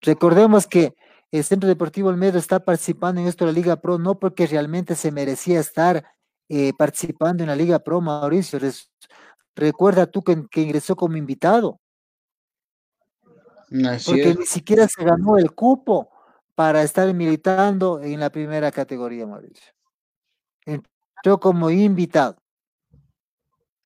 Recordemos 0.00 0.66
que 0.66 0.94
el 1.30 1.44
Centro 1.44 1.68
Deportivo 1.68 2.08
Olmedo 2.08 2.38
está 2.38 2.64
participando 2.64 3.20
en 3.20 3.26
esto 3.26 3.44
de 3.44 3.52
la 3.52 3.58
Liga 3.58 3.76
Pro 3.76 3.98
no 3.98 4.18
porque 4.18 4.46
realmente 4.46 4.94
se 4.94 5.12
merecía 5.12 5.60
estar 5.60 6.04
eh, 6.48 6.72
participando 6.72 7.42
en 7.42 7.48
la 7.50 7.56
Liga 7.56 7.78
Pro, 7.80 8.00
Mauricio. 8.00 8.58
recuerda 9.54 10.06
tú 10.06 10.22
que, 10.22 10.60
ingresó 10.62 10.96
como 10.96 11.16
invitado. 11.18 11.80
porque 14.06 14.36
ni 14.38 14.46
siquiera 14.46 14.88
se 14.88 15.04
ganó 15.04 15.36
el 15.36 15.52
cupo 15.52 16.10
para 16.54 16.82
estar 16.82 17.12
militando 17.12 18.00
en 18.00 18.20
la 18.20 18.30
primera 18.30 18.70
categoría, 18.72 19.26
Mauricio. 19.26 19.72
Entró 20.64 21.40
como 21.40 21.68
invitado. 21.68 22.36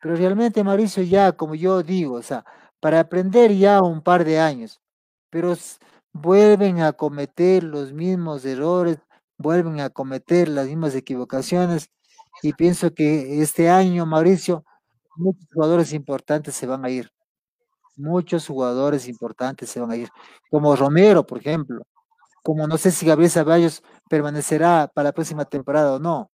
Pero 0.00 0.14
realmente, 0.16 0.62
Mauricio, 0.62 1.02
ya 1.02 1.32
como 1.32 1.54
yo 1.54 1.82
digo, 1.82 2.14
o 2.16 2.22
sea, 2.22 2.44
para 2.80 3.00
aprender 3.00 3.52
ya 3.56 3.82
un 3.82 4.02
par 4.02 4.24
de 4.24 4.38
años, 4.38 4.80
pero 5.30 5.54
vuelven 6.12 6.80
a 6.80 6.92
cometer 6.92 7.64
los 7.64 7.92
mismos 7.92 8.44
errores, 8.44 8.98
vuelven 9.38 9.80
a 9.80 9.90
cometer 9.90 10.48
las 10.48 10.66
mismas 10.68 10.94
equivocaciones 10.94 11.90
y 12.42 12.52
pienso 12.54 12.94
que 12.94 13.42
este 13.42 13.68
año, 13.70 14.06
Mauricio, 14.06 14.64
muchos 15.16 15.46
jugadores 15.52 15.92
importantes 15.92 16.54
se 16.54 16.66
van 16.66 16.84
a 16.84 16.90
ir. 16.90 17.10
Muchos 17.96 18.46
jugadores 18.48 19.08
importantes 19.08 19.70
se 19.70 19.80
van 19.80 19.90
a 19.92 19.96
ir, 19.96 20.08
como 20.50 20.76
Romero, 20.76 21.26
por 21.26 21.38
ejemplo, 21.38 21.82
como 22.44 22.66
no 22.68 22.78
sé 22.78 22.92
si 22.92 23.06
Gabriel 23.06 23.30
Ceballos 23.32 23.82
permanecerá 24.10 24.90
para 24.94 25.10
la 25.10 25.12
próxima 25.14 25.44
temporada 25.46 25.94
o 25.94 25.98
no. 26.00 26.30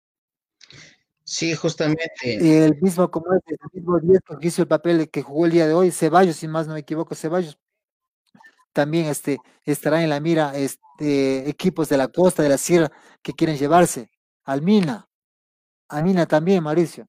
Sí, 1.31 1.55
justamente. 1.55 2.11
El 2.23 2.75
mismo, 2.81 3.09
como 3.09 3.33
es, 3.33 3.41
el 3.47 3.57
mismo 3.71 3.97
día 4.01 4.19
que 4.19 4.47
hizo 4.47 4.63
el 4.63 4.67
papel 4.67 5.09
que 5.09 5.21
jugó 5.21 5.45
el 5.45 5.53
día 5.53 5.65
de 5.65 5.73
hoy, 5.73 5.89
Ceballos, 5.89 6.35
si 6.35 6.45
más 6.49 6.67
no 6.67 6.73
me 6.73 6.81
equivoco, 6.81 7.15
Ceballos, 7.15 7.57
también 8.73 9.05
este, 9.05 9.37
estará 9.63 10.03
en 10.03 10.09
la 10.09 10.19
mira 10.19 10.51
este, 10.57 11.47
equipos 11.49 11.87
de 11.87 11.95
la 11.95 12.09
costa, 12.09 12.43
de 12.43 12.49
la 12.49 12.57
sierra, 12.57 12.91
que 13.21 13.31
quieren 13.31 13.55
llevarse. 13.55 14.11
Almina, 14.43 15.07
Almina 15.87 16.25
también, 16.25 16.63
Mauricio. 16.63 17.07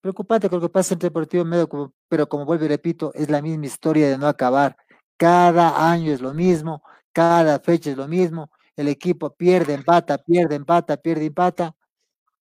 Preocupante 0.00 0.50
con 0.50 0.58
lo 0.58 0.66
que 0.66 0.72
pasa 0.72 0.94
en 0.94 0.98
el 0.98 1.02
Deportivo 1.02 1.44
Medio, 1.44 1.94
pero 2.08 2.28
como 2.28 2.44
vuelvo 2.44 2.64
y 2.64 2.68
repito, 2.68 3.12
es 3.14 3.30
la 3.30 3.40
misma 3.40 3.66
historia 3.66 4.08
de 4.08 4.18
no 4.18 4.26
acabar. 4.26 4.76
Cada 5.16 5.88
año 5.88 6.12
es 6.12 6.20
lo 6.20 6.34
mismo, 6.34 6.82
cada 7.12 7.60
fecha 7.60 7.92
es 7.92 7.96
lo 7.96 8.08
mismo. 8.08 8.50
El 8.74 8.88
equipo 8.88 9.30
pierde, 9.36 9.74
empata, 9.74 10.18
pierde, 10.18 10.56
empata, 10.56 10.96
pierde, 10.96 11.26
empata. 11.26 11.76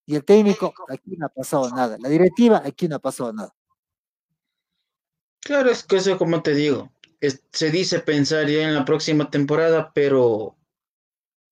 Y 0.10 0.16
el 0.16 0.26
técnico, 0.26 0.74
aquí 0.88 1.16
no 1.18 1.28
ha 1.28 1.30
pasado 1.30 1.70
nada. 1.70 1.96
La 2.00 2.10
directiva, 2.10 2.64
aquí 2.66 2.88
no 2.88 2.96
ha 2.96 3.00
pasado 3.00 3.32
nada. 3.32 3.54
Claro, 5.40 5.70
es 5.70 5.84
que 5.84 5.98
eso, 5.98 6.18
como 6.18 6.42
te 6.42 6.56
digo, 6.56 6.92
se 7.52 7.70
dice 7.70 8.00
pensar 8.00 8.50
ya 8.50 8.64
en 8.64 8.74
la 8.74 8.86
próxima 8.86 9.30
temporada, 9.30 9.92
pero, 9.94 10.58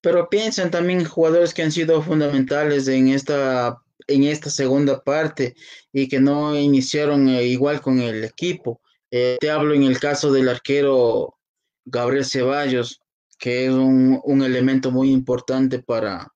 pero 0.02 0.28
piensan 0.28 0.72
también 0.72 1.06
jugadores 1.06 1.54
que 1.54 1.62
han 1.62 1.72
sido 1.72 2.02
fundamentales 2.02 2.88
en 2.88 3.10
esta, 3.10 3.80
en 4.08 4.24
esta 4.24 4.50
segunda 4.50 5.04
parte 5.04 5.54
y 5.94 6.08
que 6.08 6.20
no 6.20 6.58
iniciaron 6.58 7.30
eh, 7.30 7.44
igual 7.44 7.80
con 7.80 8.00
el 8.00 8.24
equipo. 8.24 8.82
Eh, 9.12 9.38
te 9.40 9.52
hablo 9.52 9.76
en 9.76 9.84
el 9.84 10.00
caso 10.00 10.32
del 10.32 10.50
arquero 10.50 11.38
Gabriel 11.86 12.26
Ceballos, 12.26 13.02
que 13.38 13.68
es 13.68 13.72
un, 13.72 14.42
elemento 14.42 14.90
muy 14.90 15.12
importante 15.12 15.78
para, 15.78 16.34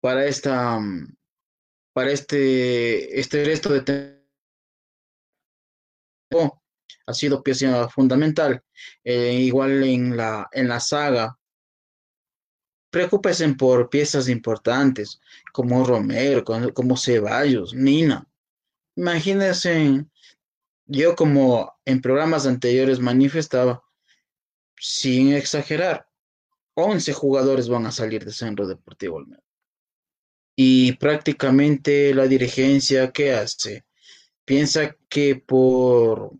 para 0.00 0.24
esta 0.24 0.80
para 1.92 2.10
este, 2.10 3.18
este 3.18 3.44
resto 3.44 3.72
de 3.72 4.22
ha 7.06 7.14
sido 7.14 7.42
pieza 7.42 7.88
fundamental. 7.88 8.62
Eh, 9.04 9.34
igual 9.34 9.82
en 9.84 10.16
la, 10.16 10.48
en 10.52 10.68
la 10.68 10.80
saga, 10.80 11.38
preocúpense 12.90 13.48
por 13.54 13.88
piezas 13.88 14.28
importantes 14.28 15.20
como 15.52 15.84
Romero, 15.84 16.44
como, 16.44 16.96
Ceballos, 16.96 17.74
Nina. 17.74 18.26
Imagínense, 18.96 20.04
yo 20.86 21.16
como 21.16 21.74
en 21.84 22.00
programas 22.00 22.46
anteriores 22.46 23.00
manifestaba, 23.00 23.82
sin 24.78 25.32
exagerar, 25.32 26.06
11 26.74 27.12
jugadores 27.12 27.68
van 27.68 27.86
a 27.86 27.92
salir 27.92 28.24
de 28.24 28.32
Centro 28.32 28.66
Deportivo 28.66 29.16
Olmedo. 29.16 29.42
Y 30.64 30.92
prácticamente 30.92 32.14
la 32.14 32.28
dirigencia, 32.28 33.10
¿qué 33.10 33.32
hace? 33.32 33.84
Piensa 34.44 34.96
que 35.08 35.34
por 35.34 36.38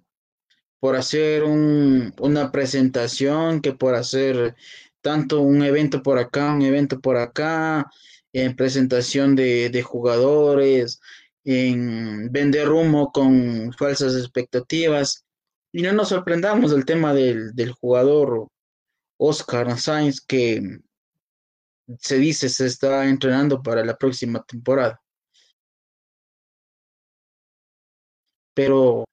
por 0.81 0.97
hacer 0.97 1.45
una 1.45 2.53
presentación, 2.53 3.61
que 3.62 3.73
por 3.73 3.95
hacer 3.97 4.55
tanto 5.01 5.41
un 5.41 5.62
evento 5.64 6.03
por 6.03 6.18
acá, 6.18 6.55
un 6.55 6.62
evento 6.62 7.01
por 7.01 7.16
acá, 7.16 7.91
en 8.33 8.57
presentación 8.57 9.35
de, 9.37 9.83
jugadores, 9.85 11.01
en 11.45 12.31
vender 12.33 12.70
humo 12.70 13.12
con 13.12 13.73
falsas 13.75 14.14
expectativas. 14.16 15.25
Y 15.73 15.83
no 15.83 15.93
nos 15.93 16.11
sorprendamos 16.11 16.70
del 16.73 16.85
tema 16.85 17.14
del, 17.14 17.55
del 17.55 17.73
jugador 17.73 18.49
Oscar 19.18 19.79
Sainz, 19.79 20.20
que 20.20 20.81
se 21.99 22.18
dice 22.18 22.49
se 22.49 22.66
está 22.66 23.09
entrenando 23.09 23.62
para 23.62 23.85
la 23.85 23.97
próxima 23.97 24.43
temporada. 24.43 25.01
Pero 28.55 29.05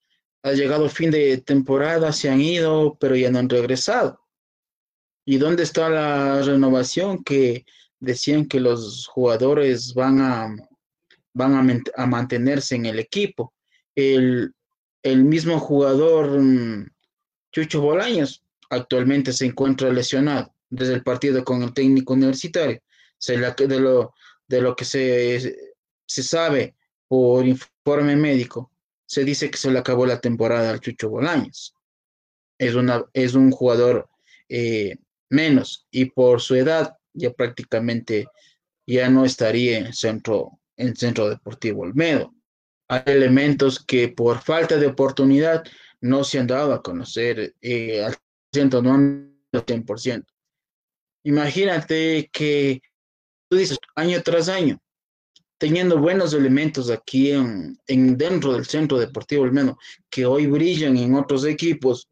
ha 0.42 0.52
llegado 0.52 0.84
el 0.84 0.90
fin 0.90 1.10
de 1.10 1.38
temporada, 1.38 2.12
se 2.12 2.30
han 2.30 2.40
ido, 2.40 2.96
pero 2.98 3.16
ya 3.16 3.30
no 3.30 3.38
han 3.38 3.48
regresado. 3.48 4.20
¿Y 5.26 5.38
dónde 5.38 5.62
está 5.62 5.88
la 5.88 6.42
renovación 6.42 7.22
que 7.22 7.64
decían 7.98 8.46
que 8.46 8.60
los 8.60 9.06
jugadores 9.06 9.94
van 9.94 10.20
a, 10.20 10.56
van 11.34 11.82
a, 11.94 12.06
mantenerse 12.06 12.74
en 12.74 12.86
el 12.86 12.98
equipo? 12.98 13.54
El, 13.94 14.54
mismo 15.04 15.58
jugador 15.58 16.40
mm, 16.40 16.90
Chucho 17.52 17.80
Bolaños 17.80 18.44
actualmente 18.70 19.32
se 19.32 19.46
encuentra 19.46 19.90
lesionado 19.90 20.54
desde 20.70 20.94
el 20.94 21.02
partido 21.02 21.44
con 21.44 21.62
el 21.62 21.74
técnico 21.74 22.14
universitario. 22.14 22.80
Se 23.18 23.36
de, 23.36 23.80
lo, 23.80 24.14
de 24.48 24.62
lo 24.62 24.74
que 24.74 24.84
se, 24.84 25.56
se 26.06 26.22
sabe 26.22 26.76
por 27.06 27.46
informe 27.46 28.16
médico, 28.16 28.72
se 29.04 29.24
dice 29.24 29.50
que 29.50 29.58
se 29.58 29.70
le 29.70 29.80
acabó 29.80 30.06
la 30.06 30.20
temporada 30.20 30.70
al 30.70 30.80
Chucho 30.80 31.10
Bolaños. 31.10 31.74
Es, 32.56 32.74
una, 32.74 33.04
es 33.12 33.34
un 33.34 33.50
jugador 33.50 34.08
eh, 34.48 34.96
menos 35.28 35.86
y 35.90 36.06
por 36.06 36.40
su 36.40 36.54
edad 36.54 36.96
ya 37.12 37.32
prácticamente 37.32 38.28
ya 38.86 39.08
no 39.10 39.24
estaría 39.24 39.78
en 39.78 39.92
centro, 39.92 40.60
en 40.76 40.94
centro 40.96 41.28
deportivo 41.28 41.82
Olmedo. 41.82 42.34
Hay 42.88 43.02
elementos 43.06 43.84
que 43.84 44.08
por 44.08 44.40
falta 44.40 44.76
de 44.76 44.86
oportunidad 44.86 45.64
no 46.00 46.24
se 46.24 46.38
han 46.38 46.46
dado 46.46 46.72
a 46.72 46.82
conocer 46.82 47.54
eh, 47.60 48.02
al 48.02 48.16
ciento, 48.52 48.82
no 48.82 48.94
al 48.94 49.32
100%. 49.52 50.24
Imagínate 51.24 52.30
que 52.32 52.80
tú 53.48 53.56
dices 53.56 53.78
año 53.94 54.22
tras 54.22 54.48
año, 54.48 54.78
teniendo 55.58 55.98
buenos 55.98 56.32
elementos 56.32 56.90
aquí 56.90 57.32
en, 57.32 57.76
dentro 57.86 58.54
del 58.54 58.64
centro 58.64 58.98
deportivo 58.98 59.44
menos 59.46 59.76
que 60.08 60.24
hoy 60.24 60.46
brillan 60.46 60.96
en 60.96 61.14
otros 61.14 61.44
equipos, 61.44 62.08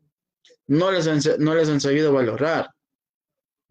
no 0.67 0.91
les, 0.91 1.07
han, 1.07 1.21
no 1.39 1.55
les 1.55 1.69
han 1.69 1.81
sabido 1.81 2.13
valorar, 2.13 2.71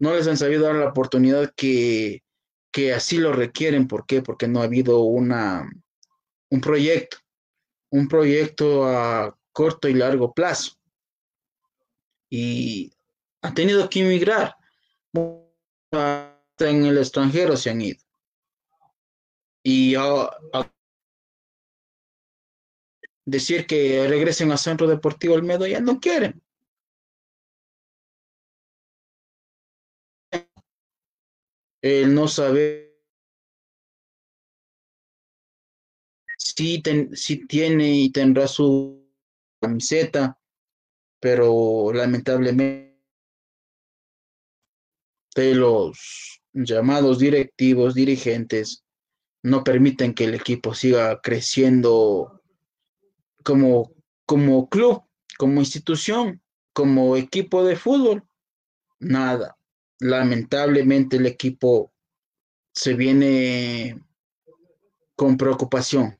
no 0.00 0.14
les 0.14 0.26
han 0.26 0.36
sabido 0.36 0.64
dar 0.64 0.74
la 0.74 0.88
oportunidad 0.88 1.52
que, 1.56 2.22
que 2.72 2.92
así 2.92 3.18
lo 3.18 3.32
requieren. 3.32 3.86
¿Por 3.86 4.06
qué? 4.06 4.22
Porque 4.22 4.48
no 4.48 4.60
ha 4.60 4.64
habido 4.64 5.00
una, 5.00 5.70
un 6.50 6.60
proyecto, 6.60 7.18
un 7.90 8.08
proyecto 8.08 8.84
a 8.84 9.36
corto 9.52 9.88
y 9.88 9.94
largo 9.94 10.32
plazo. 10.32 10.72
Y 12.30 12.92
han 13.42 13.54
tenido 13.54 13.88
que 13.88 14.00
emigrar. 14.00 14.54
En 16.60 16.84
el 16.84 16.98
extranjero 16.98 17.56
se 17.56 17.70
han 17.70 17.80
ido 17.80 18.00
y 19.62 19.94
decir 23.26 23.66
que 23.66 24.06
regresen 24.08 24.50
a 24.50 24.56
Centro 24.56 24.86
Deportivo 24.86 25.34
Olmedo 25.34 25.66
ya 25.66 25.80
no 25.80 26.00
quieren. 26.00 26.42
El 31.82 32.14
no 32.14 32.26
saber 32.26 32.98
si, 36.38 36.82
si 37.12 37.46
tiene 37.46 37.92
y 37.92 38.10
tendrá 38.10 38.48
su 38.48 39.06
camiseta, 39.60 40.40
pero 41.20 41.92
lamentablemente 41.92 42.87
los 45.54 46.40
llamados 46.52 47.18
directivos, 47.18 47.94
dirigentes, 47.94 48.84
no 49.42 49.64
permiten 49.64 50.14
que 50.14 50.24
el 50.24 50.34
equipo 50.34 50.74
siga 50.74 51.20
creciendo 51.20 52.42
como, 53.44 53.92
como 54.26 54.68
club, 54.68 55.02
como 55.38 55.60
institución, 55.60 56.42
como 56.72 57.16
equipo 57.16 57.64
de 57.64 57.76
fútbol. 57.76 58.24
Nada. 58.98 59.56
Lamentablemente 60.00 61.16
el 61.16 61.26
equipo 61.26 61.92
se 62.72 62.94
viene 62.94 64.00
con 65.16 65.36
preocupación, 65.36 66.18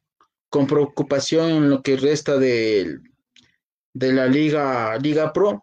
con 0.49 0.67
preocupación 0.67 1.51
en 1.51 1.71
lo 1.71 1.83
que 1.83 1.97
resta 1.97 2.37
de, 2.37 2.99
de 3.95 4.13
la 4.13 4.27
Liga, 4.27 4.97
Liga 4.99 5.33
Pro 5.33 5.63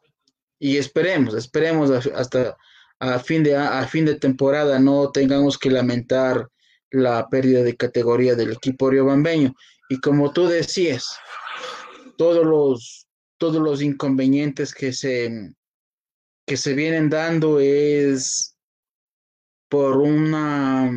y 0.60 0.78
esperemos, 0.78 1.36
esperemos 1.36 1.89
hasta 1.89 2.56
a 3.00 3.20
fin 3.20 3.43
de, 3.43 3.56
a 3.56 3.86
fin 3.88 4.06
de 4.06 4.16
temporada 4.16 4.80
no 4.80 5.12
tengamos 5.12 5.58
que 5.58 5.70
lamentar 5.70 6.50
la 6.91 7.28
pérdida 7.30 7.64
de 7.64 7.76
categoría 7.76 8.36
del 8.36 8.54
equipo 8.54 8.89
riobambeño. 8.89 9.54
Y 9.89 10.00
como 10.00 10.32
tú 10.32 10.48
decías, 10.48 11.18
todos 12.18 12.46
los, 12.46 13.08
todos 13.38 13.62
los 13.62 13.82
inconvenientes 13.82 14.74
que 14.74 14.93
se, 14.93 15.54
que 16.46 16.58
se 16.58 16.74
vienen 16.74 17.10
dando 17.10 17.60
es 17.60 18.56
por 19.70 19.98
una, 19.98 20.89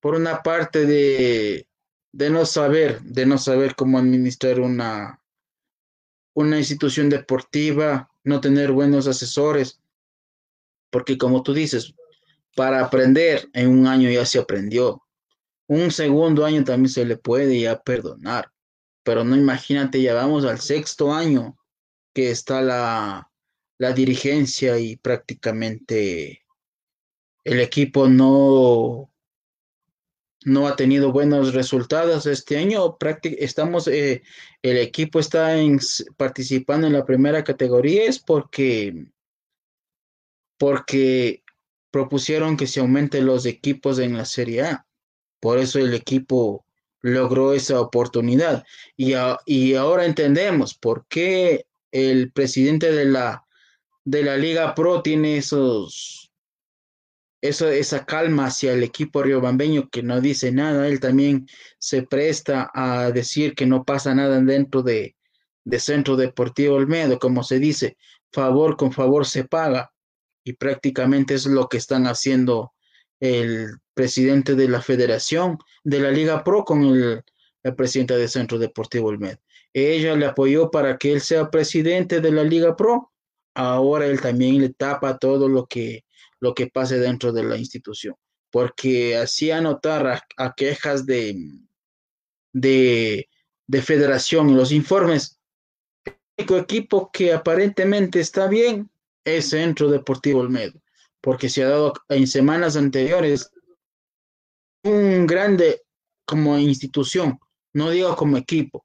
por 0.00 0.14
una 0.14 0.42
parte 0.42 0.86
de, 0.86 1.68
de 2.12 2.30
no 2.30 2.46
saber, 2.46 3.02
de 3.02 3.26
no 3.26 3.38
saber 3.38 3.74
cómo 3.74 3.98
administrar 3.98 4.60
una, 4.60 5.20
una 6.34 6.58
institución 6.58 7.10
deportiva, 7.10 8.10
no 8.22 8.40
tener 8.40 8.72
buenos 8.72 9.06
asesores, 9.06 9.80
porque 10.94 11.18
como 11.18 11.42
tú 11.42 11.52
dices, 11.52 11.92
para 12.54 12.80
aprender 12.80 13.50
en 13.52 13.68
un 13.68 13.88
año 13.88 14.08
ya 14.08 14.24
se 14.24 14.38
aprendió. 14.38 15.02
Un 15.66 15.90
segundo 15.90 16.44
año 16.44 16.62
también 16.62 16.88
se 16.88 17.04
le 17.04 17.16
puede 17.16 17.58
ya 17.58 17.82
perdonar. 17.82 18.52
Pero 19.02 19.24
no 19.24 19.34
imagínate, 19.34 20.00
ya 20.00 20.14
vamos 20.14 20.44
al 20.44 20.60
sexto 20.60 21.12
año 21.12 21.58
que 22.12 22.30
está 22.30 22.62
la, 22.62 23.28
la 23.76 23.92
dirigencia 23.92 24.78
y 24.78 24.94
prácticamente 24.94 26.42
el 27.42 27.58
equipo 27.58 28.06
no, 28.06 29.10
no 30.44 30.68
ha 30.68 30.76
tenido 30.76 31.10
buenos 31.10 31.54
resultados 31.54 32.24
este 32.26 32.56
año. 32.56 32.96
Estamos, 33.40 33.88
eh, 33.88 34.22
el 34.62 34.76
equipo 34.76 35.18
está 35.18 35.56
participando 36.16 36.86
en 36.86 36.92
la 36.92 37.04
primera 37.04 37.42
categoría 37.42 38.04
es 38.04 38.20
porque, 38.20 39.08
porque 40.64 41.42
propusieron 41.90 42.56
que 42.56 42.66
se 42.66 42.80
aumenten 42.80 43.26
los 43.26 43.44
equipos 43.44 43.98
en 43.98 44.16
la 44.16 44.24
Serie 44.24 44.62
A. 44.62 44.86
Por 45.38 45.58
eso 45.58 45.78
el 45.78 45.92
equipo 45.92 46.64
logró 47.02 47.52
esa 47.52 47.78
oportunidad. 47.82 48.64
Y, 48.96 49.12
ahora 49.74 50.06
entendemos 50.06 50.72
por 50.72 51.06
qué 51.06 51.66
el 51.92 52.32
presidente 52.32 52.92
de 52.92 53.04
la, 53.04 53.44
de 54.04 54.22
la 54.22 54.38
Liga 54.38 54.74
Pro 54.74 55.02
tiene 55.02 55.36
esos, 55.36 56.32
eso, 57.42 57.68
esa 57.68 58.06
calma 58.06 58.46
hacia 58.46 58.72
el 58.72 58.84
equipo 58.84 59.22
riobambeño 59.22 59.90
que 59.90 60.02
no 60.02 60.22
dice 60.22 60.50
nada. 60.50 60.88
Él 60.88 60.98
también 60.98 61.46
se 61.76 62.04
presta 62.04 62.70
a 62.72 63.10
decir 63.10 63.54
que 63.54 63.66
no 63.66 63.84
pasa 63.84 64.14
nada 64.14 64.40
dentro 64.40 64.82
de, 64.82 65.14
de 65.64 65.78
Centro 65.78 66.16
Deportivo 66.16 66.76
Olmedo, 66.76 67.18
como 67.18 67.44
se 67.44 67.58
dice, 67.58 67.98
favor 68.32 68.78
con 68.78 68.92
favor 68.92 69.26
se 69.26 69.44
paga 69.44 69.90
y 70.44 70.52
prácticamente 70.52 71.34
es 71.34 71.46
lo 71.46 71.68
que 71.68 71.78
están 71.78 72.06
haciendo 72.06 72.74
el 73.18 73.78
presidente 73.94 74.54
de 74.54 74.68
la 74.68 74.82
federación 74.82 75.58
de 75.82 76.00
la 76.00 76.10
Liga 76.10 76.44
Pro 76.44 76.64
con 76.64 76.84
el, 76.84 77.24
presidente 77.76 78.16
del 78.16 78.28
Centro 78.28 78.58
Deportivo 78.58 79.08
Olmed. 79.08 79.38
Ella 79.72 80.14
le 80.14 80.26
apoyó 80.26 80.70
para 80.70 80.98
que 80.98 81.12
él 81.12 81.22
sea 81.22 81.50
presidente 81.50 82.20
de 82.20 82.30
la 82.30 82.44
Liga 82.44 82.76
Pro. 82.76 83.10
Ahora 83.54 84.06
él 84.06 84.20
también 84.20 84.60
le 84.60 84.68
tapa 84.68 85.16
todo 85.16 85.48
lo 85.48 85.66
que, 85.66 86.04
lo 86.40 86.54
que 86.54 86.66
pase 86.66 86.98
dentro 86.98 87.32
de 87.32 87.42
la 87.42 87.56
institución, 87.56 88.14
porque 88.50 89.16
hacía 89.16 89.62
notar 89.62 90.22
a, 90.36 90.54
quejas 90.54 91.06
de, 91.06 91.34
de, 92.52 93.30
de 93.66 93.82
federación 93.82 94.50
en 94.50 94.56
los 94.56 94.70
informes. 94.70 95.40
El 96.04 96.14
único 96.36 96.58
equipo 96.58 97.10
que 97.10 97.32
aparentemente 97.32 98.20
está 98.20 98.46
bien 98.46 98.90
es 99.24 99.50
Centro 99.50 99.90
Deportivo 99.90 100.40
Olmedo, 100.40 100.80
porque 101.20 101.48
se 101.48 101.64
ha 101.64 101.68
dado 101.68 101.94
en 102.08 102.26
semanas 102.26 102.76
anteriores 102.76 103.50
un 104.82 105.26
grande 105.26 105.82
como 106.26 106.58
institución, 106.58 107.38
no 107.72 107.90
digo 107.90 108.14
como 108.16 108.36
equipo, 108.36 108.84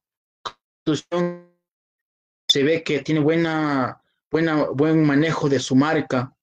se 2.48 2.64
ve 2.64 2.84
que 2.84 3.00
tiene 3.00 3.22
buena, 3.22 4.02
buena, 4.32 4.70
buen 4.70 5.06
manejo 5.06 5.50
de 5.50 5.60
su 5.60 5.76
marca, 5.76 6.34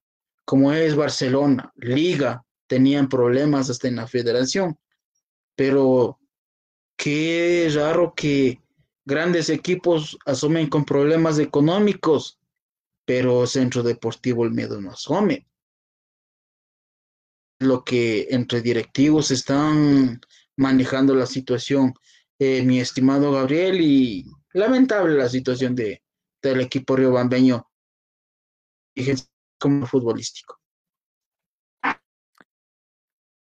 como 0.45 0.73
es 0.73 0.95
Barcelona, 0.95 1.73
Liga, 1.77 2.45
tenían 2.67 3.09
problemas 3.09 3.71
hasta 3.71 3.89
en 3.89 3.97
la 3.97 4.07
federación, 4.07 4.79
pero 5.57 6.21
qué 6.97 7.69
raro 7.75 8.15
que 8.15 8.61
grandes 9.05 9.49
equipos 9.51 10.17
asumen 10.27 10.69
con 10.69 10.85
problemas 10.85 11.39
económicos 11.39 12.39
pero 13.07 13.47
Centro 13.47 13.83
Deportivo 13.83 14.45
El 14.45 14.51
Miedo 14.51 14.81
no 14.81 14.91
asome. 14.91 15.47
Lo 17.61 17.85
que 17.85 18.27
entre 18.31 18.61
directivos 18.61 19.31
están 19.31 20.21
manejando 20.57 21.15
la 21.15 21.25
situación, 21.25 21.95
eh, 22.39 22.63
mi 22.63 22.81
estimado 22.81 23.33
Gabriel, 23.33 23.81
y 23.81 24.27
lamentable 24.53 25.15
la 25.15 25.29
situación 25.29 25.75
de, 25.75 26.03
del 26.43 26.61
equipo 26.61 26.97
riobambeño 26.97 27.67
como 29.59 29.87
futbolístico. 29.87 30.59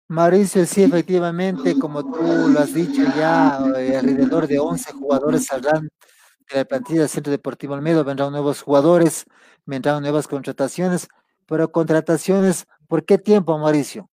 Mauricio, 0.09 0.67
sí, 0.67 0.83
efectivamente, 0.83 1.79
como 1.79 2.05
tú 2.05 2.49
lo 2.49 2.61
has 2.61 2.75
dicho 2.75 3.03
ya, 3.17 3.65
eh, 3.79 3.97
alrededor 3.97 4.47
de 4.47 4.59
11 4.59 4.93
jugadores 4.93 5.47
saldrán 5.47 5.89
de 6.53 6.59
la 6.59 6.65
plantilla 6.65 7.01
del 7.01 7.09
Centro 7.09 7.31
Deportivo 7.31 7.75
Almedo, 7.75 8.05
vendrán 8.05 8.33
nuevos 8.33 8.63
jugadores, 8.63 9.25
vendrán 9.65 10.03
nuevas 10.03 10.29
contrataciones, 10.29 11.09
pero 11.47 11.73
contrataciones, 11.73 12.67
¿por 12.89 13.05
qué 13.05 13.19
tiempo, 13.19 13.59
Mauricio? 13.59 14.11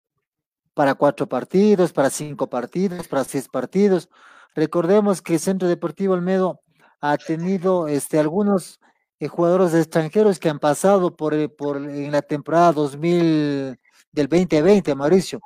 Para 0.74 0.96
cuatro 0.96 1.28
partidos, 1.28 1.92
para 1.94 2.10
cinco 2.10 2.50
partidos, 2.50 3.08
para 3.08 3.24
seis 3.24 3.48
partidos. 3.50 4.10
Recordemos 4.56 5.22
que 5.22 5.34
el 5.34 5.40
Centro 5.40 5.68
Deportivo 5.68 6.14
Olmedo 6.14 6.62
ha 7.02 7.18
tenido 7.18 7.88
este, 7.88 8.20
algunos 8.20 8.80
eh, 9.20 9.28
jugadores 9.28 9.74
extranjeros 9.74 10.40
que 10.40 10.50
han 10.50 10.60
pasado 10.60 11.16
por, 11.16 11.34
eh, 11.34 11.50
por 11.50 11.78
en 11.78 12.12
la 12.12 12.22
temporada 12.22 12.72
2000 12.74 13.78
del 14.12 14.28
2020, 14.28 14.96
Mauricio. 14.96 15.40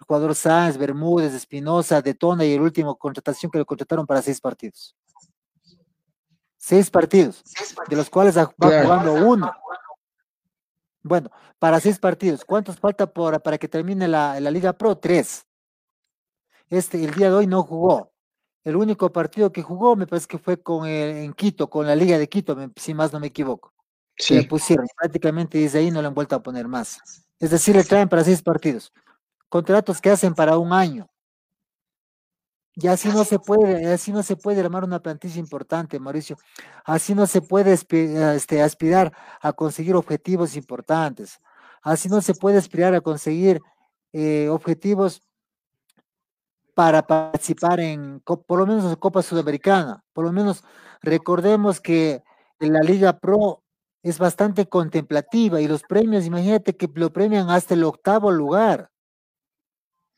El 0.00 0.06
jugador 0.06 0.34
Sáenz, 0.34 0.78
Bermúdez, 0.78 1.34
Espinosa, 1.34 2.00
Detona 2.00 2.44
y 2.44 2.52
el 2.54 2.60
último 2.60 2.96
contratación 2.96 3.50
que 3.50 3.58
lo 3.58 3.66
contrataron 3.66 4.06
para 4.06 4.22
seis 4.22 4.40
partidos. 4.40 4.94
Seis 6.68 6.90
partidos, 6.90 7.42
de 7.88 7.96
los 7.96 8.10
cuales 8.10 8.36
va 8.36 8.44
jugando 8.44 9.14
uno. 9.14 9.50
Bueno, 11.02 11.30
para 11.58 11.80
seis 11.80 11.98
partidos, 11.98 12.44
¿cuántos 12.44 12.76
falta 12.76 13.10
por, 13.10 13.40
para 13.40 13.56
que 13.56 13.68
termine 13.68 14.06
la, 14.06 14.38
Liga 14.38 14.74
Pro? 14.74 14.98
Tres. 14.98 15.46
Este, 16.68 17.02
el 17.02 17.14
día 17.14 17.30
de 17.30 17.36
hoy 17.36 17.46
no 17.46 17.62
jugó. 17.62 18.12
El 18.64 18.76
único 18.76 19.10
partido 19.10 19.50
que 19.50 19.62
jugó 19.62 19.96
me 19.96 20.06
parece 20.06 20.26
que 20.26 20.36
fue 20.36 20.62
con 20.62 20.86
en 20.86 21.32
Quito, 21.32 21.70
con 21.70 21.86
la 21.86 21.96
Liga 21.96 22.18
de 22.18 22.28
Quito, 22.28 22.54
si 22.76 22.92
más 22.92 23.14
no 23.14 23.18
me 23.18 23.28
equivoco. 23.28 23.72
Sí. 24.14 24.34
Le 24.34 24.44
pusieron, 24.44 24.86
prácticamente 24.94 25.56
desde 25.56 25.78
ahí 25.78 25.90
no 25.90 26.02
le 26.02 26.08
han 26.08 26.14
vuelto 26.14 26.36
a 26.36 26.42
poner 26.42 26.68
más. 26.68 27.00
Es 27.38 27.50
decir, 27.50 27.76
le 27.76 27.84
traen 27.84 28.10
para 28.10 28.24
seis 28.24 28.42
partidos. 28.42 28.92
Contratos 29.48 30.02
que 30.02 30.10
hacen 30.10 30.34
para 30.34 30.58
un 30.58 30.74
año. 30.74 31.08
Y 32.80 32.86
así 32.86 33.08
no 33.08 33.24
se 33.24 33.40
puede, 33.40 33.92
así 33.92 34.12
no 34.12 34.22
se 34.22 34.36
puede 34.36 34.60
armar 34.60 34.84
una 34.84 35.00
plantilla 35.00 35.40
importante, 35.40 35.98
Mauricio. 35.98 36.36
Así 36.84 37.12
no 37.12 37.26
se 37.26 37.42
puede 37.42 37.72
este, 37.72 38.62
aspirar 38.62 39.12
a 39.40 39.52
conseguir 39.52 39.96
objetivos 39.96 40.54
importantes. 40.54 41.40
Así 41.82 42.08
no 42.08 42.20
se 42.20 42.34
puede 42.34 42.56
aspirar 42.58 42.94
a 42.94 43.00
conseguir 43.00 43.60
eh, 44.12 44.48
objetivos 44.48 45.22
para 46.74 47.04
participar 47.04 47.80
en, 47.80 48.20
por 48.20 48.60
lo 48.60 48.64
menos 48.64 48.84
en 48.84 48.94
Copa 48.94 49.22
Sudamericana. 49.22 50.04
Por 50.12 50.24
lo 50.24 50.32
menos 50.32 50.62
recordemos 51.02 51.80
que 51.80 52.22
la 52.60 52.80
Liga 52.80 53.18
Pro 53.18 53.64
es 54.04 54.20
bastante 54.20 54.68
contemplativa 54.68 55.60
y 55.60 55.66
los 55.66 55.82
premios, 55.82 56.26
imagínate 56.26 56.76
que 56.76 56.88
lo 56.94 57.12
premian 57.12 57.50
hasta 57.50 57.74
el 57.74 57.82
octavo 57.82 58.30
lugar. 58.30 58.92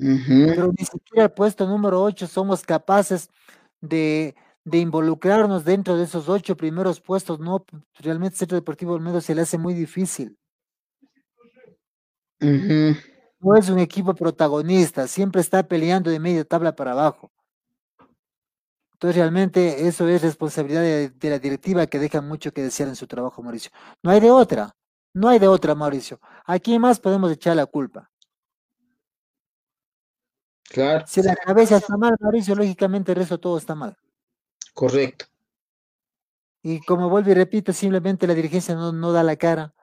Pero 0.01 0.73
ni 0.79 0.85
siquiera 0.85 1.25
el 1.25 1.33
puesto 1.33 1.67
número 1.67 2.03
8 2.03 2.27
somos 2.27 2.63
capaces 2.63 3.29
de, 3.83 4.35
de 4.65 4.79
involucrarnos 4.79 5.65
dentro 5.65 5.97
de 5.97 6.05
esos 6.05 6.29
ocho 6.29 6.57
primeros 6.57 7.01
puestos, 7.01 7.39
no, 7.39 7.65
realmente 7.99 8.37
Centro 8.37 8.57
Deportivo 8.57 8.95
Olmedo 8.95 9.21
se 9.21 9.35
le 9.35 9.43
hace 9.43 9.59
muy 9.59 9.75
difícil. 9.75 10.39
No 12.41 13.57
es 13.57 13.69
un 13.69 13.79
equipo 13.79 14.15
protagonista, 14.15 15.07
siempre 15.07 15.43
está 15.43 15.63
peleando 15.63 16.11
de 16.11 16.19
media 16.19 16.45
tabla 16.45 16.75
para 16.75 16.93
abajo. 16.93 17.31
Entonces 18.93 19.17
realmente 19.17 19.87
eso 19.87 20.09
es 20.09 20.23
responsabilidad 20.23 20.83
de, 20.83 21.31
la 21.31 21.39
directiva 21.39 21.87
que 21.87 21.99
deja 21.99 22.21
mucho 22.21 22.53
que 22.53 22.63
desear 22.63 22.89
en 22.89 22.97
su 22.97 23.07
trabajo, 23.07 23.43
Mauricio. 23.43 23.71
No 24.03 24.11
hay 24.11 24.21
de 24.21 24.31
otra, 24.31 24.75
no 25.15 25.29
hay 25.29 25.39
de 25.39 25.49
otra, 25.49 25.75
Mauricio. 25.75 26.21
¿A 26.45 26.59
quién 26.59 26.83
más 26.83 27.01
podemos 27.01 27.33
echar 27.33 27.57
la 27.57 27.67
culpa? 27.67 28.11
Claro. 30.71 31.05
Si 31.09 31.21
la 31.21 31.35
cabeza 31.35 31.79
está 31.79 31.97
mal, 31.97 32.17
Mauricio, 32.21 32.55
lógicamente 32.55 33.11
el 33.11 33.19
resto 33.19 33.41
todo 33.41 33.59
está 33.59 33.75
mal. 33.75 33.97
Correcto. 34.73 35.27
Y 36.63 36.81
como 36.83 37.11
vuelvo 37.11 37.31
y 37.31 37.35
repito, 37.35 37.73
simplemente 37.73 38.29
la 38.29 38.35
dirigencia 38.35 38.77
no, 38.77 38.93
no 38.93 39.11
da 39.11 39.25
la 39.25 39.35
cara. 39.35 39.75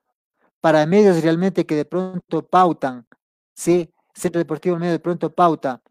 Para 0.61 0.85
medios 0.85 1.21
realmente 1.21 1.65
que 1.65 1.75
de 1.75 1.83
pronto 1.83 2.47
pautan, 2.47 3.05
¿sí? 3.53 3.93
Centro 4.13 4.39
Deportivo 4.39 4.77
Medio 4.77 4.93
de 4.93 4.99
pronto 4.99 5.33
pauta 5.33 5.81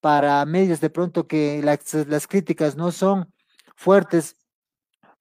para 0.00 0.44
medios 0.46 0.80
de 0.80 0.88
pronto 0.88 1.26
que 1.26 1.60
las, 1.62 2.26
críticas 2.26 2.76
no 2.76 2.92
son 2.92 3.30
fuertes 3.74 4.36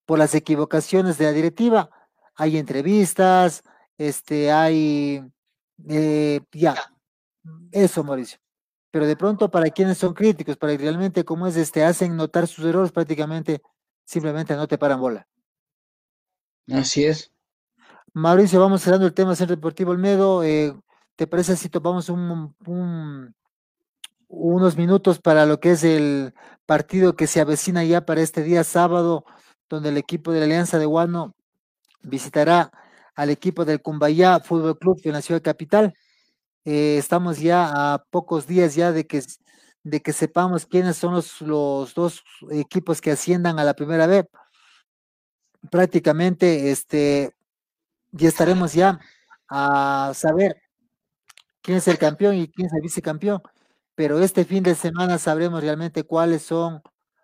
por 0.05 0.17
las 0.17 0.33
equivocaciones 0.33 1.17
de 1.17 1.25
la 1.25 1.31
directiva, 1.31 1.89
hay 2.35 2.57
entrevistas, 2.57 3.63
este, 3.97 4.51
hay, 4.51 5.23
eh, 5.89 6.39
ya, 6.51 6.75
eso 7.71 8.03
Mauricio. 8.03 8.44
Pero 8.95 9.07
de 9.07 9.17
pronto 9.17 9.51
para 9.51 9.69
quienes 9.71 9.97
son 9.97 10.13
críticos, 10.13 10.55
para 10.55 10.77
realmente 10.77 11.25
como 11.25 11.47
es, 11.47 11.57
este, 11.57 11.83
hacen 11.83 12.15
notar 12.15 12.47
sus 12.47 12.63
errores, 12.63 12.93
prácticamente 12.93 13.61
simplemente 14.05 14.55
no 14.55 14.69
te 14.69 14.77
paran 14.77 15.01
bola. 15.01 15.27
Así 16.71 17.03
es. 17.03 17.29
Mauricio, 18.13 18.57
vamos 18.57 18.83
cerrando 18.83 19.05
el 19.05 19.13
tema 19.13 19.35
Centro 19.35 19.53
Deportivo 19.53 19.91
Olmedo. 19.91 20.45
Eh, 20.45 20.73
¿Te 21.17 21.27
parece 21.27 21.57
si 21.57 21.67
topamos 21.67 22.07
un, 22.07 22.55
unos 24.29 24.77
minutos 24.77 25.19
para 25.19 25.45
lo 25.45 25.59
que 25.59 25.71
es 25.71 25.83
el 25.83 26.33
partido 26.65 27.17
que 27.17 27.27
se 27.27 27.41
avecina 27.41 27.83
ya 27.83 28.05
para 28.05 28.21
este 28.21 28.43
día 28.43 28.63
sábado, 28.63 29.25
donde 29.67 29.89
el 29.89 29.97
equipo 29.97 30.31
de 30.31 30.39
la 30.39 30.45
Alianza 30.45 30.79
de 30.79 30.85
Guano 30.85 31.35
visitará 32.01 32.71
al 33.13 33.29
equipo 33.29 33.65
del 33.65 33.81
Cumbayá 33.81 34.39
Fútbol 34.39 34.79
Club 34.79 35.01
en 35.03 35.11
la 35.11 35.21
ciudad 35.21 35.41
capital. 35.41 35.93
Eh, 36.65 36.97
estamos 36.97 37.39
ya 37.39 37.93
a 37.93 38.03
pocos 38.09 38.47
días 38.47 38.75
ya 38.75 38.91
de 38.91 39.07
que, 39.07 39.23
de 39.83 40.01
que 40.01 40.13
sepamos 40.13 40.65
quiénes 40.65 40.97
son 40.97 41.13
los, 41.13 41.41
los 41.41 41.93
dos 41.93 42.23
equipos 42.51 43.01
que 43.01 43.11
asciendan 43.11 43.59
a 43.59 43.63
la 43.63 43.75
primera 43.75 44.07
vez. 44.07 44.25
Prácticamente 45.71 46.71
este, 46.71 47.31
ya 48.11 48.29
estaremos 48.29 48.73
ya 48.73 48.99
a 49.49 50.11
saber 50.15 50.61
quién 51.61 51.77
es 51.77 51.87
el 51.87 51.97
campeón 51.97 52.35
y 52.35 52.47
quién 52.47 52.67
es 52.67 52.73
el 52.73 52.81
vicecampeón 52.81 53.41
pero 53.95 54.19
este 54.19 54.45
fin 54.45 54.63
de 54.63 54.75
semana 54.75 55.17
sabremos 55.17 55.61
realmente 55.61 56.03
cuáles 56.03 56.43
son 56.43 56.81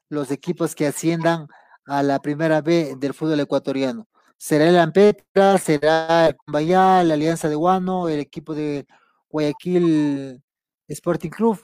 los 0.09 0.31
equipos 0.31 0.73
que 0.73 0.87
asciendan 0.87 1.47
a 1.85 2.01
la 2.03 2.19
primera 2.19 2.61
B 2.61 2.95
del 2.97 3.13
fútbol 3.13 3.41
ecuatoriano. 3.41 4.07
¿Será 4.37 4.67
el 4.67 4.79
Ampetra? 4.79 5.57
¿Será 5.57 6.27
el 6.29 6.37
Cumbayá, 6.37 7.03
la 7.03 7.13
Alianza 7.13 7.49
de 7.49 7.55
Guano, 7.55 8.09
el 8.09 8.19
equipo 8.19 8.55
de 8.55 8.87
Guayaquil 9.31 10.41
Sporting 10.87 11.29
Club? 11.29 11.59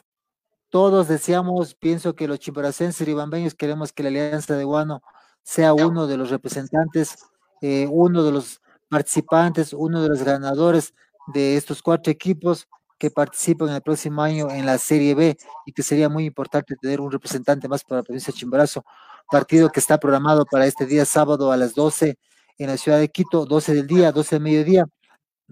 Todos 0.70 1.08
deseamos, 1.08 1.76
pienso 1.76 2.16
que 2.16 2.28
los 2.28 2.40
chimboracenses 2.40 3.08
y 3.08 3.14
bambeños 3.14 3.56
queremos 3.56 3.94
que 3.94 4.04
la 4.04 4.10
Alianza 4.10 4.56
de 4.56 4.64
Guano 4.64 5.02
sea 5.44 5.74
uno 5.74 6.08
de 6.08 6.18
los 6.18 6.30
representantes, 6.30 7.16
eh, 7.62 7.88
uno 7.90 8.24
de 8.24 8.32
los 8.32 8.62
participantes, 8.90 9.74
uno 9.74 10.02
de 10.02 10.10
los 10.10 10.24
ganadores 10.24 10.94
de 11.34 11.56
estos 11.58 11.82
cuatro 11.82 12.12
equipos 12.12 12.68
que 12.98 13.12
participan 13.12 13.70
el 13.70 13.82
próximo 13.82 14.22
año 14.22 14.50
en 14.50 14.66
la 14.66 14.78
Serie 14.78 15.14
B 15.16 15.38
y 15.66 15.72
que 15.72 15.84
sería 15.84 16.10
muy 16.10 16.26
importante 16.26 16.76
tener 16.82 17.00
un 17.00 17.12
representante 17.12 17.68
más 17.68 17.84
para 17.84 18.02
la 18.02 18.04
provincia 18.04 18.34
de 18.34 18.40
Chimborazo, 18.40 18.84
partido 19.30 19.70
que 19.70 19.80
está 19.80 19.98
programado 20.00 20.46
para 20.46 20.66
este 20.66 20.86
día 20.86 21.06
sábado 21.06 21.52
a 21.52 21.58
las 21.58 21.76
12 21.76 22.18
en 22.58 22.68
la 22.68 22.78
ciudad 22.78 23.00
de 23.00 23.10
Quito, 23.10 23.46
12 23.46 23.74
del 23.74 23.88
día, 23.88 24.12
12 24.12 24.36
del 24.36 24.44
mediodía, 24.44 24.86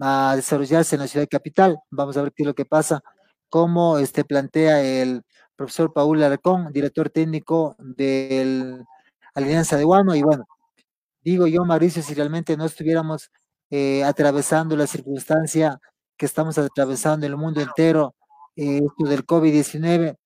a 0.00 0.34
desarrollarse 0.36 0.96
en 0.96 1.02
la 1.02 1.08
ciudad 1.08 1.26
capital. 1.30 1.78
Vamos 1.90 2.16
a 2.16 2.22
ver 2.22 2.32
qué 2.32 2.42
es 2.42 2.46
lo 2.46 2.54
que 2.54 2.64
pasa, 2.64 3.02
cómo 3.48 3.98
este, 3.98 4.24
plantea 4.24 4.82
el 4.82 5.22
profesor 5.56 5.92
Paul 5.92 6.22
Alarcón, 6.22 6.72
director 6.72 7.10
técnico 7.10 7.76
de 7.78 8.78
Alianza 9.34 9.76
de 9.76 9.84
Guano, 9.84 10.14
y 10.14 10.22
bueno, 10.22 10.46
digo 11.22 11.46
yo, 11.46 11.64
Mauricio, 11.64 12.02
si 12.02 12.14
realmente 12.14 12.56
no 12.56 12.66
estuviéramos 12.66 13.30
eh, 13.70 14.04
atravesando 14.04 14.76
la 14.76 14.86
circunstancia 14.86 15.80
que 16.16 16.26
estamos 16.26 16.58
atravesando 16.58 17.26
en 17.26 17.32
el 17.32 17.38
mundo 17.38 17.60
entero, 17.60 18.14
eh, 18.54 18.78
esto 18.78 19.08
del 19.08 19.26
COVID-19, 19.26 20.16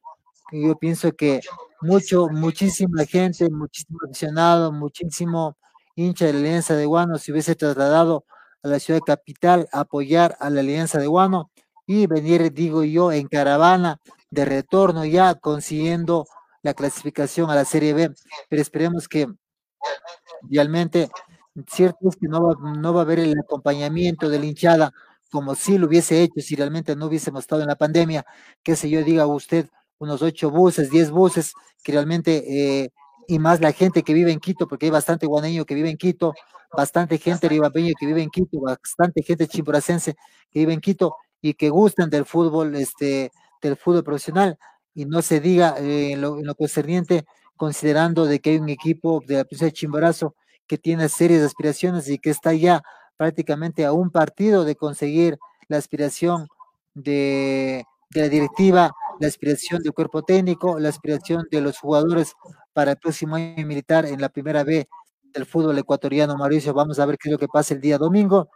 yo 0.53 0.77
pienso 0.77 1.13
que 1.13 1.41
mucho, 1.81 2.29
muchísima 2.29 3.05
gente, 3.05 3.49
muchísimo 3.51 3.99
aficionado, 4.05 4.73
muchísimo 4.73 5.57
hincha 5.95 6.27
de 6.27 6.33
la 6.35 6.39
Alianza 6.41 6.75
de 6.75 6.87
Guano 6.87 7.19
se 7.19 7.33
hubiese 7.33 7.55
trasladado 7.55 8.25
a 8.63 8.69
la 8.69 8.79
ciudad 8.79 9.01
capital 9.01 9.69
apoyar 9.73 10.37
a 10.41 10.51
la 10.51 10.61
Alianza 10.61 10.99
de 10.99 11.07
Guano 11.07 11.51
y 11.87 12.07
venir, 12.07 12.53
digo 12.53 12.85
yo, 12.85 13.13
en 13.13 13.29
caravana 13.29 13.99
de 14.31 14.45
retorno 14.45 15.05
ya 15.05 15.35
consiguiendo 15.35 16.27
la 16.63 16.75
clasificación 16.75 17.51
a 17.51 17.55
la 17.55 17.65
Serie 17.65 17.95
B. 17.95 18.11
Pero 18.49 18.63
esperemos 18.63 19.09
que 19.09 19.27
realmente, 20.51 21.11
cierto 21.69 22.09
es 22.09 22.17
que 22.17 22.29
no 22.29 22.43
va, 22.43 22.55
no 22.79 22.95
va 22.95 23.01
a 23.01 23.05
haber 23.05 23.21
el 23.21 23.39
acompañamiento 23.39 24.29
de 24.29 24.39
la 24.39 24.47
hinchada 24.47 24.93
como 25.31 25.55
si 25.55 25.79
lo 25.79 25.87
hubiese 25.87 26.23
hecho 26.23 26.41
si 26.41 26.57
realmente 26.57 26.97
no 26.97 27.07
hubiésemos 27.07 27.43
estado 27.43 27.63
en 27.63 27.69
la 27.69 27.77
pandemia, 27.77 28.25
qué 28.63 28.77
sé 28.77 28.91
yo, 28.91 29.03
diga 29.05 29.27
usted, 29.27 29.69
unos 29.99 30.23
ocho 30.23 30.51
buses, 30.51 30.91
diez 30.91 31.11
buses, 31.11 31.53
que 31.85 31.93
realmente, 31.93 32.83
eh, 32.83 32.91
y 33.31 33.39
más 33.39 33.61
la 33.61 33.71
gente 33.71 34.03
que 34.03 34.13
vive 34.13 34.33
en 34.33 34.41
Quito, 34.41 34.67
porque 34.67 34.87
hay 34.87 34.91
bastante 34.91 35.25
guaneño 35.25 35.65
que 35.65 35.77
vive 35.77 35.89
en 35.89 35.97
Quito, 35.97 36.35
bastante 36.77 37.17
gente 37.17 37.49
ribapeño 37.49 37.95
que 37.99 38.05
vive 38.05 38.23
en 38.23 38.29
Quito, 38.29 38.59
bastante 38.61 39.23
gente 39.23 39.47
chimburacense 39.47 40.17
que 40.51 40.59
vive 40.59 40.73
en 40.73 40.81
Quito 40.81 41.15
y 41.41 41.55
que 41.55 41.71
gustan 41.71 42.11
del 42.11 42.25
fútbol, 42.25 42.75
este, 42.75 43.31
del 43.63 43.77
fútbol 43.77 44.03
profesional, 44.03 44.59
y 44.95 45.05
no 45.05 45.23
se 45.23 45.39
diga 45.39 45.77
eh, 45.79 46.11
en, 46.13 46.21
lo, 46.21 46.39
en, 46.41 46.47
lo, 46.47 46.57
concerniente, 46.57 47.25
considerando 47.57 48.27
de 48.27 48.41
que 48.41 48.51
hay 48.51 48.57
un 48.57 48.69
equipo 48.69 49.23
de 49.25 49.37
la 49.37 49.45
provincia 49.45 49.67
de 49.67 49.75
Chimborazo 49.75 50.35
que 50.67 50.77
tiene 50.77 51.09
serias 51.09 51.43
aspiraciones 51.43 52.09
y 52.09 52.19
que 52.19 52.31
está 52.31 52.53
ya 52.53 52.83
prácticamente 53.17 53.85
a 53.85 53.93
un 53.93 54.11
partido 54.11 54.65
de 54.65 54.75
conseguir 54.75 55.39
la 55.69 55.77
aspiración 55.77 56.49
de, 56.95 57.85
la 58.11 58.29
directiva, 58.29 58.91
la 59.21 59.29
aspiración 59.29 59.85
del 59.85 59.93
cuerpo 59.93 60.25
técnico, 60.25 60.81
la 60.81 60.89
aspiración 60.89 61.47
de 61.49 61.61
los 61.61 61.79
jugadores 61.79 62.35
para 62.73 62.93
el 62.93 62.97
próximo 62.99 63.37
año 63.37 63.67
militar 63.67 64.07
en 64.07 64.21
la 64.21 64.29
primera 64.29 64.65
B 64.65 64.89
del 65.33 65.47
fútbol 65.47 65.79
ecuatoriano, 65.79 66.37
Mauricio. 66.37 66.75
Vamos 66.75 66.99
a 66.99 67.07
ver 67.07 67.17
qué 67.19 67.29
es 67.29 67.33
lo 67.33 67.39
que 67.39 67.49
pasa 67.49 67.75
el 67.75 67.81
día 67.81 67.99
domingo. 67.99 68.49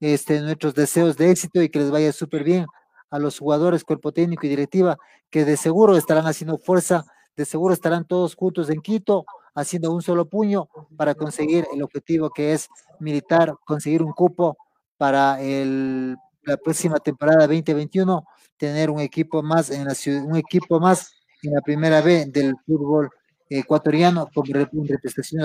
Este, 0.00 0.40
nuestros 0.40 0.74
deseos 0.74 1.16
de 1.16 1.30
éxito 1.30 1.62
y 1.62 1.68
que 1.68 1.78
les 1.78 1.90
vaya 1.90 2.12
súper 2.12 2.42
bien 2.42 2.66
a 3.10 3.18
los 3.18 3.38
jugadores, 3.38 3.84
cuerpo 3.84 4.12
técnico 4.12 4.46
y 4.46 4.48
directiva, 4.48 4.96
que 5.30 5.44
de 5.44 5.56
seguro 5.56 5.96
estarán 5.96 6.26
haciendo 6.26 6.58
fuerza, 6.58 7.04
de 7.36 7.44
seguro 7.44 7.74
estarán 7.74 8.06
todos 8.06 8.34
juntos 8.34 8.70
en 8.70 8.80
Quito, 8.80 9.24
haciendo 9.54 9.92
un 9.92 10.00
solo 10.00 10.26
puño 10.26 10.68
para 10.96 11.14
conseguir 11.14 11.66
el 11.74 11.82
objetivo 11.82 12.30
que 12.30 12.52
es 12.52 12.68
militar, 12.98 13.54
conseguir 13.66 14.02
un 14.02 14.12
cupo 14.12 14.56
para 14.96 15.40
el, 15.42 16.16
la 16.42 16.56
próxima 16.56 16.98
temporada 16.98 17.46
2021, 17.46 18.24
tener 18.56 18.90
un 18.90 19.00
equipo 19.00 19.42
más 19.42 19.70
en 19.70 19.84
la 19.84 19.94
ciudad, 19.94 20.24
un 20.24 20.36
equipo 20.36 20.78
más 20.78 21.12
en 21.42 21.52
la 21.52 21.60
primera 21.62 22.00
B 22.00 22.26
del 22.26 22.54
fútbol 22.64 23.10
ecuatoriano 23.58 24.28
como 24.32 24.52
representación 24.52 25.42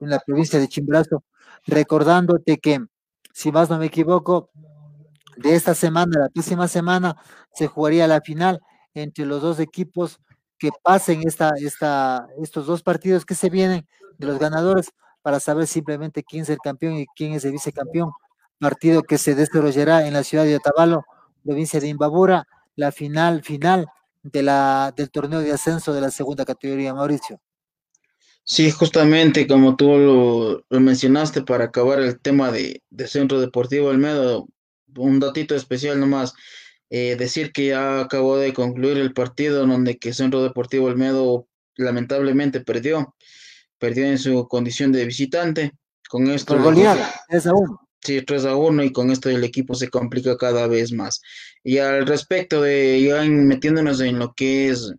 en 0.00 0.10
la, 0.10 0.20
provincia 0.20 0.58
de 0.58 0.68
Chimbrazo, 0.68 1.24
recordándote 1.66 2.58
que, 2.58 2.80
si 3.32 3.52
más 3.52 3.70
no 3.70 3.78
me 3.78 3.86
equivoco, 3.86 4.50
de 5.36 5.54
esta 5.54 5.74
semana, 5.74 6.20
la 6.20 6.28
próxima 6.28 6.68
semana, 6.68 7.16
se 7.52 7.66
jugaría 7.66 8.06
la 8.06 8.20
final 8.20 8.60
entre 8.94 9.24
los 9.24 9.42
dos 9.42 9.58
equipos 9.60 10.20
que 10.58 10.70
pasen 10.82 11.26
esta, 11.26 11.52
esta, 11.58 12.28
estos 12.42 12.66
dos 12.66 12.82
partidos 12.82 13.24
que 13.24 13.34
se 13.34 13.50
vienen 13.50 13.86
de 14.18 14.26
los 14.26 14.38
ganadores 14.38 14.90
para 15.22 15.40
saber 15.40 15.66
simplemente 15.66 16.22
quién 16.22 16.42
es 16.42 16.50
el 16.50 16.58
campeón 16.58 16.94
y 16.94 17.06
quién 17.16 17.32
es 17.32 17.44
el 17.44 17.52
vicecampeón. 17.52 18.12
Partido 18.58 19.02
que 19.02 19.18
se 19.18 19.34
desarrollará 19.34 20.06
en 20.06 20.14
la 20.14 20.22
ciudad 20.22 20.44
de 20.44 20.56
Otavalo, 20.56 21.04
provincia 21.44 21.80
de 21.80 21.88
Imbabura, 21.88 22.46
la 22.76 22.92
final 22.92 23.42
final 23.42 23.86
de 24.24 24.42
la, 24.42 24.92
del 24.96 25.10
torneo 25.10 25.40
de 25.40 25.52
ascenso 25.52 25.92
de 25.92 26.00
la 26.00 26.10
segunda 26.10 26.44
categoría, 26.44 26.92
Mauricio. 26.94 27.40
Sí, 28.42 28.70
justamente 28.70 29.46
como 29.46 29.76
tú 29.76 29.96
lo, 29.96 30.64
lo 30.68 30.80
mencionaste 30.80 31.42
para 31.42 31.64
acabar 31.64 32.00
el 32.00 32.20
tema 32.20 32.50
de, 32.50 32.82
de 32.90 33.06
Centro 33.06 33.40
Deportivo 33.40 33.90
Almedo, 33.90 34.48
un 34.96 35.20
datito 35.20 35.54
especial 35.54 36.00
nomás. 36.00 36.34
Eh, 36.90 37.16
decir 37.16 37.52
que 37.52 37.68
ya 37.68 38.00
acabó 38.00 38.36
de 38.36 38.52
concluir 38.52 38.98
el 38.98 39.14
partido 39.14 39.64
en 39.64 39.70
donde 39.70 39.98
que 39.98 40.12
Centro 40.12 40.42
Deportivo 40.42 40.86
Olmedo 40.86 41.48
lamentablemente 41.76 42.60
perdió, 42.60 43.14
perdió 43.78 44.06
en 44.06 44.18
su 44.18 44.46
condición 44.48 44.92
de 44.92 45.04
visitante. 45.04 45.72
Con 46.08 46.30
esto. 46.30 46.54
Por 46.54 46.62
goleada, 46.62 47.12
3 47.28 47.46
a 47.46 47.54
1. 47.54 47.83
Sí, 48.04 48.20
3 48.20 48.44
a 48.44 48.54
1 48.54 48.84
y 48.84 48.92
con 48.92 49.10
esto 49.10 49.30
el 49.30 49.44
equipo 49.44 49.74
se 49.74 49.88
complica 49.88 50.36
cada 50.36 50.66
vez 50.66 50.92
más. 50.92 51.22
Y 51.62 51.78
al 51.78 52.06
respecto 52.06 52.60
de 52.60 53.02
ya 53.02 53.22
metiéndonos 53.22 54.00
en 54.02 54.18
lo 54.18 54.34
que 54.34 54.68
es 54.68 54.92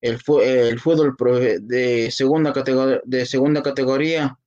el, 0.00 0.18
el 0.42 0.80
fútbol 0.80 1.14
de 1.60 2.10
segunda, 2.10 2.54
categoría, 2.54 3.02
de 3.04 3.26
segunda 3.26 3.62
categoría, 3.62 4.38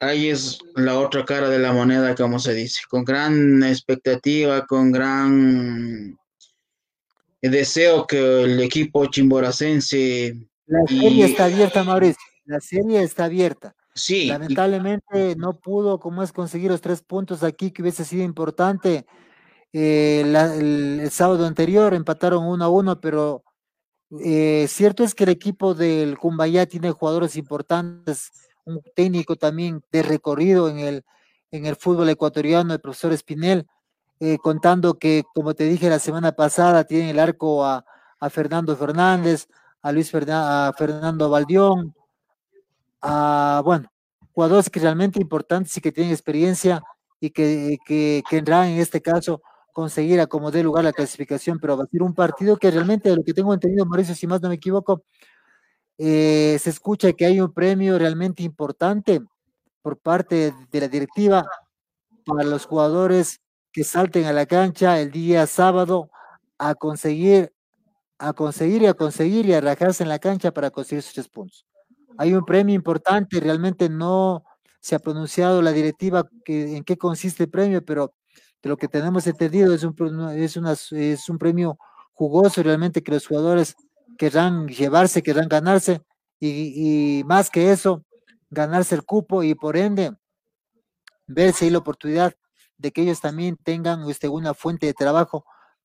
ahí 0.00 0.30
es 0.30 0.58
la 0.74 0.98
otra 0.98 1.24
cara 1.24 1.48
de 1.48 1.60
la 1.60 1.72
moneda, 1.72 2.16
como 2.16 2.40
se 2.40 2.54
dice, 2.54 2.80
con 2.88 3.04
gran 3.04 3.62
expectativa, 3.62 4.66
con 4.66 4.90
gran 4.90 6.18
deseo 7.40 8.04
que 8.04 8.42
el 8.42 8.60
equipo 8.60 9.06
chimboracense... 9.06 10.34
La 10.66 10.84
serie 10.88 11.24
está 11.24 11.44
abierta, 11.44 11.84
Mauricio, 11.84 12.22
la 12.46 12.60
serie 12.60 13.02
está 13.02 13.26
abierta. 13.26 13.76
Lamentablemente 14.26 15.36
no 15.36 15.58
pudo, 15.58 16.00
como 16.00 16.22
es, 16.22 16.32
conseguir 16.32 16.70
los 16.70 16.80
tres 16.80 17.02
puntos 17.02 17.42
aquí, 17.42 17.70
que 17.70 17.82
hubiese 17.82 18.04
sido 18.04 18.24
importante. 18.24 19.06
Eh, 19.72 20.20
el, 20.22 21.10
sábado 21.10 21.46
anterior 21.46 21.94
empataron 21.94 22.44
uno 22.44 22.64
a 22.64 22.68
uno, 22.68 23.00
pero 23.00 23.44
eh, 24.24 24.66
cierto 24.68 25.04
es 25.04 25.14
que 25.14 25.24
el 25.24 25.30
equipo 25.30 25.74
del 25.74 26.18
Cumbayá 26.18 26.66
tiene 26.66 26.90
jugadores 26.90 27.36
importantes, 27.36 28.30
un 28.64 28.82
técnico 28.94 29.36
también 29.36 29.82
de 29.90 30.02
recorrido 30.02 30.68
en 30.68 30.78
el, 30.78 31.04
en 31.50 31.66
el 31.66 31.76
fútbol 31.76 32.08
ecuatoriano, 32.08 32.72
el 32.72 32.80
profesor 32.80 33.12
Espinel, 33.12 33.66
eh, 34.20 34.38
contando 34.38 34.98
que, 34.98 35.24
como 35.34 35.54
te 35.54 35.64
dije 35.64 35.90
la 35.90 35.98
semana 35.98 36.32
pasada, 36.32 36.84
tiene 36.84 37.10
el 37.10 37.18
arco 37.18 37.64
a, 37.64 37.84
a 38.20 38.30
Fernando 38.30 38.76
Fernández, 38.76 39.48
a 39.82 39.90
Luis 39.90 40.12
a 40.14 40.72
Fernando 40.76 41.28
Valdión, 41.28 41.94
a, 43.02 43.62
bueno, 43.64 43.88
jugadores 44.32 44.70
que 44.70 44.80
realmente 44.80 45.20
importantes 45.20 45.76
y 45.76 45.80
que 45.80 45.92
tienen 45.92 46.12
experiencia 46.12 46.82
y 47.20 47.30
que, 47.30 47.78
que, 47.86 48.22
que 48.28 48.38
en 48.38 48.48
este 48.78 49.00
caso 49.02 49.42
conseguir 49.72 50.20
a 50.20 50.26
como 50.26 50.50
dé 50.50 50.62
lugar 50.62 50.84
la 50.84 50.92
clasificación, 50.92 51.58
pero 51.58 51.76
va 51.76 51.84
a 51.84 51.86
ser 51.86 52.02
un 52.02 52.14
partido 52.14 52.56
que 52.56 52.70
realmente, 52.70 53.10
de 53.10 53.16
lo 53.16 53.24
que 53.24 53.34
tengo 53.34 53.54
entendido, 53.54 53.86
Mauricio, 53.86 54.14
si 54.14 54.26
más 54.26 54.40
no 54.42 54.48
me 54.48 54.56
equivoco, 54.56 55.02
eh, 55.98 56.58
se 56.60 56.70
escucha 56.70 57.12
que 57.12 57.26
hay 57.26 57.40
un 57.40 57.52
premio 57.52 57.98
realmente 57.98 58.42
importante 58.42 59.20
por 59.82 59.98
parte 59.98 60.54
de 60.70 60.80
la 60.80 60.88
directiva 60.88 61.46
para 62.26 62.44
los 62.44 62.66
jugadores 62.66 63.40
que 63.72 63.84
salten 63.84 64.26
a 64.26 64.32
la 64.32 64.46
cancha 64.46 65.00
el 65.00 65.10
día 65.12 65.46
sábado 65.46 66.10
a 66.58 66.74
conseguir, 66.74 67.52
a 68.18 68.32
conseguir 68.34 68.82
y 68.82 68.86
a 68.86 68.94
conseguir 68.94 69.46
y 69.46 69.54
a 69.54 69.60
rajarse 69.60 70.02
en 70.04 70.10
la 70.10 70.18
cancha 70.18 70.52
para 70.52 70.70
conseguir 70.70 71.02
sus 71.02 71.14
tres 71.14 71.28
puntos. 71.28 71.66
Hay 72.18 72.34
un 72.34 72.44
premio 72.44 72.74
importante, 72.74 73.40
realmente 73.40 73.88
no 73.88 74.44
se 74.80 74.94
ha 74.94 74.98
pronunciado 74.98 75.62
la 75.62 75.72
directiva 75.72 76.28
en 76.46 76.84
qué 76.84 76.96
consiste 76.96 77.44
el 77.44 77.50
premio, 77.50 77.84
pero 77.84 78.14
de 78.62 78.68
lo 78.68 78.76
que 78.76 78.88
tenemos 78.88 79.26
entendido 79.26 79.74
es 79.74 79.84
un, 79.84 79.94
es, 80.36 80.56
una, 80.56 80.72
es 80.72 81.28
un 81.28 81.38
premio 81.38 81.78
jugoso 82.12 82.62
realmente 82.62 83.02
que 83.02 83.12
los 83.12 83.26
jugadores 83.26 83.74
querrán 84.18 84.68
llevarse, 84.68 85.22
querrán 85.22 85.48
ganarse 85.48 86.02
y, 86.38 87.22
más 87.26 87.50
que 87.50 87.70
eso, 87.70 88.04
ganarse 88.50 88.94
el 88.94 89.04
cupo 89.04 89.42
y 89.42 89.54
por 89.54 89.76
ende 89.76 90.12
ver 91.26 91.52
si 91.52 91.66
hay 91.66 91.70
la 91.70 91.78
oportunidad 91.78 92.34
de 92.76 92.90
que 92.90 93.02
ellos 93.02 93.20
también 93.20 93.56
tengan 93.56 94.08
este, 94.08 94.28
una 94.28 94.54
fuente 94.54 94.86
de 94.86 94.94
trabajo 94.94 95.44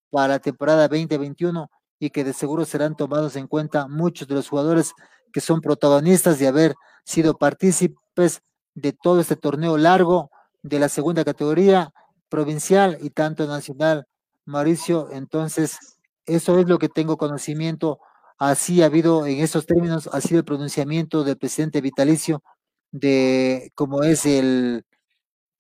para 0.10 0.30
la 0.30 0.40
temporada 0.40 0.88
2021 0.88 1.70
y 2.00 2.10
que 2.10 2.24
de 2.24 2.34
seguro 2.34 2.66
serán 2.66 2.96
tomados 2.96 3.36
en 3.36 3.48
cuenta 3.48 3.88
muchos 3.88 4.28
de 4.28 4.36
los 4.36 4.50
jugadores 4.50 4.94
que 5.32 5.42
son 5.42 5.62
protagonistas 5.62 6.40
de 6.40 6.48
haber 6.48 6.76
sido 7.04 7.38
partícipes 7.38 8.42
de 8.76 8.94
todo 8.94 9.22
este 9.22 9.36
torneo 9.36 9.78
largo 9.78 10.30
de 10.62 10.80
la 10.80 10.90
segunda 10.90 11.24
categoría 11.24 11.92
provincial 12.30 12.98
y 13.02 13.10
tanto 13.10 13.48
nacional, 13.48 14.06
Mauricio. 14.46 15.10
Entonces, 15.12 15.78
eso 16.26 16.60
es 16.60 16.68
lo 16.68 16.78
que 16.78 16.90
tengo 16.90 17.18
conocimiento. 17.18 18.00
Así 18.38 18.82
ha 18.84 18.88
habido, 18.88 19.26
en 19.26 19.40
esos 19.40 19.66
términos, 19.66 20.10
ha 20.12 20.22
sido 20.22 20.40
el 20.40 20.46
pronunciamiento 20.46 21.24
del 21.24 21.38
presidente 21.38 21.82
vitalicio 21.82 22.44
de 22.92 23.72
como 23.76 24.04
es 24.04 24.26
el, 24.26 24.86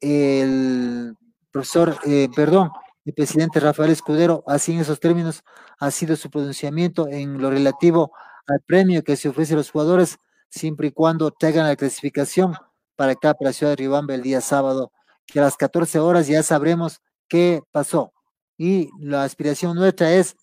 el 0.01 1.15
profesor, 1.51 1.97
eh, 2.05 2.29
perdón, 2.35 2.71
el 3.05 3.13
presidente 3.13 3.59
Rafael 3.59 3.91
Escudero, 3.91 4.43
así 4.47 4.73
en 4.73 4.79
esos 4.79 4.99
términos 4.99 5.43
ha 5.79 5.91
sido 5.91 6.15
su 6.15 6.29
pronunciamiento 6.29 7.07
en 7.07 7.41
lo 7.41 7.49
relativo 7.49 8.11
al 8.47 8.61
premio 8.61 9.03
que 9.03 9.15
se 9.15 9.29
ofrece 9.29 9.53
a 9.53 9.57
los 9.57 9.71
jugadores, 9.71 10.17
siempre 10.49 10.87
y 10.87 10.91
cuando 10.91 11.31
traigan 11.31 11.67
la 11.67 11.75
clasificación 11.75 12.55
para 12.95 13.13
acá, 13.13 13.33
para 13.33 13.49
la 13.49 13.53
ciudad 13.53 13.73
de 13.73 13.77
Ribamba 13.77 14.15
el 14.15 14.21
día 14.21 14.41
sábado, 14.41 14.91
que 15.25 15.39
a 15.39 15.43
las 15.43 15.57
14 15.57 15.99
horas 15.99 16.27
ya 16.27 16.41
sabremos 16.43 17.01
qué 17.27 17.61
pasó. 17.71 18.13
Y 18.57 18.89
la 18.99 19.23
aspiración 19.23 19.75
nuestra 19.75 20.13
es 20.13 20.35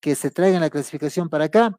que 0.00 0.14
se 0.14 0.30
traigan 0.30 0.60
la 0.60 0.70
clasificación 0.70 1.28
para 1.28 1.44
acá 1.44 1.78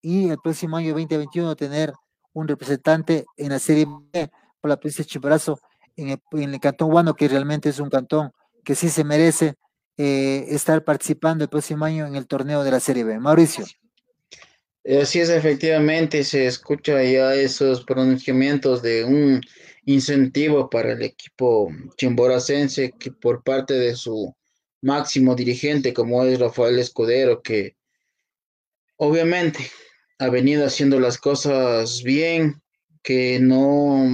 y 0.00 0.30
el 0.30 0.38
próximo 0.38 0.76
año 0.76 0.90
2021 0.90 1.56
tener 1.56 1.92
un 2.32 2.46
representante 2.46 3.26
en 3.36 3.50
la 3.50 3.58
Serie 3.58 3.86
B 4.12 4.30
por 4.60 4.70
la 4.70 4.76
provincia 4.76 5.02
de 5.02 5.08
Chimborazo 5.08 5.58
en 5.96 6.10
el, 6.10 6.22
en 6.32 6.54
el 6.54 6.60
Cantón 6.60 6.90
Guano, 6.90 7.14
que 7.14 7.28
realmente 7.28 7.68
es 7.68 7.80
un 7.80 7.90
cantón 7.90 8.30
que 8.64 8.74
sí 8.74 8.88
se 8.88 9.02
merece 9.02 9.56
eh, 9.96 10.46
estar 10.48 10.84
participando 10.84 11.44
el 11.44 11.50
próximo 11.50 11.84
año 11.84 12.06
en 12.06 12.14
el 12.14 12.28
torneo 12.28 12.62
de 12.62 12.70
la 12.70 12.80
Serie 12.80 13.02
B. 13.02 13.18
Mauricio. 13.18 13.64
Así 14.96 15.20
es, 15.20 15.28
efectivamente, 15.28 16.24
se 16.24 16.46
escucha 16.46 17.02
ya 17.02 17.34
esos 17.34 17.84
pronunciamientos 17.84 18.80
de 18.80 19.04
un 19.04 19.42
incentivo 19.84 20.70
para 20.70 20.92
el 20.92 21.02
equipo 21.02 21.70
chimboracense 21.98 22.94
que 22.98 23.12
por 23.12 23.42
parte 23.42 23.74
de 23.74 23.94
su 23.94 24.34
máximo 24.80 25.34
dirigente 25.34 25.92
como 25.92 26.24
es 26.24 26.40
Rafael 26.40 26.78
Escudero, 26.78 27.42
que 27.42 27.76
obviamente 28.96 29.58
ha 30.18 30.30
venido 30.30 30.64
haciendo 30.64 30.98
las 30.98 31.18
cosas 31.18 32.02
bien, 32.02 32.62
que 33.02 33.38
no, 33.40 34.08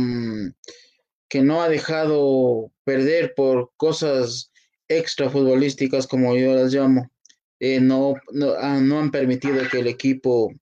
que 1.29 1.43
no 1.43 1.63
ha 1.63 1.69
dejado 1.69 2.73
perder 2.83 3.35
por 3.37 3.71
cosas 3.77 4.51
extra 4.89 5.31
futbolísticas, 5.31 6.09
como 6.09 6.37
yo 6.37 6.53
las 6.53 6.75
llamo. 6.75 7.13
Eh, 7.61 7.79
no, 7.81 8.15
no, 8.33 8.55
ah, 8.59 8.81
no 8.81 8.99
han 8.99 9.13
permitido 9.13 9.63
que 9.71 9.79
el 9.79 9.87
equipo 9.87 10.53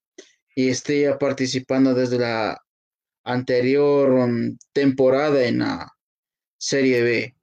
y 0.54 0.68
esté 0.68 1.12
participando 1.14 1.94
desde 1.94 2.18
la 2.18 2.60
anterior 3.24 4.10
um, 4.10 4.56
temporada 4.72 5.44
en 5.44 5.60
la 5.60 5.92
Serie 6.58 7.02
B. 7.02 7.34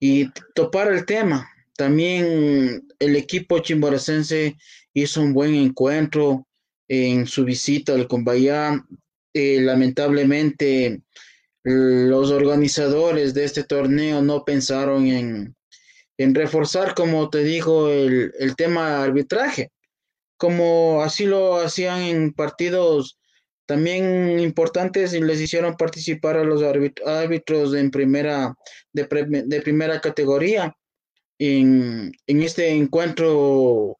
Y 0.00 0.30
topar 0.54 0.92
el 0.92 1.04
tema, 1.04 1.48
también 1.76 2.86
el 2.98 3.16
equipo 3.16 3.58
chimboracense 3.60 4.56
hizo 4.94 5.20
un 5.20 5.32
buen 5.32 5.54
encuentro 5.54 6.46
en 6.88 7.26
su 7.26 7.44
visita 7.44 7.94
al 7.94 8.08
Combayá. 8.08 8.84
Eh, 9.32 9.60
lamentablemente, 9.60 11.02
los 11.62 12.30
organizadores 12.30 13.34
de 13.34 13.44
este 13.44 13.64
torneo 13.64 14.22
no 14.22 14.44
pensaron 14.44 15.06
en, 15.06 15.54
en 16.18 16.34
reforzar, 16.34 16.94
como 16.94 17.28
te 17.30 17.44
digo, 17.44 17.90
el, 17.90 18.32
el 18.38 18.56
tema 18.56 19.02
arbitraje 19.02 19.70
como 20.40 21.02
así 21.02 21.26
lo 21.26 21.56
hacían 21.56 22.00
en 22.00 22.32
partidos 22.32 23.18
también 23.66 24.40
importantes 24.40 25.12
y 25.12 25.20
les 25.20 25.38
hicieron 25.38 25.76
participar 25.76 26.38
a 26.38 26.44
los 26.44 26.62
árbitros 26.62 27.74
en 27.74 27.90
primera, 27.90 28.54
de, 28.94 29.04
primera 29.62 30.00
categoría. 30.00 30.74
En, 31.38 32.10
en, 32.26 32.42
este 32.42 32.70
encuentro 32.70 33.98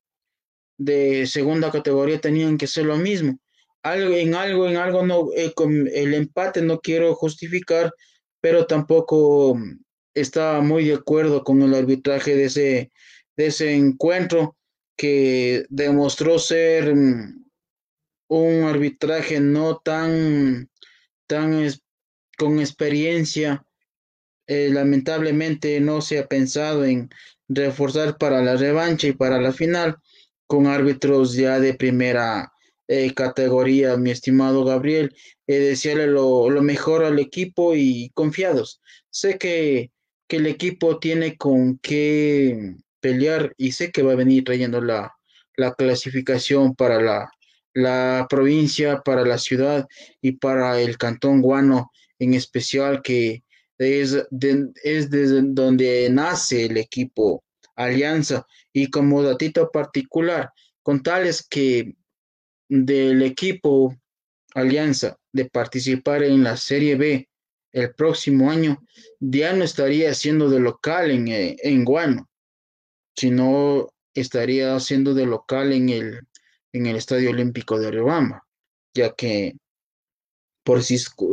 de 0.79 1.27
segunda 1.27 1.71
categoría 1.71 2.19
tenían 2.19 2.57
que 2.57 2.67
ser 2.67 2.87
lo 2.87 2.97
mismo. 2.97 3.39
Algo, 3.83 4.15
en 4.15 4.35
algo, 4.35 4.67
en 4.67 4.79
algo 4.79 5.07
no, 5.07 5.29
eh, 5.37 5.53
el 5.95 6.15
empate 6.15 6.63
no 6.63 6.81
quiero 6.81 7.15
justificar, 7.15 7.93
pero 8.41 8.67
tampoco 8.67 9.59
estaba 10.15 10.63
muy 10.63 10.87
de 10.87 10.95
acuerdo 10.95 11.45
con 11.45 11.61
el 11.61 11.75
arbitraje 11.75 12.35
de 12.35 12.45
ese, 12.47 12.91
de 13.37 13.47
ese 13.47 13.75
encuentro 13.75 14.57
que 15.01 15.65
demostró 15.71 16.39
ser 16.39 16.95
mm, 16.95 17.47
un 18.29 18.65
arbitraje 18.65 19.41
no 19.41 19.79
tan, 19.79 20.69
tan 21.27 21.67
con 22.37 22.61
experiencia. 22.61 23.65
Eh, 24.47 24.69
lamentablemente 24.71 25.81
no 25.81 26.03
se 26.03 26.19
ha 26.19 26.27
pensado 26.27 26.85
en 26.85 27.09
reforzar 27.49 28.19
para 28.19 28.43
la 28.43 28.57
revancha 28.57 29.07
y 29.07 29.13
para 29.13 29.41
la 29.41 29.53
final 29.53 29.97
con 30.47 30.67
árbitros 30.67 31.33
ya 31.33 31.59
de 31.61 31.73
primera 31.73 32.53
eh, 32.87 33.15
categoría, 33.15 33.97
mi 33.97 34.11
estimado 34.11 34.67
Gabriel. 34.67 35.17
Eh, 35.47 35.61
desearle 35.61 36.09
lo, 36.09 36.51
lo, 36.51 36.61
mejor 36.61 37.05
al 37.05 37.19
equipo 37.19 37.75
y 37.75 38.11
confiados. 38.13 38.83
Sé 39.09 39.39
que, 39.39 39.93
que 40.29 40.37
el 40.37 40.47
equipo 40.47 40.99
tiene 40.99 41.39
con 41.39 41.79
qué 41.79 42.77
pelear 43.01 43.55
y 43.57 43.73
sé 43.73 43.91
que 43.91 44.03
va 44.03 44.13
a 44.13 44.17
venir 44.17 44.45
trayendo 44.45 44.81
la, 44.81 45.15
la 45.57 45.75
clasificación 45.75 46.75
para 46.75 47.01
la 47.01 47.31
la 47.73 48.27
provincia, 48.29 49.01
para 49.03 49.25
la 49.25 49.39
ciudad 49.39 49.87
y 50.21 50.33
para 50.33 50.81
el 50.81 50.99
cantón 50.99 51.41
guano 51.41 51.91
en 52.19 52.35
especial, 52.35 53.03
que 53.03 53.45
es, 53.79 54.17
es 54.83 55.11
desde 55.11 55.43
donde 55.43 56.09
nace 56.11 56.67
el 56.67 56.77
equipo 56.77 57.45
Alianza. 57.77 58.47
Y 58.73 58.89
como 58.89 59.23
datito 59.23 59.71
particular, 59.71 60.53
con 60.83 61.03
tales 61.03 61.47
que 61.49 61.95
del 62.69 63.23
equipo 63.23 63.97
Alianza 64.55 65.17
de 65.33 65.47
participar 65.47 66.23
en 66.23 66.43
la 66.43 66.57
Serie 66.57 66.97
B 66.97 67.29
el 67.73 67.95
próximo 67.95 68.51
año, 68.51 68.83
ya 69.21 69.53
no 69.53 69.65
estaría 69.65 70.13
siendo 70.13 70.51
de 70.51 70.61
local 70.61 71.11
en, 71.11 71.29
eh, 71.29 71.57
en 71.63 71.85
Guano, 71.85 72.29
sino 73.17 73.89
estaría 74.15 74.79
siendo 74.81 75.15
de 75.15 75.27
local 75.27 75.73
en 75.73 75.89
el, 75.89 76.21
en 76.73 76.87
el 76.87 76.97
Estadio 76.97 77.31
Olímpico 77.31 77.79
de 77.79 77.91
Riobamba, 77.91 78.47
ya 78.95 79.15
que 79.15 79.57
por 80.63 80.81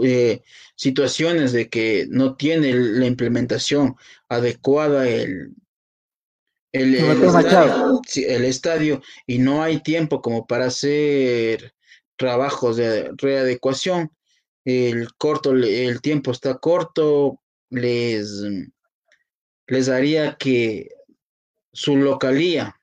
eh, 0.03 0.41
situaciones 0.75 1.51
de 1.51 1.69
que 1.69 2.07
no 2.09 2.35
tiene 2.35 2.73
la 2.73 3.05
implementación 3.05 3.95
adecuada 4.29 5.07
el, 5.07 5.53
el, 6.71 6.95
estadio, 6.95 8.01
el, 8.15 8.45
estadio, 8.45 9.01
y 9.25 9.39
no 9.39 9.61
hay 9.63 9.81
tiempo 9.81 10.21
como 10.21 10.47
para 10.47 10.65
hacer 10.65 11.73
trabajos 12.15 12.77
de 12.77 13.11
readecuación. 13.17 14.11
El 14.65 15.13
corto, 15.13 15.51
el 15.51 16.01
tiempo 16.01 16.31
está 16.31 16.57
corto, 16.57 17.41
les, 17.69 18.43
les 19.67 19.89
haría 19.89 20.35
que 20.35 20.89
su 21.77 21.95
localía 21.95 22.75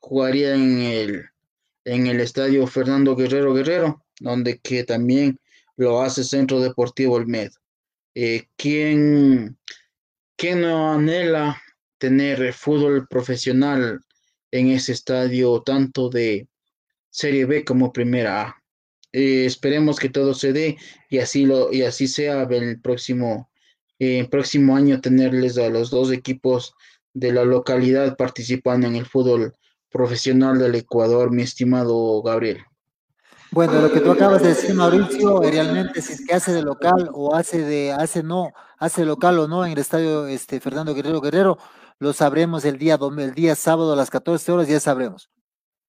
jugaría 0.00 0.56
en 0.56 0.80
el, 0.80 1.24
en 1.84 2.08
el 2.08 2.18
estadio 2.18 2.66
Fernando 2.66 3.14
Guerrero 3.14 3.54
Guerrero, 3.54 4.04
donde 4.18 4.58
que 4.58 4.82
también 4.82 5.38
lo 5.76 6.02
hace 6.02 6.24
Centro 6.24 6.58
Deportivo 6.58 7.14
Olmed. 7.14 7.52
Eh, 8.16 8.48
¿quién, 8.56 9.56
¿Quién 10.36 10.62
no 10.62 10.94
anhela 10.94 11.62
tener 11.98 12.52
fútbol 12.52 13.06
profesional 13.06 14.00
en 14.50 14.70
ese 14.70 14.92
estadio, 14.94 15.62
tanto 15.62 16.08
de 16.08 16.48
Serie 17.08 17.44
B 17.44 17.64
como 17.64 17.92
Primera 17.92 18.42
A? 18.42 18.62
Eh, 19.12 19.44
esperemos 19.44 20.00
que 20.00 20.08
todo 20.08 20.34
se 20.34 20.52
dé 20.52 20.76
y 21.08 21.18
así, 21.18 21.46
lo, 21.46 21.72
y 21.72 21.82
así 21.82 22.08
sea 22.08 22.42
el 22.50 22.80
próximo, 22.80 23.48
eh, 24.00 24.26
próximo 24.28 24.74
año 24.74 25.00
tenerles 25.00 25.56
a 25.56 25.68
los 25.68 25.90
dos 25.90 26.10
equipos 26.10 26.74
de 27.12 27.32
la 27.32 27.44
localidad 27.44 28.16
participando 28.16 28.86
en 28.86 28.96
el 28.96 29.06
fútbol 29.06 29.54
profesional 29.90 30.58
del 30.58 30.74
Ecuador, 30.76 31.30
mi 31.30 31.42
estimado 31.42 32.22
Gabriel. 32.22 32.64
Bueno, 33.52 33.80
lo 33.80 33.92
que 33.92 34.00
tú 34.00 34.12
acabas 34.12 34.42
de 34.42 34.50
decir, 34.50 34.74
Mauricio, 34.74 35.40
realmente 35.40 36.00
si 36.00 36.12
es 36.12 36.24
que 36.24 36.34
hace 36.34 36.52
de 36.52 36.62
local 36.62 37.10
o 37.12 37.34
hace 37.34 37.64
de, 37.64 37.90
hace 37.90 38.22
no, 38.22 38.52
hace 38.78 39.04
local 39.04 39.40
o 39.40 39.48
no 39.48 39.66
en 39.66 39.72
el 39.72 39.78
estadio 39.78 40.28
este, 40.28 40.60
Fernando 40.60 40.94
Guerrero 40.94 41.20
Guerrero, 41.20 41.58
lo 41.98 42.12
sabremos 42.12 42.64
el 42.64 42.78
día, 42.78 42.96
el 43.18 43.34
día 43.34 43.56
sábado 43.56 43.92
a 43.92 43.96
las 43.96 44.08
14 44.08 44.52
horas, 44.52 44.68
ya 44.68 44.78
sabremos. 44.78 45.30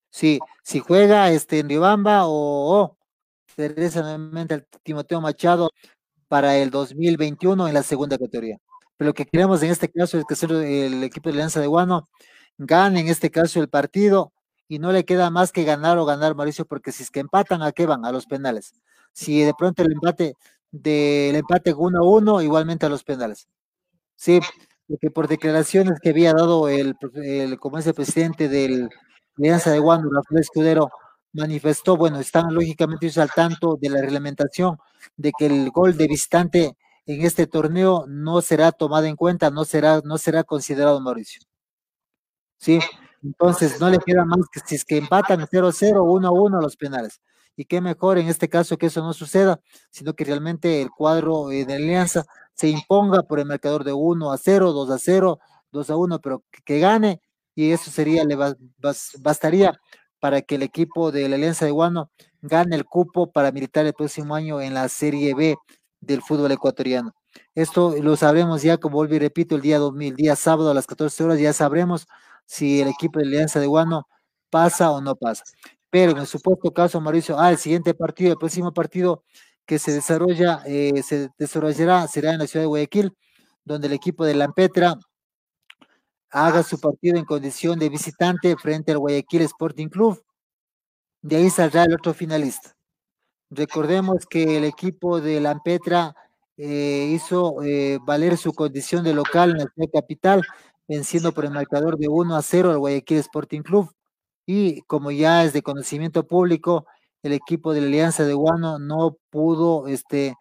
Sí, 0.10 0.40
si 0.64 0.80
juega 0.80 1.32
este, 1.32 1.60
en 1.60 1.70
Riobamba 1.70 2.26
o, 2.26 2.82
o 2.82 2.98
regresa 3.56 4.02
nuevamente 4.02 4.56
al 4.56 4.66
Timoteo 4.84 5.22
Machado 5.22 5.70
para 6.28 6.58
el 6.58 6.72
2021 6.72 7.68
en 7.68 7.74
la 7.74 7.84
segunda 7.84 8.18
categoría. 8.18 8.58
Pero 9.02 9.10
lo 9.10 9.14
que 9.16 9.26
queremos 9.26 9.64
en 9.64 9.72
este 9.72 9.90
caso 9.90 10.20
es 10.20 10.26
que 10.26 10.36
el 10.86 11.04
equipo 11.04 11.30
de 11.30 11.34
Alianza 11.34 11.60
de 11.60 11.66
Guano 11.66 12.08
gane 12.60 13.00
en 13.00 13.08
este 13.08 13.32
caso 13.32 13.60
el 13.60 13.68
partido 13.68 14.32
y 14.68 14.78
no 14.78 14.92
le 14.92 15.06
queda 15.06 15.32
más 15.32 15.52
que 15.52 15.64
ganar 15.64 15.98
o 15.98 16.06
ganar 16.06 16.36
Mauricio, 16.36 16.66
porque 16.66 16.92
si 16.92 17.02
es 17.02 17.10
que 17.10 17.20
empatan, 17.20 17.64
¿a 17.64 17.72
qué 17.72 17.88
van? 17.88 18.06
A 18.06 18.12
los 18.12 18.28
penales. 18.28 18.74
Si 19.12 19.42
de 19.42 19.56
pronto 19.58 19.82
el 19.82 19.94
empate 19.94 20.36
del 20.70 21.36
empate 21.36 21.74
1 21.74 21.98
a 21.98 22.04
1, 22.04 22.42
igualmente 22.44 22.86
a 22.86 22.90
los 22.90 23.04
penales. 23.04 23.48
Sí, 24.16 24.40
porque 24.88 25.10
por 25.10 25.28
declaraciones 25.28 26.00
que 26.00 26.12
había 26.12 26.34
dado 26.34 26.70
el, 26.70 26.96
el 27.24 27.60
como 27.60 27.80
es 27.80 27.88
el 27.88 27.96
presidente 27.96 28.50
del 28.50 28.88
Alianza 29.36 29.72
de 29.72 29.80
Guano, 29.80 30.12
Rafael 30.12 30.42
Escudero, 30.42 30.92
manifestó, 31.34 31.98
bueno, 31.98 32.20
están 32.20 32.54
lógicamente 32.54 33.12
al 33.20 33.32
tanto 33.32 33.80
de 33.82 33.90
la 33.90 34.00
reglamentación 34.00 34.78
de 35.18 35.32
que 35.36 35.48
el 35.48 35.72
gol 35.72 35.98
de 35.98 36.08
visitante 36.08 36.78
en 37.06 37.26
este 37.26 37.48
torneo 37.48 38.06
no 38.08 38.42
será 38.42 38.72
tomado 38.72 39.06
en 39.06 39.16
cuenta, 39.16 39.50
no 39.50 39.66
será, 39.66 40.02
no 40.04 40.18
será 40.18 40.44
considerado 40.44 41.00
Mauricio. 41.00 41.42
Sí, 42.58 42.80
entonces 43.24 43.80
no 43.80 43.90
le 43.90 44.00
queda 44.00 44.26
más 44.26 44.42
que 44.52 44.60
si 44.66 44.76
es 44.76 44.86
que 44.86 44.98
empatan 44.98 45.42
0-0, 45.42 46.04
1-1 46.04 46.62
los 46.62 46.78
penales. 46.78 47.22
Y 47.56 47.66
qué 47.66 47.82
mejor 47.82 48.18
en 48.18 48.28
este 48.28 48.50
caso 48.50 48.78
que 48.78 48.88
eso 48.88 49.02
no 49.02 49.14
suceda, 49.14 49.60
sino 49.90 50.14
que 50.14 50.24
realmente 50.24 50.82
el 50.82 50.90
cuadro 50.92 51.52
eh, 51.52 51.66
de 51.66 51.76
Alianza 51.76 52.26
se 52.54 52.70
imponga 52.70 53.24
por 53.24 53.40
el 53.40 53.46
marcador 53.46 53.84
de 53.84 53.94
1 53.94 54.32
a 54.32 54.38
0, 54.38 54.72
2 54.72 54.90
a 54.92 54.98
0, 55.00 55.40
2 55.72 55.90
a 55.90 55.96
1, 55.96 56.20
pero 56.22 56.44
que, 56.66 56.80
gane 56.80 57.22
y 57.56 57.72
eso 57.72 57.92
sería, 57.92 58.24
le 58.24 58.38
bastaría 59.20 59.80
para 60.20 60.42
que 60.42 60.56
el 60.56 60.64
equipo 60.64 61.12
de 61.12 61.28
la 61.28 61.36
Alianza 61.36 61.66
de 61.66 61.72
Guano 61.72 62.12
gane 62.42 62.76
el 62.76 62.86
cupo 62.86 63.32
para 63.32 63.52
militar 63.52 63.86
el 63.86 63.94
próximo 63.94 64.36
año 64.36 64.62
en 64.62 64.74
la 64.74 64.88
Serie 64.88 65.34
B 65.34 65.58
del 66.02 66.22
fútbol 66.22 66.52
ecuatoriano. 66.52 67.14
Esto 67.56 67.96
lo 68.02 68.16
sabremos 68.18 68.62
ya, 68.64 68.78
como 68.78 68.96
volví 68.96 69.16
y 69.18 69.20
repito, 69.20 69.56
el 69.56 69.62
día 69.62 69.80
2000, 69.80 70.16
día 70.16 70.36
sábado 70.36 70.72
a 70.72 70.74
las 70.74 70.88
14 70.88 71.24
horas, 71.24 71.40
ya 71.40 71.54
sabremos 71.54 72.08
si 72.46 72.82
el 72.82 72.90
equipo 72.90 73.20
de 73.20 73.26
Alianza 73.26 73.60
de 73.60 73.68
Guano 73.68 74.08
pasa 74.50 74.92
o 74.92 75.02
no 75.02 75.16
pasa. 75.16 75.44
Pero 75.90 76.12
en 76.14 76.20
el 76.20 76.28
supuesto 76.28 76.74
caso, 76.74 77.02
Mauricio, 77.02 77.40
ah, 77.40 77.52
el 77.52 77.58
siguiente 77.58 77.94
partido, 77.94 78.32
el 78.32 78.38
próximo 78.38 78.74
partido 78.74 79.24
que 79.66 79.80
se 79.80 79.92
desarrolla, 79.94 80.62
eh, 80.66 81.04
se 81.04 81.30
desarrollará, 81.38 82.08
será 82.08 82.34
en 82.34 82.40
la 82.40 82.48
ciudad 82.48 82.64
de 82.64 82.68
Guayaquil, 82.68 83.16
donde 83.66 83.88
el 83.88 83.94
equipo 83.94 84.26
de 84.26 84.36
Lampetra 84.36 84.96
haga 86.30 86.64
su 86.64 86.80
partido 86.80 87.18
en 87.18 87.26
condición 87.26 87.78
de 87.80 87.90
visitante 87.90 88.56
frente 88.58 88.92
al 88.92 89.00
Guayaquil 89.00 89.42
Sporting 89.44 89.88
Club. 89.88 90.24
De 91.22 91.38
ahí 91.38 91.50
saldrá 91.50 91.84
el 91.86 91.94
otro 91.94 92.14
finalista. 92.14 92.76
Recordemos 93.52 94.26
que 94.26 94.58
el 94.58 94.64
equipo 94.64 95.20
de 95.20 95.42
Lampetra 95.42 96.16
eh, 96.56 97.12
hizo 97.14 97.62
eh, 97.64 98.00
valer 98.06 98.38
su 98.38 98.54
condición 98.54 99.04
de 99.04 99.14
local 99.14 99.52
en 99.52 99.58
la 99.58 99.66
ciudad 99.66 99.90
capital, 99.92 100.42
venciendo 100.88 101.34
por 101.34 101.44
el 101.44 101.52
marcador 101.52 101.98
de 101.98 102.08
1 102.08 102.34
a 102.36 102.42
0 102.42 102.72
al 102.72 102.78
Guayaquil 102.78 103.18
Sporting 103.18 103.62
Club. 103.62 103.92
Y 104.46 104.82
como 104.84 105.12
ya 105.12 105.44
es 105.44 105.52
de 105.52 105.64
conocimiento 105.64 106.26
público, 106.26 106.86
el 107.24 107.34
equipo 107.34 107.74
de 107.74 107.82
la 107.82 107.88
Alianza 107.88 108.24
de 108.24 108.34
Guano 108.34 108.80
no 108.80 109.18
pudo 109.30 109.88
este, 109.88 110.36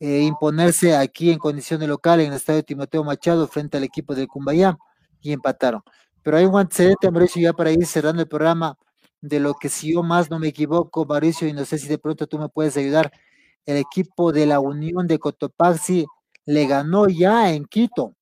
eh, 0.00 0.22
imponerse 0.22 0.96
aquí 0.96 1.30
en 1.30 1.38
condición 1.38 1.78
de 1.78 1.86
local 1.86 2.20
en 2.20 2.28
el 2.28 2.34
estadio 2.34 2.64
Timoteo 2.64 3.04
Machado 3.04 3.46
frente 3.46 3.76
al 3.76 3.84
equipo 3.84 4.14
del 4.16 4.26
Cumbayá 4.26 4.76
y 5.20 5.32
empataron. 5.32 5.82
Pero 6.22 6.36
hay 6.36 6.46
un 6.46 6.58
antecedente, 6.58 7.10
Mauricio, 7.12 7.42
ya 7.42 7.52
para 7.52 7.70
ir 7.70 7.86
cerrando 7.86 8.22
el 8.22 8.28
programa, 8.28 8.76
de 9.20 9.40
lo 9.40 9.54
que 9.54 9.68
si 9.68 9.94
yo 9.94 10.02
más 10.02 10.30
no 10.30 10.38
me 10.38 10.48
equivoco, 10.48 11.04
Mauricio, 11.04 11.48
y 11.48 11.52
no 11.52 11.64
sé 11.64 11.78
si 11.78 11.88
de 11.88 11.98
pronto 11.98 12.26
tú 12.26 12.38
me 12.38 12.48
puedes 12.48 12.76
ayudar, 12.76 13.10
el 13.64 13.76
equipo 13.78 14.32
de 14.32 14.46
la 14.46 14.60
Unión 14.60 15.06
de 15.06 15.18
Cotopaxi 15.18 16.06
le 16.44 16.66
ganó 16.66 17.08
ya 17.08 17.52
en 17.52 17.64
Quito 17.64 18.14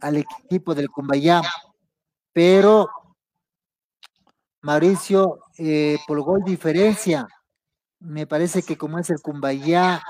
al 0.00 0.16
equipo 0.16 0.74
del 0.74 0.90
Cumbayá, 0.90 1.42
pero 2.32 2.88
Mauricio, 4.62 5.40
eh, 5.58 5.98
por 6.06 6.20
gol 6.22 6.42
diferencia, 6.44 7.26
me 8.00 8.26
parece 8.26 8.62
que 8.62 8.76
como 8.76 8.98
es 8.98 9.10
el 9.10 9.20
Cumbayá, 9.20 10.02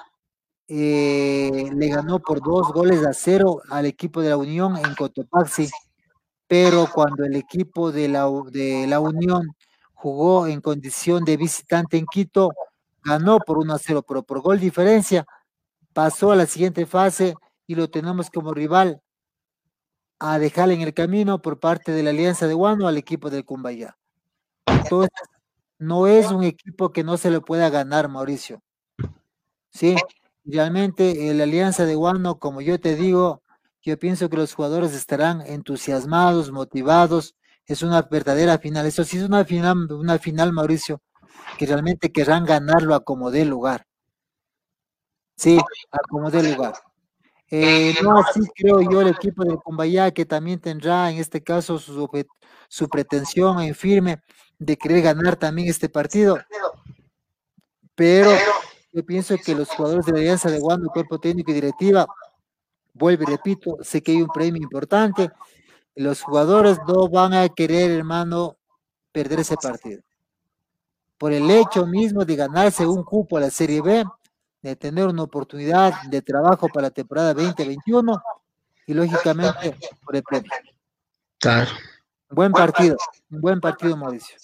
eh, 0.69 1.71
le 1.75 1.89
ganó 1.89 2.21
por 2.21 2.41
dos 2.41 2.73
goles 2.73 3.05
a 3.05 3.13
cero 3.13 3.61
al 3.71 3.87
equipo 3.87 4.21
de 4.23 4.31
la 4.31 4.37
Unión 4.37 4.77
en 4.77 4.95
Cotopaxi 4.95 5.69
pero 6.51 6.89
cuando 6.93 7.25
el 7.25 7.37
equipo 7.37 7.93
de 7.93 8.09
la, 8.09 8.29
de 8.51 8.85
la 8.89 8.99
Unión 8.99 9.55
jugó 10.01 10.47
en 10.47 10.63
condición 10.63 11.25
de 11.25 11.37
visitante 11.37 11.99
en 11.99 12.07
Quito, 12.07 12.51
ganó 13.05 13.39
por 13.39 13.59
1 13.59 13.75
a 13.75 13.79
0, 13.79 14.03
pero 14.09 14.23
por 14.23 14.41
gol 14.41 14.59
diferencia, 14.59 15.27
pasó 15.93 16.33
a 16.33 16.37
la 16.37 16.47
siguiente 16.47 16.87
fase 16.87 17.35
y 17.67 17.75
lo 17.75 17.91
tenemos 17.91 18.31
como 18.31 18.55
rival 18.55 19.03
a 20.19 20.39
dejar 20.39 20.71
en 20.71 20.81
el 20.81 20.95
camino 20.95 21.43
por 21.43 21.61
parte 21.61 21.93
de 21.93 22.03
la 22.03 22.11
Alianza 22.11 22.47
de 22.47 22.55
Guano 22.55 22.89
al 22.89 22.97
equipo 22.97 23.29
del 23.29 23.45
Cumbayá. 23.45 23.99
Entonces, 24.67 25.11
no 25.79 26.07
es 26.07 26.31
un 26.31 26.45
equipo 26.45 26.93
que 26.93 27.05
no 27.05 27.19
se 27.19 27.31
le 27.31 27.43
pueda 27.43 27.69
ganar, 27.69 28.09
Mauricio. 28.09 28.63
Sí, 29.71 29.97
realmente 30.47 31.35
la 31.35 31.45
Alianza 31.45 31.85
de 31.85 31.95
Guano, 31.95 32.39
como 32.39 32.63
yo 32.63 32.81
te 32.81 32.97
digo, 32.97 33.43
yo 33.83 33.99
pienso 33.99 34.31
que 34.31 34.39
los 34.39 34.55
jugadores 34.55 34.95
estarán 34.95 35.43
entusiasmados, 35.43 36.51
motivados. 36.51 37.35
Es 37.67 37.83
una 37.83 38.03
verdadera 38.03 38.59
final. 38.59 38.87
Eso 38.87 39.05
sí 39.05 39.19
es 39.19 39.25
una 39.25 39.45
final, 39.45 39.91
una 39.93 40.19
final, 40.19 40.53
Mauricio, 40.53 41.01
que 41.59 41.67
realmente 41.67 42.13
querrán 42.13 42.45
ganarlo 42.45 42.95
a 42.95 43.05
como 43.05 43.31
dé 43.31 43.45
lugar. 43.45 43.87
Sí, 45.37 45.59
a 45.91 45.99
como 46.09 46.31
dé 46.31 46.43
lugar. 46.55 46.75
Eh, 47.51 47.95
no 48.03 48.19
así 48.19 48.41
creo 48.55 48.81
yo 48.81 49.01
el 49.01 49.09
equipo 49.09 49.45
del 49.45 49.59
Cumbayá, 49.59 50.13
que 50.13 50.25
también 50.25 50.61
tendrá 50.61 51.11
en 51.11 51.19
este 51.19 51.43
caso 51.43 51.79
su, 51.79 52.09
su 52.69 52.89
pretensión 52.89 53.61
en 53.61 53.75
firme 53.75 54.23
de 54.59 54.77
querer 54.77 55.03
ganar 55.03 55.37
también 55.37 55.69
este 55.69 55.89
partido. 55.89 56.39
pero 57.95 58.31
yo 58.93 59.05
pienso 59.05 59.37
que 59.39 59.55
los 59.55 59.69
jugadores 59.69 60.07
de 60.07 60.13
la 60.13 60.19
Alianza 60.19 60.51
de 60.51 60.59
Guando, 60.59 60.91
cuerpo 60.91 61.19
técnico 61.19 61.51
y 61.51 61.55
directiva, 61.55 62.07
vuelvo 62.93 63.23
y 63.25 63.27
repito, 63.27 63.77
sé 63.83 64.03
que 64.03 64.13
hay 64.13 64.23
un 64.23 64.29
premio 64.29 64.63
importante, 64.63 65.31
los 65.95 66.23
jugadores 66.23 66.79
no 66.87 67.09
van 67.09 67.35
a 67.35 67.49
querer, 67.49 67.91
hermano, 67.91 68.57
perder 69.13 69.41
ese 69.41 69.57
partido. 69.57 70.03
Por 71.19 71.33
el 71.33 71.51
hecho 71.51 71.87
mismo 71.87 72.25
de 72.25 72.37
ganarse 72.37 72.87
un 72.87 73.03
cupo 73.05 73.37
a 73.37 73.41
la 73.41 73.51
Serie 73.51 73.83
B, 73.83 74.05
de 74.63 74.77
tener 74.77 75.07
una 75.07 75.23
oportunidad 75.23 76.03
de 76.09 76.23
trabajo 76.23 76.69
para 76.69 76.89
la 76.89 76.91
temporada 76.91 77.35
2021 77.35 78.23
y 78.87 78.95
lógicamente 78.95 79.77
por 80.05 80.17
el 80.17 80.23
premio. 80.23 80.51
Claro. 81.39 81.71
Buen 82.31 82.53
partido, 82.53 82.97
un 83.31 83.41
buen 83.41 83.61
partido, 83.61 83.97
Mauricio. 83.97 84.37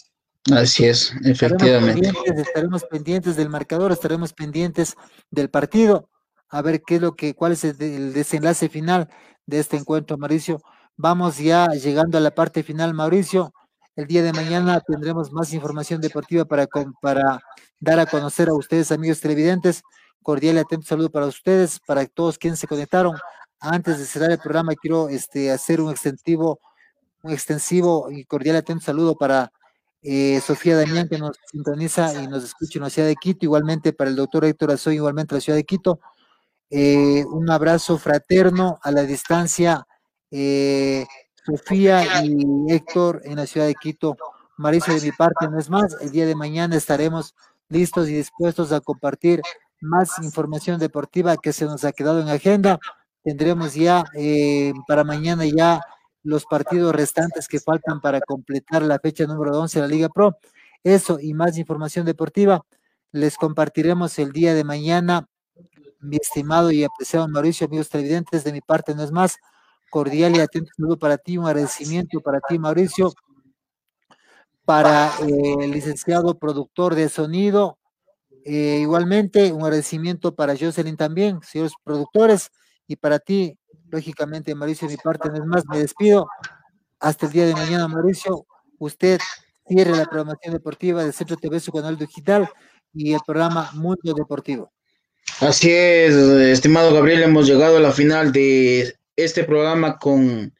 Así 0.52 0.84
es, 0.86 1.12
efectivamente. 1.24 2.12
Estaremos 2.36 2.84
pendientes, 2.84 3.36
del 3.36 3.48
marcador, 3.48 3.92
estaremos 3.92 4.32
pendientes 4.32 4.96
del 5.30 5.50
partido, 5.50 6.08
a 6.48 6.62
ver 6.62 6.82
qué 6.82 6.96
es 6.96 7.02
lo 7.02 7.16
que, 7.16 7.34
cuál 7.34 7.52
es 7.52 7.64
el, 7.64 8.12
desenlace 8.12 8.68
final 8.68 9.08
de 9.46 9.58
este 9.58 9.76
encuentro, 9.76 10.16
Mauricio. 10.16 10.62
Vamos 10.98 11.36
ya 11.36 11.66
llegando 11.68 12.16
a 12.16 12.22
la 12.22 12.30
parte 12.30 12.62
final, 12.62 12.94
Mauricio. 12.94 13.52
El 13.96 14.06
día 14.06 14.22
de 14.22 14.32
mañana 14.32 14.80
tendremos 14.80 15.30
más 15.30 15.52
información 15.52 16.00
deportiva 16.00 16.46
para, 16.46 16.66
para 17.02 17.38
dar 17.80 18.00
a 18.00 18.06
conocer 18.06 18.48
a 18.48 18.54
ustedes, 18.54 18.90
amigos 18.90 19.20
televidentes. 19.20 19.82
Cordial 20.22 20.56
y 20.56 20.60
atento 20.60 20.86
saludo 20.86 21.10
para 21.10 21.26
ustedes, 21.26 21.80
para 21.86 22.06
todos 22.06 22.38
quienes 22.38 22.60
se 22.60 22.66
conectaron. 22.66 23.14
Antes 23.60 23.98
de 23.98 24.06
cerrar 24.06 24.30
el 24.30 24.38
programa, 24.38 24.74
quiero 24.74 25.10
este, 25.10 25.50
hacer 25.50 25.82
un 25.82 25.90
extensivo, 25.90 26.60
un 27.22 27.30
extensivo 27.30 28.10
y 28.10 28.24
cordial 28.24 28.56
y 28.56 28.58
atento 28.60 28.86
saludo 28.86 29.16
para 29.16 29.52
eh, 30.00 30.40
Sofía 30.40 30.78
Damián, 30.78 31.08
que 31.10 31.18
nos 31.18 31.36
sintoniza 31.52 32.22
y 32.22 32.26
nos 32.26 32.42
escucha 32.42 32.78
en 32.78 32.84
la 32.84 32.90
ciudad 32.90 33.08
de 33.08 33.16
Quito, 33.16 33.44
igualmente 33.44 33.92
para 33.92 34.08
el 34.08 34.16
doctor 34.16 34.46
Héctor 34.46 34.70
Azoy, 34.70 34.94
igualmente 34.94 35.34
en 35.34 35.36
la 35.36 35.42
ciudad 35.42 35.58
de 35.58 35.64
Quito. 35.64 36.00
Eh, 36.70 37.22
un 37.26 37.50
abrazo 37.50 37.98
fraterno 37.98 38.78
a 38.82 38.90
la 38.92 39.02
distancia, 39.02 39.86
eh, 40.30 41.06
Sofía 41.44 42.24
y 42.24 42.44
Héctor 42.68 43.20
en 43.24 43.36
la 43.36 43.46
ciudad 43.46 43.66
de 43.66 43.74
Quito. 43.74 44.16
Mauricio, 44.56 44.94
de 44.94 45.00
mi 45.00 45.12
parte, 45.12 45.48
no 45.48 45.58
es 45.58 45.68
más, 45.68 45.96
el 46.00 46.10
día 46.10 46.26
de 46.26 46.34
mañana 46.34 46.76
estaremos 46.76 47.34
listos 47.68 48.08
y 48.08 48.14
dispuestos 48.14 48.72
a 48.72 48.80
compartir 48.80 49.42
más 49.80 50.18
información 50.22 50.80
deportiva 50.80 51.36
que 51.36 51.52
se 51.52 51.66
nos 51.66 51.84
ha 51.84 51.92
quedado 51.92 52.20
en 52.20 52.28
agenda. 52.28 52.78
Tendremos 53.22 53.74
ya 53.74 54.04
para 54.86 55.04
mañana 55.04 55.44
ya 55.44 55.80
los 56.22 56.44
partidos 56.44 56.94
restantes 56.94 57.48
que 57.48 57.60
faltan 57.60 58.00
para 58.00 58.20
completar 58.20 58.82
la 58.82 58.98
fecha 58.98 59.26
número 59.26 59.60
11 59.60 59.78
de 59.78 59.86
la 59.86 59.92
Liga 59.92 60.08
Pro. 60.08 60.36
Eso 60.82 61.18
y 61.20 61.34
más 61.34 61.58
información 61.58 62.06
deportiva 62.06 62.64
les 63.12 63.36
compartiremos 63.36 64.18
el 64.18 64.32
día 64.32 64.54
de 64.54 64.64
mañana. 64.64 65.28
Mi 66.00 66.16
estimado 66.16 66.70
y 66.70 66.84
apreciado 66.84 67.28
Mauricio, 67.28 67.66
amigos 67.66 67.88
televidentes, 67.88 68.44
de 68.44 68.52
mi 68.52 68.60
parte 68.60 68.94
no 68.94 69.02
es 69.02 69.10
más. 69.12 69.38
Cordial 69.96 70.36
y 70.36 70.40
atento 70.40 70.70
saludo 70.76 70.98
para 70.98 71.16
ti, 71.16 71.38
un 71.38 71.46
agradecimiento 71.46 72.20
para 72.20 72.38
ti, 72.46 72.58
Mauricio, 72.58 73.14
para 74.66 75.10
eh, 75.22 75.54
el 75.64 75.70
licenciado 75.70 76.38
productor 76.38 76.94
de 76.94 77.08
sonido. 77.08 77.78
Eh, 78.44 78.80
igualmente, 78.82 79.50
un 79.52 79.62
agradecimiento 79.62 80.34
para 80.34 80.54
Jocelyn 80.54 80.98
también, 80.98 81.40
señores 81.40 81.72
productores, 81.82 82.50
y 82.86 82.96
para 82.96 83.18
ti, 83.18 83.58
Lógicamente, 83.88 84.54
Mauricio, 84.54 84.86
mi 84.86 84.98
parte, 84.98 85.30
no 85.30 85.36
es 85.36 85.46
más, 85.46 85.64
me 85.66 85.78
despido. 85.78 86.28
Hasta 87.00 87.24
el 87.24 87.32
día 87.32 87.46
de 87.46 87.54
mañana, 87.54 87.88
Mauricio. 87.88 88.46
Usted 88.78 89.18
cierre 89.66 89.96
la 89.96 90.04
programación 90.04 90.52
deportiva 90.52 91.04
de 91.04 91.12
Centro 91.12 91.38
TV, 91.38 91.58
su 91.58 91.72
canal 91.72 91.96
digital 91.96 92.50
y 92.92 93.14
el 93.14 93.20
programa 93.26 93.70
Mundo 93.72 94.12
Deportivo. 94.14 94.70
Así 95.40 95.70
es, 95.70 96.14
estimado 96.14 96.92
Gabriel, 96.92 97.22
hemos 97.22 97.46
llegado 97.46 97.78
a 97.78 97.80
la 97.80 97.92
final 97.92 98.30
de 98.30 98.94
este 99.16 99.44
programa 99.44 99.98
con, 99.98 100.54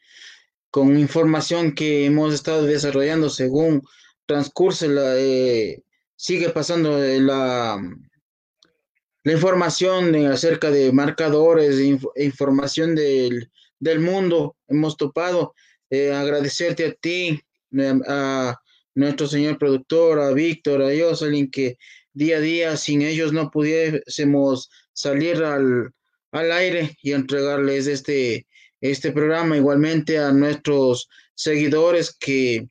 con 0.69 0.97
información 0.97 1.73
que 1.73 2.05
hemos 2.05 2.33
estado 2.33 2.63
desarrollando 2.63 3.29
según 3.29 3.81
transcurso, 4.25 4.87
la, 4.87 5.15
eh, 5.17 5.83
sigue 6.15 6.49
pasando 6.49 6.97
la, 6.99 7.79
la 9.27 9.33
información 9.33 10.15
acerca 10.27 10.71
de 10.71 10.89
marcadores, 10.93 11.79
e 11.79 12.23
información 12.23 12.95
del, 12.95 13.49
mundo 13.99 14.55
hemos 14.69 14.95
topado. 14.95 15.53
Eh, 15.89 16.13
agradecerte 16.13 16.85
a 16.85 16.93
ti, 16.93 17.37
eh, 17.77 17.93
a 18.07 18.55
nuestro 18.95 19.27
señor 19.27 19.57
productor, 19.57 20.21
a 20.21 20.31
Víctor, 20.31 20.81
a 20.81 20.91
Jocelyn, 20.97 21.51
que 21.51 21.77
día 22.13 22.37
a 22.37 22.39
día 22.39 22.77
sin 22.77 23.01
ellos 23.01 23.33
no 23.33 23.51
pudiésemos 23.51 24.69
salir 24.93 25.43
al, 25.43 25.93
aire 26.31 26.97
y 27.01 27.11
entregarles 27.11 27.87
este, 27.87 28.46
este 28.81 29.11
programa. 29.11 29.57
Igualmente 29.57 30.17
a 30.17 30.31
nuestros 30.31 31.09
seguidores 31.35 32.15
que 32.17 32.67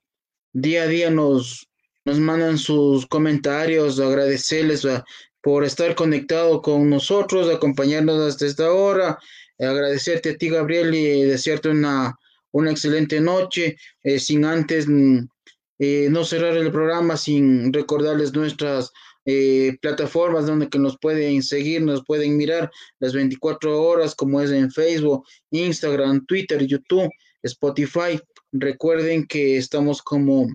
día 0.52 0.84
a 0.84 0.86
día 0.86 1.10
nos, 1.10 1.68
nos 2.04 2.18
mandan 2.18 2.58
sus 2.58 3.06
comentarios, 3.06 4.00
agradecerles 4.00 4.84
a, 4.84 5.04
por 5.42 5.64
estar 5.64 5.94
conectado 5.94 6.60
con 6.60 6.90
nosotros, 6.90 7.48
acompañarnos 7.48 8.20
hasta 8.20 8.46
esta 8.46 8.72
hora. 8.72 9.18
agradecerte 9.58 10.30
a 10.30 10.36
ti, 10.36 10.48
Gabriel, 10.50 10.94
y 10.94 11.22
desearte 11.22 11.68
una, 11.68 12.18
una 12.50 12.70
excelente 12.70 13.20
noche, 13.20 13.76
eh, 14.02 14.18
sin 14.18 14.44
antes 14.44 14.88
mm, 14.88 15.20
eh, 15.78 16.08
no 16.10 16.24
cerrar 16.24 16.56
el 16.56 16.72
programa, 16.72 17.16
sin 17.16 17.72
recordarles 17.72 18.32
nuestras 18.32 18.92
eh, 19.26 19.76
plataformas 19.82 20.46
donde 20.46 20.68
que 20.68 20.78
nos 20.78 20.96
pueden 20.98 21.42
seguir, 21.42 21.82
nos 21.82 22.04
pueden 22.04 22.36
mirar 22.36 22.70
las 23.00 23.12
24 23.12 23.82
horas, 23.82 24.14
como 24.14 24.40
es 24.40 24.50
en 24.50 24.70
Facebook, 24.70 25.26
Instagram, 25.50 26.24
Twitter, 26.26 26.64
YouTube, 26.66 27.10
Spotify. 27.42 28.18
Recuerden 28.52 29.26
que 29.26 29.58
estamos 29.58 30.00
como 30.00 30.46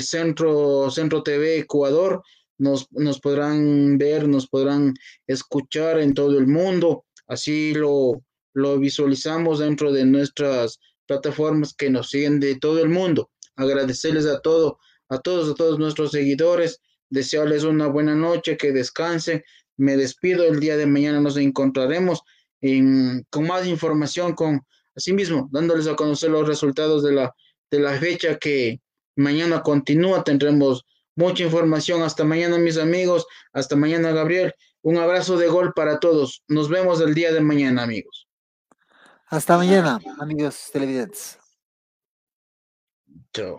Centro, 0.00 0.90
Centro 0.90 1.22
TV 1.22 1.58
Ecuador 1.58 2.22
nos, 2.62 2.86
nos 2.92 3.20
podrán 3.20 3.98
ver, 3.98 4.28
nos 4.28 4.46
podrán 4.46 4.94
escuchar 5.26 5.98
en 5.98 6.14
todo 6.14 6.38
el 6.38 6.46
mundo. 6.46 7.04
Así 7.26 7.74
lo, 7.74 8.22
lo 8.54 8.78
visualizamos 8.78 9.58
dentro 9.58 9.92
de 9.92 10.04
nuestras 10.04 10.78
plataformas 11.06 11.74
que 11.74 11.90
nos 11.90 12.10
siguen 12.10 12.38
de 12.38 12.56
todo 12.56 12.80
el 12.80 12.88
mundo. 12.88 13.30
Agradecerles 13.56 14.26
a 14.26 14.40
todo, 14.40 14.78
a 15.08 15.18
todos, 15.18 15.50
a 15.50 15.54
todos 15.54 15.78
nuestros 15.78 16.12
seguidores, 16.12 16.80
desearles 17.12 17.64
una 17.64 17.86
buena 17.86 18.14
noche, 18.14 18.56
que 18.56 18.72
descansen. 18.72 19.42
Me 19.76 19.96
despido, 19.96 20.44
el 20.44 20.60
día 20.60 20.76
de 20.76 20.86
mañana 20.86 21.20
nos 21.20 21.36
encontraremos 21.36 22.22
con 23.30 23.46
más 23.46 23.66
información, 23.66 24.34
con 24.34 24.60
asimismo, 24.94 25.48
dándoles 25.52 25.86
a 25.86 25.96
conocer 25.96 26.30
los 26.30 26.46
resultados 26.46 27.02
de 27.02 27.12
la, 27.12 27.34
de 27.70 27.80
la 27.80 27.92
fecha 27.98 28.38
que 28.38 28.80
mañana 29.16 29.62
continúa. 29.62 30.22
Tendremos 30.22 30.84
Mucha 31.14 31.44
información. 31.44 32.02
Hasta 32.02 32.24
mañana, 32.24 32.58
mis 32.58 32.78
amigos. 32.78 33.26
Hasta 33.52 33.76
mañana, 33.76 34.12
Gabriel. 34.12 34.54
Un 34.82 34.96
abrazo 34.96 35.36
de 35.36 35.48
gol 35.48 35.72
para 35.74 36.00
todos. 36.00 36.42
Nos 36.48 36.68
vemos 36.68 37.00
el 37.00 37.14
día 37.14 37.32
de 37.32 37.40
mañana, 37.40 37.82
amigos. 37.82 38.28
Hasta 39.26 39.56
mañana, 39.56 40.00
amigos 40.18 40.70
televidentes. 40.72 41.38
Chao. 43.32 43.58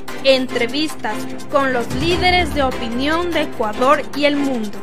entrevistas 0.23 1.15
con 1.51 1.73
los 1.73 1.93
líderes 1.95 2.53
de 2.53 2.63
opinión 2.63 3.31
de 3.31 3.43
Ecuador 3.43 4.03
y 4.15 4.25
el 4.25 4.35
mundo 4.35 4.77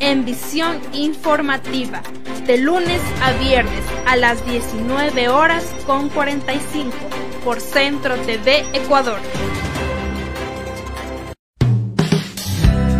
en 0.00 0.24
visión 0.24 0.78
informativa 0.92 2.02
de 2.46 2.58
lunes 2.58 3.00
a 3.22 3.32
viernes 3.32 3.84
a 4.06 4.16
las 4.16 4.44
19 4.46 5.28
horas 5.28 5.64
con 5.86 6.08
45 6.08 6.92
por 7.44 7.60
Centro 7.60 8.16
TV 8.16 8.64
Ecuador. 8.72 9.18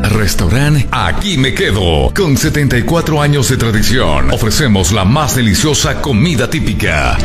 Restaurante 0.02 0.89
Aquí 0.90 1.39
Me 1.39 1.55
Quedo. 1.55 2.12
Con 2.15 2.36
74 2.36 3.23
años 3.23 3.48
de 3.48 3.56
tradición, 3.56 4.31
ofrecemos 4.32 4.93
la 4.93 5.05
más 5.05 5.36
deliciosa 5.36 6.02
comida 6.02 6.51
típica. 6.51 7.16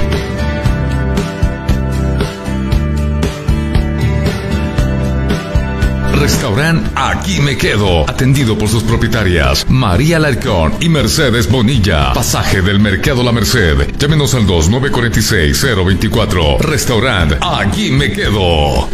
Restaurante 6.23 6.89
Aquí 6.95 7.41
Me 7.41 7.57
Quedo, 7.57 8.09
atendido 8.09 8.57
por 8.57 8.69
sus 8.69 8.81
propietarias 8.83 9.65
María 9.67 10.19
Larcón 10.19 10.73
y 10.79 10.87
Mercedes 10.87 11.51
Bonilla. 11.51 12.13
Pasaje 12.13 12.61
del 12.61 12.79
Mercado 12.79 13.23
La 13.23 13.33
Merced. 13.33 13.97
Llámenos 13.97 14.33
al 14.33 14.47
2946-024. 14.47 16.59
Restaurante 16.59 17.35
Aquí 17.41 17.91
Me 17.91 18.13
Quedo. 18.13 18.87